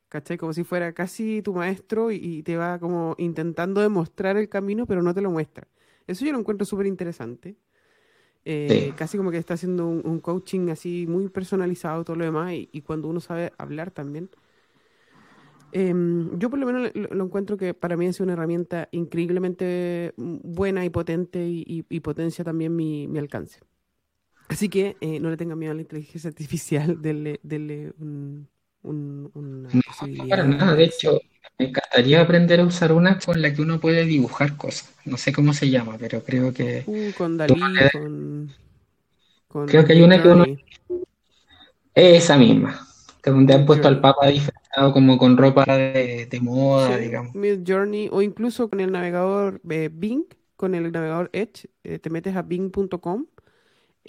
[0.09, 0.37] ¿cachai?
[0.37, 5.03] Como si fuera casi tu maestro y, te va como intentando demostrar el camino, pero
[5.03, 5.67] no te lo muestra.
[6.07, 7.57] Eso yo lo encuentro súper interesante.
[8.43, 12.81] Eh, casi como que está haciendo un, coaching así muy personalizado, todo lo demás, y,
[12.81, 14.31] cuando uno sabe hablar también.
[15.73, 20.85] Em, yo por lo menos lo, encuentro que para mí es una herramienta increíblemente buena
[20.85, 23.59] y potente y, potencia también mi alcance.
[24.47, 28.47] Así que eh, no le tengan miedo a la inteligencia artificial, denle, un,
[28.83, 31.19] un, una no, para nada, de hecho,
[31.59, 34.93] me encantaría aprender a usar una con la que uno puede dibujar cosas.
[35.05, 36.83] No sé cómo se llama, pero creo que...
[36.85, 37.59] Uh, con Dalí,
[37.91, 40.45] con, Creo que hay una que uno...
[41.93, 42.87] Esa misma,
[43.23, 47.33] que donde han puesto al Papa disfrazado como con ropa de, moda, digamos.
[47.33, 50.25] Mid Journey, o incluso con el navegador eh, Bing,
[50.55, 53.25] con el navegador Edge, eh, te metes a bing.com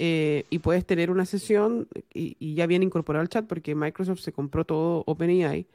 [0.01, 4.33] eh, y puedes tener una sesión y, ya viene incorporado al chat porque Microsoft se
[4.33, 5.66] compró todo OpenAI,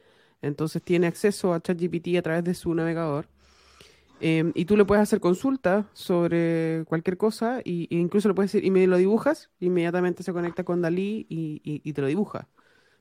[0.41, 3.27] entonces tiene acceso a ChatGPT a través de su navegador.
[4.21, 8.51] Em, y tú le puedes hacer consultas sobre cualquier cosa y, e incluso le puedes
[8.53, 12.47] decir, y me lo dibujas, inmediatamente se conecta con Dalí y, y, te lo dibuja.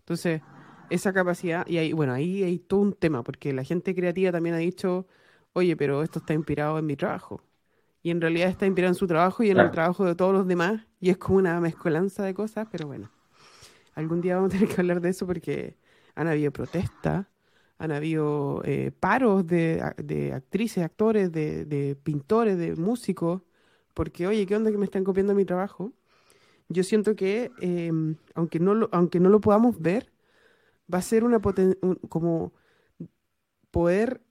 [0.00, 0.42] Entonces,
[0.90, 4.56] esa capacidad, y ahí, bueno, ahí hay todo un tema, porque la gente creativa también
[4.56, 5.06] ha dicho,
[5.52, 7.42] oye, pero esto está inspirado en mi trabajo
[8.02, 10.46] y en realidad está inspirado en su trabajo y en el trabajo de todos los
[10.46, 13.10] demás y es como una mezcolanza de cosas, pero bueno,
[13.94, 15.76] algún día vamos a tener que hablar de eso porque
[16.14, 17.26] han habido protestas,
[17.78, 23.42] han habido eh, paros de, de, actrices, actores, de, de, pintores, de músicos,
[23.94, 25.92] porque oye, ¿qué onda que me están copiando mi trabajo?
[26.68, 30.12] Yo siento que em, aunque, no lo, aunque no lo podamos ver,
[30.92, 31.40] va a ser una
[32.08, 32.52] como
[33.70, 34.22] poder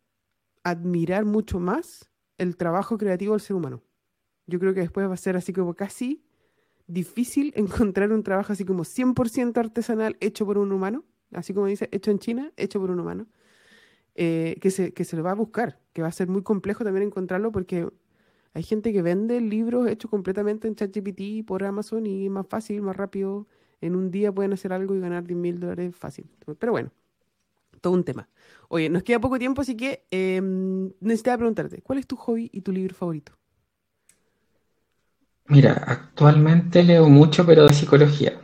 [0.64, 3.81] admirar mucho más el trabajo creativo del ser humano.
[4.47, 6.23] Yo creo que después va a ser así como casi
[6.87, 11.89] difícil encontrar un trabajo así como 100% artesanal hecho por un humano, así como dice,
[11.91, 13.27] hecho en China, hecho por un humano,
[14.15, 16.83] eh, que, se, que se lo va a buscar, que va a ser muy complejo
[16.83, 17.87] también encontrarlo porque
[18.53, 22.95] hay gente que vende libros hechos completamente en ChatGPT por Amazon y más fácil, más
[22.95, 23.47] rápido.
[23.79, 26.29] En un día pueden hacer algo y ganar 10 mil dólares fácil.
[26.59, 26.91] Pero bueno,
[27.81, 28.29] todo un tema.
[28.69, 30.39] Oye, nos queda poco tiempo, así que eh,
[31.01, 33.33] necesitaba preguntarte, ¿cuál es tu hobby y tu libro favorito?
[35.47, 38.39] Mira, actualmente leo mucho, pero de psicología.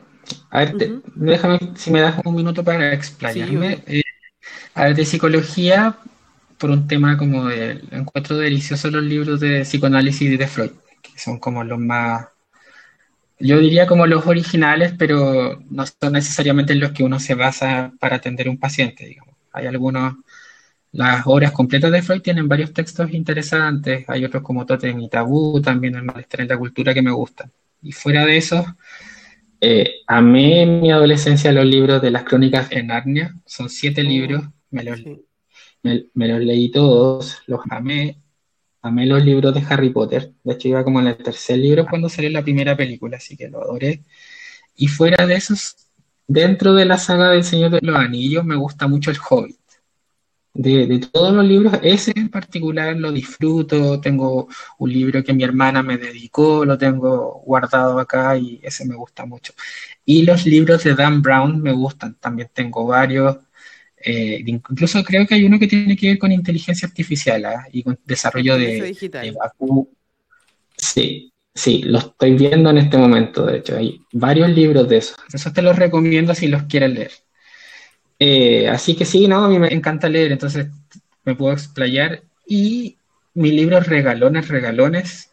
[0.49, 3.83] A ver, déjame si me das un minuto para explayarme.
[3.87, 4.03] Eh,
[4.73, 5.97] a ver, de psicología,
[6.57, 11.39] por un tema como de, encuentro delicioso los libros de psicoanálisis de Freud, que son
[11.39, 12.27] como los más,
[13.39, 18.17] yo diría como los originales, pero no son necesariamente los que uno se basa para
[18.17, 19.26] atender a un paciente, digamos.
[19.57, 20.15] Hay algunos,
[20.91, 25.61] las obras completas de Freud tienen varios textos interesantes, hay otros como Totem y Tabú,
[25.61, 27.51] también el malestar en la cultura que me gustan.
[27.81, 28.65] Y fuera de eso,
[29.59, 34.03] eh, amé en mi adolescencia los libros de las crónicas de Narnia, son siete oh,
[34.03, 34.99] libros, me los,
[35.81, 38.21] me, los leí todos, los amé,
[38.81, 42.07] amé los libros de Harry Potter, de hecho iba como en el tercer libro cuando
[42.09, 44.03] salió la primera película, así que lo adoré.
[44.75, 45.86] Y fuera de esos,
[46.27, 49.57] Dentro de la saga del Señor de los Anillos me gusta mucho el Hobbit.
[50.53, 54.01] De, todos los libros, ese en particular lo disfruto.
[54.01, 54.47] Tengo
[54.79, 59.25] un libro que mi hermana me dedicó, lo tengo guardado acá y ese me gusta
[59.25, 59.53] mucho.
[60.03, 63.37] Y los libros de Dan Brown me gustan, también tengo varios.
[63.97, 67.67] Eh, incluso creo que hay uno que tiene que ver con inteligencia artificial ¿ah?
[67.71, 69.35] y con desarrollo de, de
[70.75, 75.15] Sí, Sí, lo estoy viendo en este momento, de hecho, hay varios libros de eso.
[75.33, 77.11] Eso te los recomiendo si los quieres leer.
[78.19, 80.67] Eh, así que sí, no, a mí me encanta leer, entonces
[81.23, 82.21] me puedo explayar.
[82.45, 82.97] Y
[83.33, 85.31] mi libro Regalones, Regalones,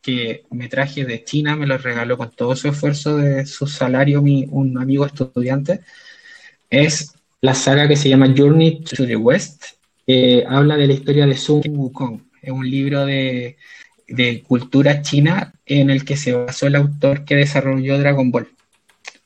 [0.00, 4.22] que me traje de China, me lo regaló con todo su esfuerzo de su salario
[4.22, 5.80] mi, un amigo estudiante,
[6.70, 7.12] es
[7.42, 9.64] la saga que se llama Journey to the West,
[10.06, 12.30] que habla de la historia de Sun Wukong.
[12.40, 13.58] Es un libro de
[14.10, 18.48] de cultura china en el que se basó el autor que desarrolló Dragon Ball.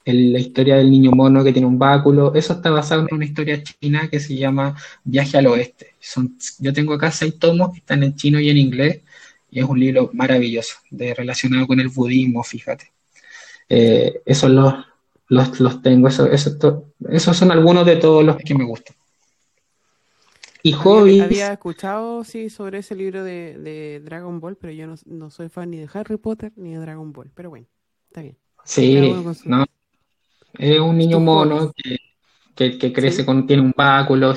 [0.04, 3.62] la historia del niño mono que tiene un báculo, eso está basado en una historia
[3.62, 5.94] china que se llama Viaje al Oeste.
[6.58, 9.00] Yo tengo acá seis tomos que están en chino y en inglés,
[9.50, 12.92] y es un libro maravilloso, de, relacionado con el budismo, fíjate.
[13.68, 14.74] Eh, esos los,
[15.28, 16.08] los, tengo.
[16.08, 18.94] Eso, eso, esos son algunos de todos los que me gustan.
[20.66, 21.22] Y hobbies.
[21.22, 25.50] Había, escuchado, sí, sobre ese libro de, de Dragon Ball, pero yo no, no, soy
[25.50, 27.30] fan ni de Harry Potter ni de Dragon Ball.
[27.34, 27.66] Pero bueno,
[28.08, 28.38] está bien.
[28.64, 29.12] Sí,
[29.44, 29.66] no.
[30.54, 31.70] Es un niño mono
[32.56, 34.34] que, que, crece con, tiene un báculo.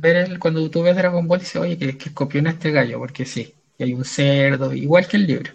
[0.00, 3.24] ver cuando tú ves Dragon Ball, dices, oye, que, que copió en este gallo, porque
[3.24, 5.52] sí, y hay un cerdo, igual que el libro.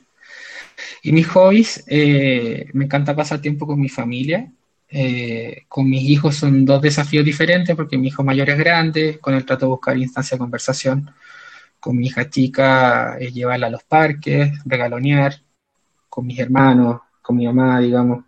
[1.01, 4.51] Y mis hobbies, eh, me encanta pasar tiempo con mi familia.
[4.95, 9.34] Eh, con mis hijos son dos desafíos diferentes porque mi hijo mayor es grande, con
[9.34, 11.10] él trato de buscar instancia de conversación.
[11.80, 15.41] Con mi hija chica es llevarla a los parques, regalonear,
[16.10, 18.26] con mis hermanos, con mi mamá, digamos.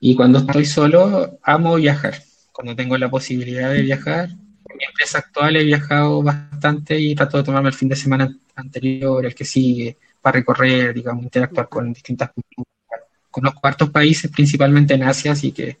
[0.00, 2.14] Y cuando estoy solo, amo viajar.
[2.52, 4.28] Cuando tengo la posibilidad de viajar,
[4.62, 8.28] con mi empresa actual he viajado bastante y trato de tomarme el fin de semana
[8.56, 12.77] anterior, el que sigue, para recorrer, digamos, interactuar con distintas culturas
[13.36, 15.78] los cuartos países, principalmente en Asia, así que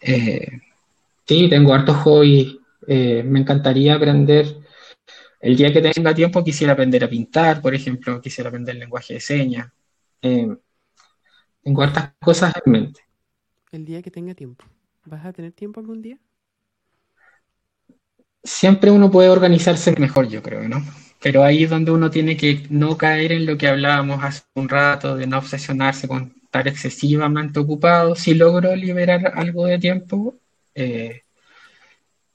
[0.00, 0.60] eh,
[1.26, 2.56] sí, tengo hartos hobbies.
[2.86, 4.58] Eh, me encantaría aprender.
[5.40, 9.20] El día que tenga tiempo quisiera aprender a pintar, por ejemplo, quisiera aprender lenguaje de
[9.20, 9.70] señas.
[10.22, 10.48] Eh,
[11.62, 13.00] tengo hartas cosas en mente.
[13.72, 14.64] El día que tenga tiempo.
[15.04, 16.18] ¿Vas a tener tiempo algún día?
[18.42, 20.82] Siempre uno puede organizarse mejor, yo creo, ¿no?
[21.20, 24.68] Pero ahí es donde uno tiene que no caer en lo que hablábamos hace un
[24.68, 28.14] rato, de no obsesionarse con estar excesivamente ocupado.
[28.14, 30.34] Si logro liberar algo de tiempo,
[30.74, 31.22] eh,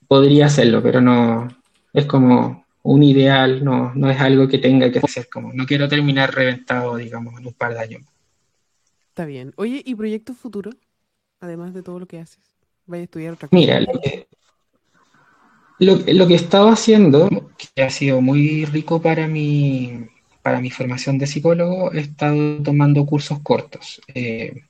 [0.07, 1.48] podría hacerlo, pero no
[1.93, 5.88] es como un ideal, no, no es algo que tenga que hacer, como no quiero
[5.88, 8.02] terminar reventado, digamos, en un par de años.
[9.10, 9.53] Está bien.
[9.57, 10.76] Oye, ¿y proyectos futuros?
[11.39, 12.43] Además de todo lo que haces.
[12.85, 13.60] ¿Vaya a estudiar otra cosa?
[13.60, 14.27] Mira, lo que,
[15.80, 20.07] lo, lo que estaba haciendo, que ha sido muy rico para mi,
[20.41, 24.01] para mi formación de psicólogo, he estado tomando cursos cortos.
[24.13, 24.63] Eh,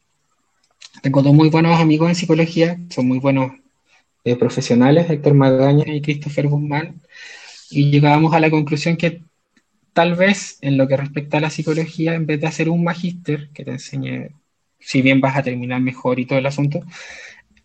[1.01, 3.51] tengo dos muy buenos amigos en psicología, son muy buenos
[4.23, 7.01] eh, profesionales, Héctor Magaña y Christopher Guzmán,
[7.69, 9.23] y llegábamos a la conclusión que
[9.93, 13.49] tal vez en lo que respecta a la psicología, en vez de hacer un magíster
[13.53, 14.29] que te enseñe,
[14.79, 16.81] si bien vas a terminar mejor y todo el asunto,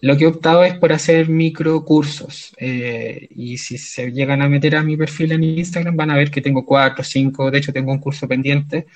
[0.01, 2.52] lo que he optado es por hacer microcursos.
[2.59, 6.31] Eh, y si se llegan a meter a mi perfil en Instagram, van a ver
[6.31, 8.86] que tengo cuatro, cinco, de hecho tengo un curso pendiente.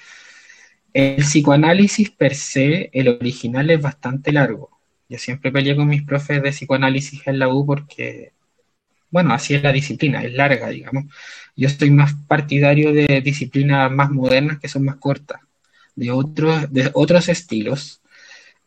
[0.93, 4.71] El psicoanálisis per se, el original es bastante largo.
[5.09, 8.33] Yo siempre peleé con mis profes de psicoanálisis en la U porque,
[9.11, 11.05] bueno, así es la disciplina, es larga, digamos.
[11.57, 15.41] Yo estoy más partidario de disciplinas más modernas que son más cortas,
[15.97, 18.00] de otros, de otros estilos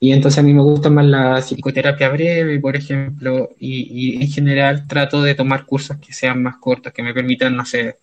[0.04, 4.86] y entonces a mí me gusta más la psicoterapia breve, por ejemplo, y, en general
[4.86, 8.00] trato de tomar cursos que sean más cortos, que me permitan, no sé,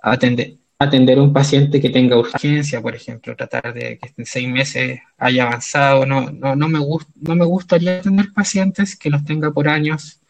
[0.00, 4.48] atender, atender a un paciente que tenga urgencia, por ejemplo, tratar de que en seis
[4.48, 6.06] meses haya avanzado.
[6.06, 10.20] No, no, no, me, no me gustaría tener pacientes que los tenga por años.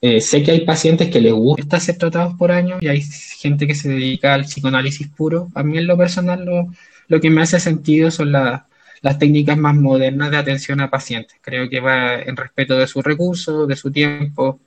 [0.00, 3.68] Eh, sé que hay pacientes que les gusta ser tratados por años y hay gente
[3.68, 5.50] que se dedica al psicoanálisis puro.
[5.54, 6.66] A mí en lo personal lo,
[7.06, 8.62] lo que me hace sentido son las
[9.04, 11.36] las técnicas más modernas de atención a pacientes.
[11.42, 14.60] Creo que va en respeto de sus recursos, de su tiempo.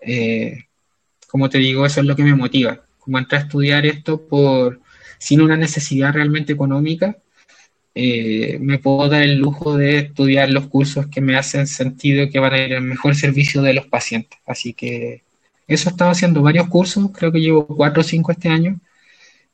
[0.00, 0.64] Eh,
[1.26, 2.84] como te digo, eso es lo que me motiva.
[2.98, 4.80] Como entré a estudiar esto por
[5.18, 7.16] sin una necesidad realmente económica,
[7.94, 12.38] eh, me puedo dar el lujo de estudiar los cursos que me hacen sentido que
[12.38, 14.38] van a ir al mejor servicio de los pacientes.
[14.44, 15.22] Así que
[15.66, 18.78] eso he estado haciendo varios cursos, creo que llevo cuatro o cinco este año.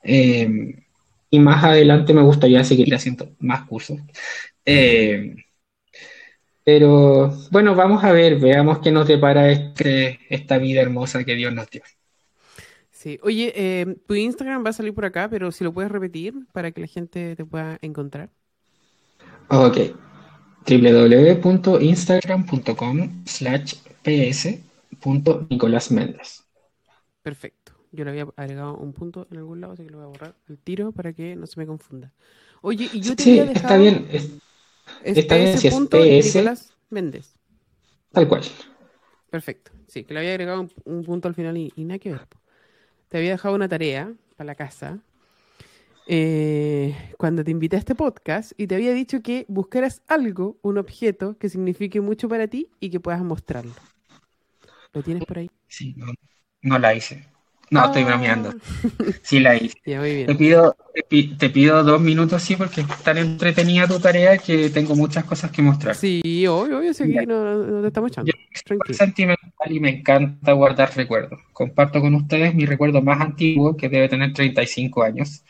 [0.03, 0.82] Eh,
[1.31, 3.98] y más adelante me gustaría seguir haciendo más cursos.
[4.65, 5.36] Eh,
[6.65, 11.55] pero bueno, vamos a ver, veamos qué nos depara este, esta vida hermosa que Dios
[11.55, 11.82] nos dio.
[12.90, 16.35] Sí, oye, eh, tu Instagram va a salir por acá, pero si lo puedes repetir
[16.53, 18.31] para que la gente te pueda encontrar.
[19.48, 19.78] Ok,
[20.66, 25.93] www.instagram.com slash ps.nicolás
[27.23, 27.56] Perfecto.
[27.97, 30.35] Yo le había agregado un punto en algún lado, así que lo voy a borrar
[30.48, 32.12] el tiro para que no se me confunda.
[32.60, 34.06] Oye, y yo te sí, está bien.
[35.02, 36.73] está bien si punto es PS.
[36.90, 37.35] Méndez.
[38.12, 38.43] Tal cual.
[39.31, 39.73] Perfecto.
[39.89, 42.27] Sí, que le había agregado un, punto al final y, nada que ver.
[43.09, 45.01] Te había dejado una tarea para la casa
[46.06, 50.78] eh, cuando te invité a este podcast y te había dicho que buscaras algo, un
[50.78, 53.74] objeto que signifique mucho para ti y que puedas mostrarlo.
[54.93, 55.51] ¿Lo tienes por ahí?
[55.66, 56.06] Sí, no,
[56.62, 57.27] no la hice.
[57.71, 58.07] No, estoy ah.
[58.07, 58.55] bromeando.
[59.23, 59.77] Sí la hice.
[59.85, 60.77] Te, pido,
[61.39, 65.51] te, pido dos minutos, sí, porque es tan entretenida tu tarea que tengo muchas cosas
[65.51, 65.97] que mostrar.
[65.97, 68.31] Sí, obvio, obvio, sí, no, no, te estamos echando.
[68.33, 71.41] Yo soy sentimental y me encanta guardar recuerdos.
[71.53, 75.43] Comparto con ustedes mi recuerdo más antiguo, que debe tener 35 años.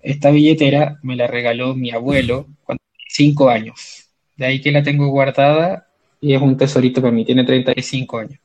[0.00, 4.08] Esta billetera me la regaló mi abuelo cuando tenía 5 años.
[4.36, 5.88] De ahí que la tengo guardada
[6.20, 8.40] y es un tesorito para mí, tiene 35 años.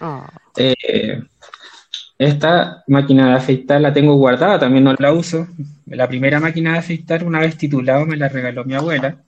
[0.00, 0.30] Ah.
[0.56, 1.20] Eh,
[2.20, 5.48] esta máquina de afeitar la tengo guardada, también no la uso.
[5.86, 9.24] La primera máquina de afeitar, una vez titulado, me la regaló mi abuela.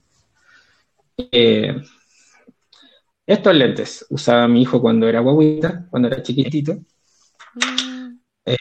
[1.16, 1.74] Eh,
[3.27, 6.77] estos lentes usaba mi hijo cuando era guaguita, cuando era chiquitito.
[8.44, 8.56] Eh.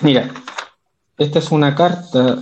[0.00, 0.30] Mira,
[1.18, 2.38] esta es una carta,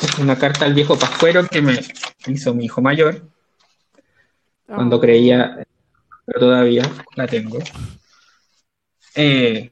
[0.00, 1.78] es una carta al viejo Pascuero que me
[2.26, 3.28] hizo mi hijo mayor
[4.64, 5.00] cuando Oh.
[5.00, 5.58] creía,
[6.24, 7.58] pero todavía la tengo.
[9.14, 9.70] Eh,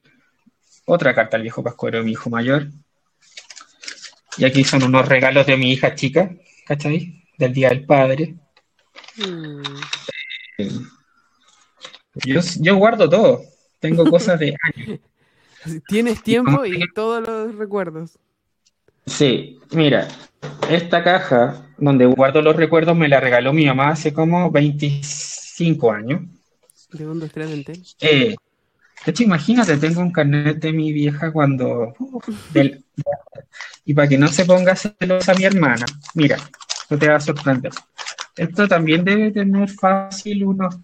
[0.85, 2.69] otra carta al viejo Pascuero de mi hijo mayor.
[4.37, 6.31] Y aquí son unos regalos de mi hija chica,
[6.67, 7.25] ¿cachai?
[7.37, 8.35] Del Día del Padre.
[9.17, 9.63] Mm.
[12.27, 13.43] Yo, yo guardo todo.
[13.79, 15.01] Tengo cosas de años.
[15.89, 18.19] Tienes tiempo y todos los recuerdos.
[19.07, 20.09] Sí, mira,
[20.69, 26.23] esta caja donde guardo los recuerdos me la regaló mi mamá hace como 25 años.
[26.93, 27.83] De tres, dentel.
[28.01, 28.37] Eh,
[29.05, 31.95] de hecho, imagínate, tengo un carnet de mi vieja cuando...
[32.53, 32.85] del-
[33.85, 37.73] y para que no se ponga celosa mi hermana, mira, esto te va a sorprender.
[38.37, 40.77] Esto también debe tener fácil unos...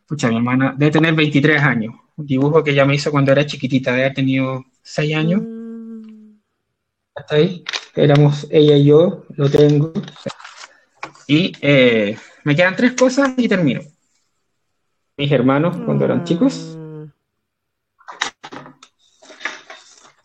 [0.00, 1.94] Escucha, mi hermana debe tener 23 años.
[2.16, 5.42] Un dibujo que ella me hizo cuando era chiquitita, debe haber tenido 6 años.
[5.42, 6.36] Mm.
[7.16, 7.64] hasta ahí.
[7.96, 9.92] Éramos ella y yo, lo tengo.
[11.26, 13.80] Y eh, me quedan tres cosas y termino.
[15.16, 16.84] Mis hermanos, cuando eran chicos, Mm.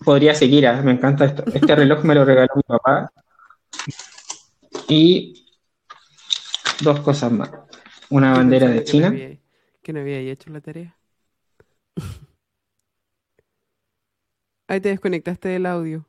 [0.09, 1.43] Podría seguir, ah, me encanta esto.
[1.53, 3.11] Este reloj me lo regaló mi papá.
[4.87, 5.45] Y
[6.81, 7.51] dos cosas más.
[8.09, 9.07] Una bandera de que no China.
[9.09, 9.37] había-
[9.83, 10.97] Que no había hecho la tarea.
[14.67, 16.07] Ahí te desconectaste del audio.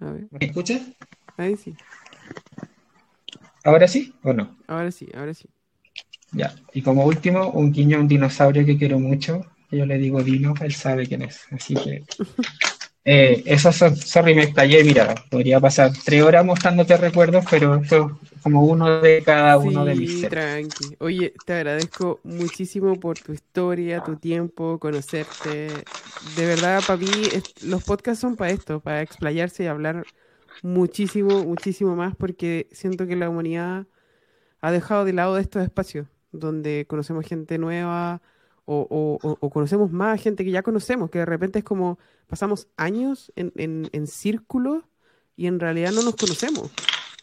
[0.00, 0.82] A ver, ¿Me escuchas?
[1.36, 1.76] ahí sí.
[3.62, 4.56] ¿Ahora sí o no?
[4.66, 5.48] Ahora sí, ahora sí.
[6.32, 6.52] Ya.
[6.74, 9.42] Y como último, un guiño a un dinosaurio que quiero mucho.
[9.70, 11.40] Yo le digo Dino, él sabe quién es.
[11.52, 12.04] Así que.
[13.04, 14.84] Eh, eso, so- sorry, me estallé.
[14.84, 18.00] Mira, podría pasar tres horas mostrándote recuerdos, pero fue
[18.42, 20.38] como uno de cada uno de mis Sí, seres.
[20.38, 20.96] tranqui.
[21.00, 25.88] Oye, te agradezco muchísimo por tu historia, tu tiempo, conocerte.
[26.20, 30.06] De verdad, para mí, es- los podcasts son para esto, para explayarse y hablar
[30.62, 33.86] muchísimo, muchísimo más, porque siento que la humanidad
[34.60, 38.22] ha dejado de lado estos espacios donde conocemos gente nueva
[38.70, 43.32] o, o- conocemos más gente que ya conocemos, que de repente es como pasamos años
[43.34, 44.84] en, en, círculos
[45.36, 46.70] y en realidad no nos conocemos.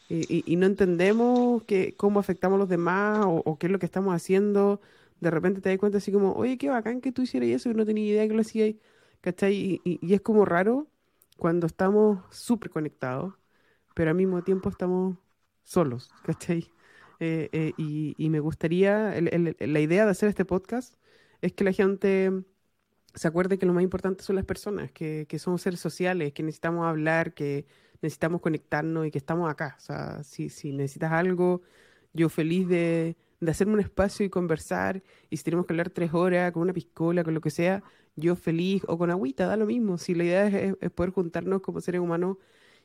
[0.10, 3.86] Y, y- no entendemos que, cómo afectamos a los demás o, qué es lo que
[3.86, 4.82] estamos haciendo.
[5.20, 7.76] De repente te das cuenta así como, oye, qué bacán que tú hicieras eso y
[7.76, 8.76] no tenía idea que lo hacías.
[9.50, 9.82] Y,
[10.14, 10.88] es como raro
[11.38, 13.34] cuando estamos súper conectados,
[13.94, 15.18] pero al mismo tiempo estamos
[15.64, 16.72] solos, ¿cachai?
[17.20, 19.14] Eh, eh, y, me gustaría,
[19.60, 20.96] la idea de hacer este podcast
[21.46, 22.32] es que la gente
[23.14, 26.44] se acuerde que lo más importante son las personas, que, que somos seres sociales, que
[26.44, 27.66] necesitamos hablar, que
[28.02, 29.76] necesitamos conectarnos y que estamos acá.
[29.78, 31.62] O sea, si, si necesitas algo,
[32.14, 35.04] yo feliz de, de hacerme un espacio y conversar.
[35.30, 37.84] Y si tenemos que hablar tres horas con una piscola, con lo que sea,
[38.16, 39.98] yo feliz o con agüita, da lo mismo.
[39.98, 42.38] Si la idea es, poder juntarnos como seres humanos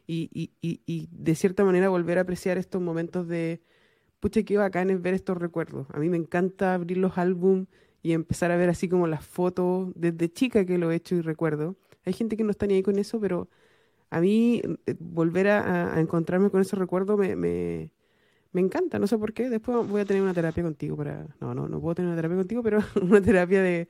[0.06, 3.62] y, y, y, y de cierta manera volver a apreciar estos momentos de,
[4.20, 5.86] pucha, qué bacán es ver estos recuerdos.
[5.92, 7.68] A mí me encanta abrir los álbumes
[8.02, 11.20] y empezar a ver así como las fotos desde chica que lo he hecho y
[11.22, 11.76] recuerdo.
[12.04, 13.48] Hay gente que no está ni ahí con eso, pero
[14.10, 17.92] a mí eh, volver a, encontrarme con ese recuerdo me, me,
[18.52, 19.48] me encanta, no sé por qué.
[19.50, 21.26] Después voy a tener una terapia contigo para...
[21.40, 23.88] No, no, no puedo tener una terapia contigo, pero una terapia de,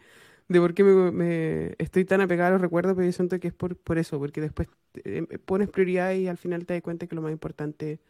[0.48, 3.54] de por qué me, estoy tan apegada a los recuerdos, pero yo siento que es
[3.54, 4.68] por, por eso, porque después
[5.04, 8.00] eh, pones prioridad y al final te das cuenta que lo más importante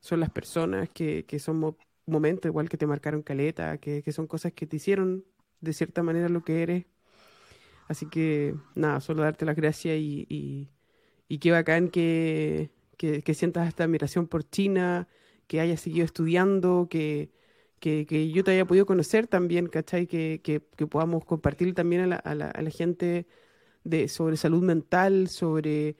[0.00, 1.76] son las personas, que, que son mo-
[2.06, 5.24] momentos igual que te marcaron caleta, que, que son cosas que te hicieron
[5.60, 6.86] de cierta manera lo que eres.
[7.88, 10.26] Así que nada, solo darte las gracias y,
[11.28, 15.08] y, qué bacán que, que, que sientas esta admiración por China,
[15.46, 17.30] que hayas seguido estudiando, que,
[17.80, 20.06] que, que yo te haya podido conocer también, ¿cachai?
[20.06, 20.60] Que
[20.90, 23.26] podamos compartir también a la, a la, a la gente
[23.84, 25.96] de, sobre salud mental, sobre,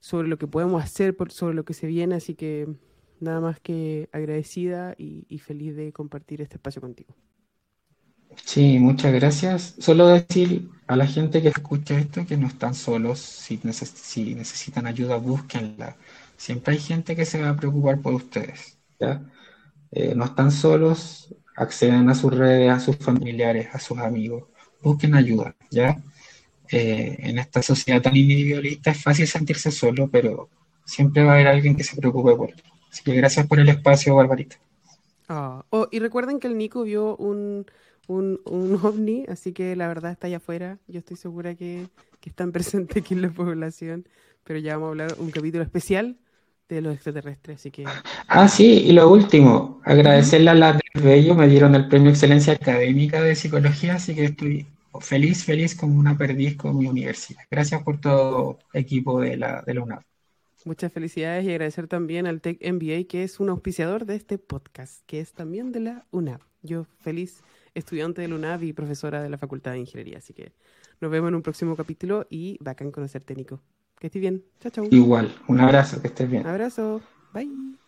[0.00, 2.14] sobre lo que podemos hacer, por, sobre lo que se viene.
[2.16, 2.68] Así que
[3.20, 7.14] nada más que agradecida y, y feliz de compartir este espacio contigo.
[8.36, 9.74] Sí, muchas gracias.
[9.78, 13.20] Solo decir a la gente que escucha esto que no están solos.
[13.20, 15.96] Si, neces- si necesitan ayuda, búsquenla.
[16.36, 19.22] Siempre hay gente que se va a preocupar por ustedes, ¿ya?
[19.92, 24.44] Eh, no están solos, acceden a sus redes, a sus familiares, a sus amigos.
[24.82, 26.02] Busquen ayuda, ¿ya?
[26.70, 30.50] Eh, en esta sociedad tan individualista es fácil sentirse solo, pero
[30.86, 32.62] siempre va a haber alguien que se preocupe por él.
[32.90, 34.56] Así que gracias por el espacio, Barbarita.
[35.28, 37.66] Ah, oh, y recuerden que el Nico vio un,
[38.12, 40.78] un, un, ovni, así que la verdad está allá afuera.
[40.86, 41.88] Yo estoy segura que,
[42.20, 44.06] que están presentes aquí en la población,
[44.44, 46.16] pero ya vamos a hablar un capítulo especial
[46.68, 47.84] de los extraterrestres, así que...
[48.28, 52.54] Ah, sí, y lo último, agradecerle a la de ellos, me dieron el premio Excelencia
[52.54, 54.66] Académica de Psicología, así que estoy
[55.00, 57.42] feliz, feliz como una perdiz con mi universidad.
[57.50, 60.02] Gracias por todo equipo de la, de la UNAV.
[60.64, 65.02] Muchas felicidades y agradecer también al Tech MBA, que es un auspiciador de este podcast,
[65.06, 66.40] que es también de la UNAV.
[66.62, 67.42] Yo feliz
[67.74, 70.52] estudiante de la UNAV y profesora de la Facultad de Ingeniería, así que
[71.00, 73.60] nos vemos en un próximo capítulo y bacán conocerte, Nico.
[73.98, 74.44] Que estés bien.
[74.60, 74.86] Chao, chao.
[74.90, 76.46] Igual, un abrazo, que estés bien.
[76.46, 77.00] Abrazo.
[77.32, 77.81] Bye.